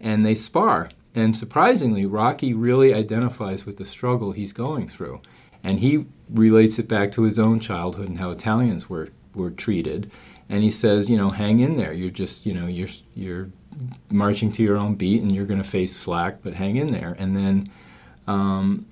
and 0.00 0.24
they 0.24 0.34
spar. 0.34 0.90
And 1.14 1.36
surprisingly, 1.36 2.06
Rocky 2.06 2.54
really 2.54 2.94
identifies 2.94 3.66
with 3.66 3.76
the 3.76 3.84
struggle 3.84 4.32
he's 4.32 4.52
going 4.52 4.88
through. 4.88 5.20
And 5.62 5.80
he 5.80 6.06
relates 6.32 6.78
it 6.78 6.88
back 6.88 7.12
to 7.12 7.22
his 7.22 7.38
own 7.38 7.60
childhood 7.60 8.08
and 8.08 8.18
how 8.18 8.30
Italians 8.30 8.88
were, 8.88 9.08
were 9.34 9.50
treated. 9.50 10.10
And 10.48 10.62
he 10.62 10.70
says, 10.70 11.08
you 11.08 11.16
know, 11.16 11.30
hang 11.30 11.60
in 11.60 11.76
there. 11.76 11.92
You're 11.92 12.10
just, 12.10 12.44
you 12.44 12.52
know, 12.52 12.66
you're, 12.66 12.88
you're 13.14 13.50
marching 14.10 14.50
to 14.52 14.62
your 14.62 14.76
own 14.76 14.94
beat 14.94 15.22
and 15.22 15.32
you're 15.32 15.46
going 15.46 15.62
to 15.62 15.68
face 15.68 15.96
flack, 15.96 16.42
but 16.42 16.54
hang 16.54 16.76
in 16.76 16.92
there. 16.92 17.14
And 17.18 17.36
then 17.36 17.68
um, 18.26 18.86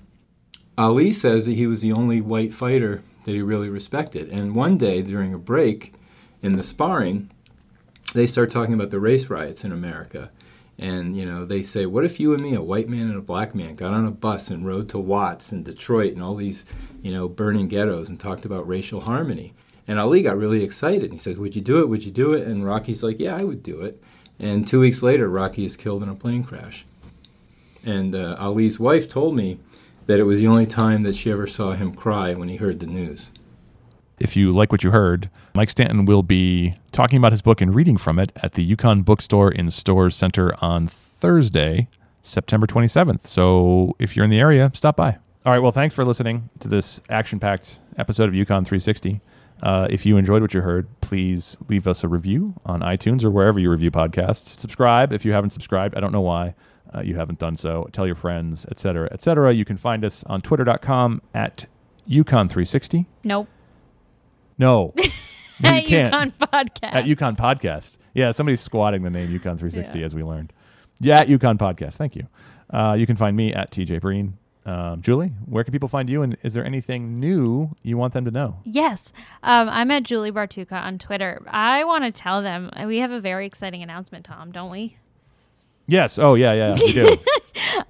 Ali 0.76 1.12
says 1.12 1.46
that 1.46 1.54
he 1.54 1.66
was 1.66 1.80
the 1.80 1.92
only 1.92 2.20
white 2.20 2.54
fighter 2.54 3.02
that 3.24 3.32
he 3.32 3.42
really 3.42 3.68
respected. 3.68 4.28
And 4.30 4.54
one 4.54 4.78
day 4.78 5.02
during 5.02 5.34
a 5.34 5.38
break 5.38 5.94
in 6.42 6.56
the 6.56 6.62
sparring, 6.62 7.30
they 8.14 8.26
start 8.26 8.50
talking 8.50 8.74
about 8.74 8.90
the 8.90 9.00
race 9.00 9.28
riots 9.28 9.64
in 9.64 9.72
America. 9.72 10.30
And, 10.78 11.16
you 11.16 11.26
know, 11.26 11.44
they 11.44 11.62
say, 11.62 11.86
what 11.86 12.04
if 12.04 12.20
you 12.20 12.32
and 12.34 12.42
me, 12.42 12.54
a 12.54 12.62
white 12.62 12.88
man 12.88 13.08
and 13.08 13.18
a 13.18 13.22
black 13.22 13.54
man, 13.54 13.74
got 13.74 13.92
on 13.92 14.06
a 14.06 14.12
bus 14.12 14.48
and 14.48 14.64
rode 14.64 14.88
to 14.90 14.98
Watts 14.98 15.50
and 15.50 15.64
Detroit 15.64 16.12
and 16.12 16.22
all 16.22 16.36
these, 16.36 16.64
you 17.02 17.12
know, 17.12 17.28
burning 17.28 17.66
ghettos 17.66 18.08
and 18.08 18.20
talked 18.20 18.44
about 18.44 18.68
racial 18.68 19.00
harmony? 19.00 19.54
And 19.88 19.98
Ali 19.98 20.22
got 20.22 20.38
really 20.38 20.62
excited. 20.62 21.12
He 21.12 21.18
says, 21.18 21.38
would 21.38 21.56
you 21.56 21.62
do 21.62 21.80
it? 21.80 21.88
Would 21.88 22.04
you 22.04 22.12
do 22.12 22.32
it? 22.32 22.46
And 22.46 22.64
Rocky's 22.64 23.02
like, 23.02 23.18
yeah, 23.18 23.34
I 23.34 23.42
would 23.42 23.62
do 23.62 23.80
it. 23.80 24.00
And 24.38 24.68
two 24.68 24.80
weeks 24.80 25.02
later, 25.02 25.28
Rocky 25.28 25.64
is 25.64 25.76
killed 25.76 26.02
in 26.02 26.08
a 26.08 26.14
plane 26.14 26.44
crash. 26.44 26.86
And 27.84 28.14
uh, 28.14 28.36
Ali's 28.38 28.78
wife 28.78 29.08
told 29.08 29.34
me 29.34 29.58
that 30.06 30.20
it 30.20 30.24
was 30.24 30.38
the 30.38 30.46
only 30.46 30.66
time 30.66 31.02
that 31.02 31.16
she 31.16 31.30
ever 31.30 31.46
saw 31.46 31.72
him 31.72 31.92
cry 31.92 32.34
when 32.34 32.48
he 32.48 32.56
heard 32.56 32.78
the 32.78 32.86
news. 32.86 33.30
If 34.20 34.36
you 34.36 34.52
like 34.52 34.72
what 34.72 34.82
you 34.82 34.90
heard, 34.90 35.30
Mike 35.54 35.70
Stanton 35.70 36.04
will 36.04 36.22
be 36.22 36.74
talking 36.92 37.18
about 37.18 37.32
his 37.32 37.42
book 37.42 37.60
and 37.60 37.74
reading 37.74 37.96
from 37.96 38.18
it 38.18 38.32
at 38.36 38.54
the 38.54 38.74
UConn 38.76 39.04
Bookstore 39.04 39.50
in 39.52 39.70
Storrs 39.70 40.16
Center 40.16 40.54
on 40.62 40.88
Thursday, 40.88 41.88
September 42.22 42.66
27th. 42.66 43.26
So 43.26 43.94
if 43.98 44.16
you're 44.16 44.24
in 44.24 44.30
the 44.30 44.40
area, 44.40 44.70
stop 44.74 44.96
by. 44.96 45.18
All 45.46 45.52
right. 45.52 45.60
Well, 45.60 45.72
thanks 45.72 45.94
for 45.94 46.04
listening 46.04 46.50
to 46.60 46.68
this 46.68 47.00
action 47.08 47.38
packed 47.38 47.78
episode 47.96 48.28
of 48.28 48.34
UConn 48.34 48.66
360. 48.66 49.20
Uh, 49.62 49.88
if 49.90 50.06
you 50.06 50.16
enjoyed 50.16 50.42
what 50.42 50.54
you 50.54 50.60
heard, 50.60 50.86
please 51.00 51.56
leave 51.68 51.86
us 51.88 52.04
a 52.04 52.08
review 52.08 52.54
on 52.66 52.80
iTunes 52.80 53.24
or 53.24 53.30
wherever 53.30 53.58
you 53.58 53.70
review 53.70 53.90
podcasts. 53.90 54.58
Subscribe 54.58 55.12
if 55.12 55.24
you 55.24 55.32
haven't 55.32 55.50
subscribed. 55.50 55.96
I 55.96 56.00
don't 56.00 56.12
know 56.12 56.20
why 56.20 56.54
uh, 56.94 57.00
you 57.00 57.16
haven't 57.16 57.38
done 57.38 57.56
so. 57.56 57.88
Tell 57.92 58.06
your 58.06 58.14
friends, 58.14 58.66
etc., 58.70 59.08
etc. 59.12 59.52
You 59.52 59.64
can 59.64 59.76
find 59.76 60.04
us 60.04 60.22
on 60.24 60.42
twitter.com 60.42 61.22
at 61.34 61.66
UConn360. 62.08 63.06
Nope. 63.24 63.48
No. 64.58 64.94
No, 65.60 65.70
At 65.70 65.82
you 65.82 65.88
can't. 65.88 66.14
UConn 66.14 66.32
Podcast. 66.38 66.94
At 66.94 67.04
UConn 67.06 67.36
Podcast. 67.36 67.96
Yeah, 68.14 68.30
somebody's 68.30 68.60
squatting 68.60 69.02
the 69.02 69.10
name 69.10 69.26
UConn 69.26 69.58
360 69.58 69.98
Yeah. 69.98 70.04
as 70.04 70.14
we 70.14 70.22
learned. 70.22 70.52
Yeah, 71.00 71.20
at 71.20 71.26
UConn 71.26 71.58
Podcast. 71.58 71.94
Thank 71.94 72.14
you. 72.14 72.28
Uh, 72.72 72.94
you 72.96 73.08
can 73.08 73.16
find 73.16 73.36
me 73.36 73.52
at 73.52 73.72
TJ 73.72 74.00
Breen. 74.00 74.38
Um, 74.64 75.02
Julie, 75.02 75.32
where 75.46 75.64
can 75.64 75.72
people 75.72 75.88
find 75.88 76.08
you? 76.08 76.22
And 76.22 76.36
is 76.44 76.52
there 76.54 76.64
anything 76.64 77.18
new 77.18 77.74
you 77.82 77.96
want 77.96 78.12
them 78.12 78.24
to 78.26 78.30
know? 78.30 78.60
Yes. 78.62 79.12
Um, 79.42 79.68
I'm 79.68 79.90
at 79.90 80.04
Julie 80.04 80.30
Bartucca 80.30 80.74
on 80.80 80.96
Twitter. 80.98 81.42
I 81.48 81.82
want 81.82 82.04
to 82.04 82.12
tell 82.12 82.40
them 82.40 82.70
uh, 82.74 82.84
we 82.86 82.98
have 82.98 83.10
a 83.10 83.18
very 83.20 83.44
exciting 83.44 83.82
announcement, 83.82 84.26
Tom, 84.26 84.52
don't 84.52 84.70
we? 84.70 84.96
Yes. 85.88 86.20
Oh, 86.20 86.36
yeah, 86.36 86.52
yeah, 86.52 86.74
we 86.74 86.92
do. 86.92 87.18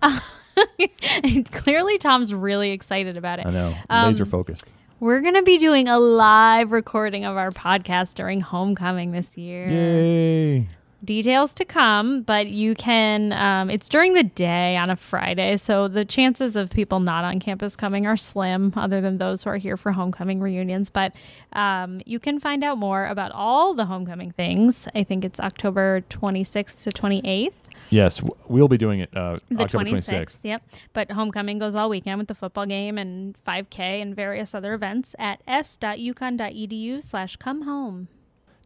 Clearly, 1.53 1.99
Tom's 1.99 2.33
really 2.33 2.71
excited 2.71 3.17
about 3.19 3.41
it. 3.41 3.47
I 3.47 3.51
know. 3.51 3.75
Um, 3.91 4.07
Laser 4.07 4.25
focused. 4.25 4.73
We're 5.01 5.21
going 5.21 5.35
to 5.35 5.43
be 5.43 5.59
doing 5.59 5.87
a 5.87 5.97
live 5.97 6.73
recording 6.73 7.25
of 7.25 7.37
our 7.37 7.53
podcast 7.53 8.15
during 8.15 8.41
homecoming 8.41 9.13
this 9.13 9.37
year. 9.37 9.69
Yay. 9.69 10.69
Details 11.05 11.55
to 11.55 11.65
come, 11.65 12.23
but 12.23 12.49
you 12.49 12.75
can, 12.75 13.33
um, 13.33 13.71
it's 13.71 13.89
during 13.89 14.15
the 14.15 14.25
day 14.25 14.77
on 14.77 14.91
a 14.91 14.97
Friday. 14.97 15.57
So 15.57 15.87
the 15.87 16.05
chances 16.05 16.57
of 16.57 16.71
people 16.71 16.99
not 16.99 17.23
on 17.23 17.39
campus 17.39 17.77
coming 17.77 18.07
are 18.09 18.17
slim, 18.17 18.73
other 18.75 19.01
than 19.01 19.19
those 19.19 19.45
who 19.45 19.51
are 19.51 19.57
here 19.57 19.77
for 19.77 19.93
homecoming 19.93 20.41
reunions. 20.41 20.91
But 20.91 21.13
um, 21.53 22.01
you 22.05 22.19
can 22.19 22.41
find 22.41 22.65
out 22.65 22.77
more 22.77 23.07
about 23.07 23.31
all 23.31 23.75
the 23.75 23.85
homecoming 23.85 24.33
things. 24.33 24.89
I 24.97 25.05
think 25.05 25.25
it's 25.25 25.39
October 25.39 26.01
26th 26.11 26.83
to 26.83 26.91
28th. 26.91 27.53
Yes, 27.91 28.21
we'll 28.49 28.69
be 28.69 28.79
doing 28.79 29.01
it 29.01 29.17
uh, 29.17 29.39
The 29.51 29.63
October 29.63 29.85
26th. 29.85 30.11
26th. 30.13 30.39
Yep. 30.43 30.63
But 30.93 31.11
homecoming 31.13 31.59
goes 31.59 31.75
all 31.75 31.89
weekend 31.89 32.19
with 32.19 32.29
the 32.29 32.35
football 32.35 32.67
game 32.67 32.99
and 32.99 33.35
5K 33.47 33.79
and 34.03 34.15
various 34.15 34.55
other 34.55 34.75
events 34.75 35.15
at 35.19 35.41
s.uconn.edu 35.47 37.03
slash 37.03 37.37
come 37.37 37.63
home. 37.63 38.09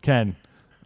Ken, 0.03 0.37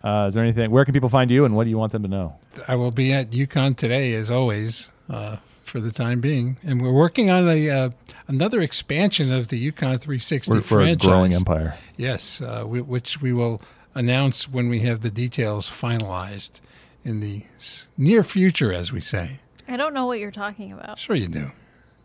uh, 0.05 0.27
is 0.29 0.35
there 0.35 0.43
anything? 0.45 0.71
Where 0.71 0.85
can 0.85 0.93
people 0.93 1.09
find 1.09 1.31
you 1.31 1.45
and 1.45 1.57
what 1.57 1.65
do 1.65 1.71
you 1.71 1.79
want 1.79 1.93
them 1.93 2.03
to 2.03 2.09
know? 2.09 2.37
I 2.69 2.75
will 2.75 2.91
be 2.91 3.13
at 3.13 3.31
UConn 3.31 3.77
today, 3.77 4.15
as 4.15 4.31
always, 4.31 4.91
uh, 5.09 5.37
for 5.63 5.81
the 5.81 5.91
time 5.91 6.21
being, 6.21 6.59
and 6.63 6.81
we're 6.81 6.93
working 6.93 7.29
on 7.31 7.49
a 7.49 7.69
uh, 7.71 7.91
another 8.29 8.61
expansion 8.61 9.33
of 9.33 9.49
the 9.49 9.71
UConn 9.73 10.01
360 10.01 10.51
We're 10.53 10.61
for 10.61 10.81
a 10.81 10.85
franchise. 10.85 11.07
growing 11.07 11.33
empire. 11.35 11.77
Yes, 11.97 12.41
uh, 12.41 12.65
we, 12.67 12.81
which 12.81 13.21
we 13.21 13.33
will 13.33 13.61
announce 13.95 14.49
when 14.49 14.69
we 14.69 14.81
have 14.81 15.01
the 15.01 15.11
details 15.11 15.69
finalized 15.69 16.61
in 17.07 17.21
the 17.21 17.43
near 17.97 18.25
future, 18.25 18.73
as 18.73 18.93
we 18.93 19.01
say. 19.01 19.39
I 19.69 19.77
don't 19.77 19.95
know 19.95 20.07
what 20.07 20.19
you're 20.19 20.33
talking 20.33 20.73
about. 20.73 20.99
Sure, 20.99 21.15
you 21.15 21.29
do. 21.29 21.53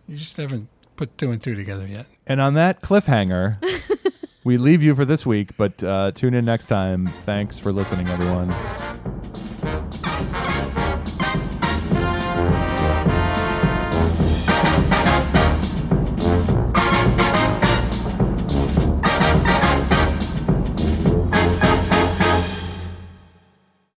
You 0.07 0.15
just 0.15 0.37
haven't 0.37 0.67
put 0.95 1.17
two 1.17 1.31
and 1.31 1.41
two 1.41 1.55
together 1.55 1.87
yet. 1.87 2.05
And 2.27 2.39
on 2.39 2.53
that 2.53 2.81
cliffhanger, 2.81 3.57
we 4.43 4.57
leave 4.57 4.83
you 4.83 4.93
for 4.93 5.03
this 5.03 5.25
week, 5.25 5.57
but 5.57 5.83
uh, 5.83 6.11
tune 6.13 6.35
in 6.35 6.45
next 6.45 6.67
time. 6.67 7.07
Thanks 7.25 7.57
for 7.57 7.71
listening, 7.71 8.07
everyone. 8.09 8.53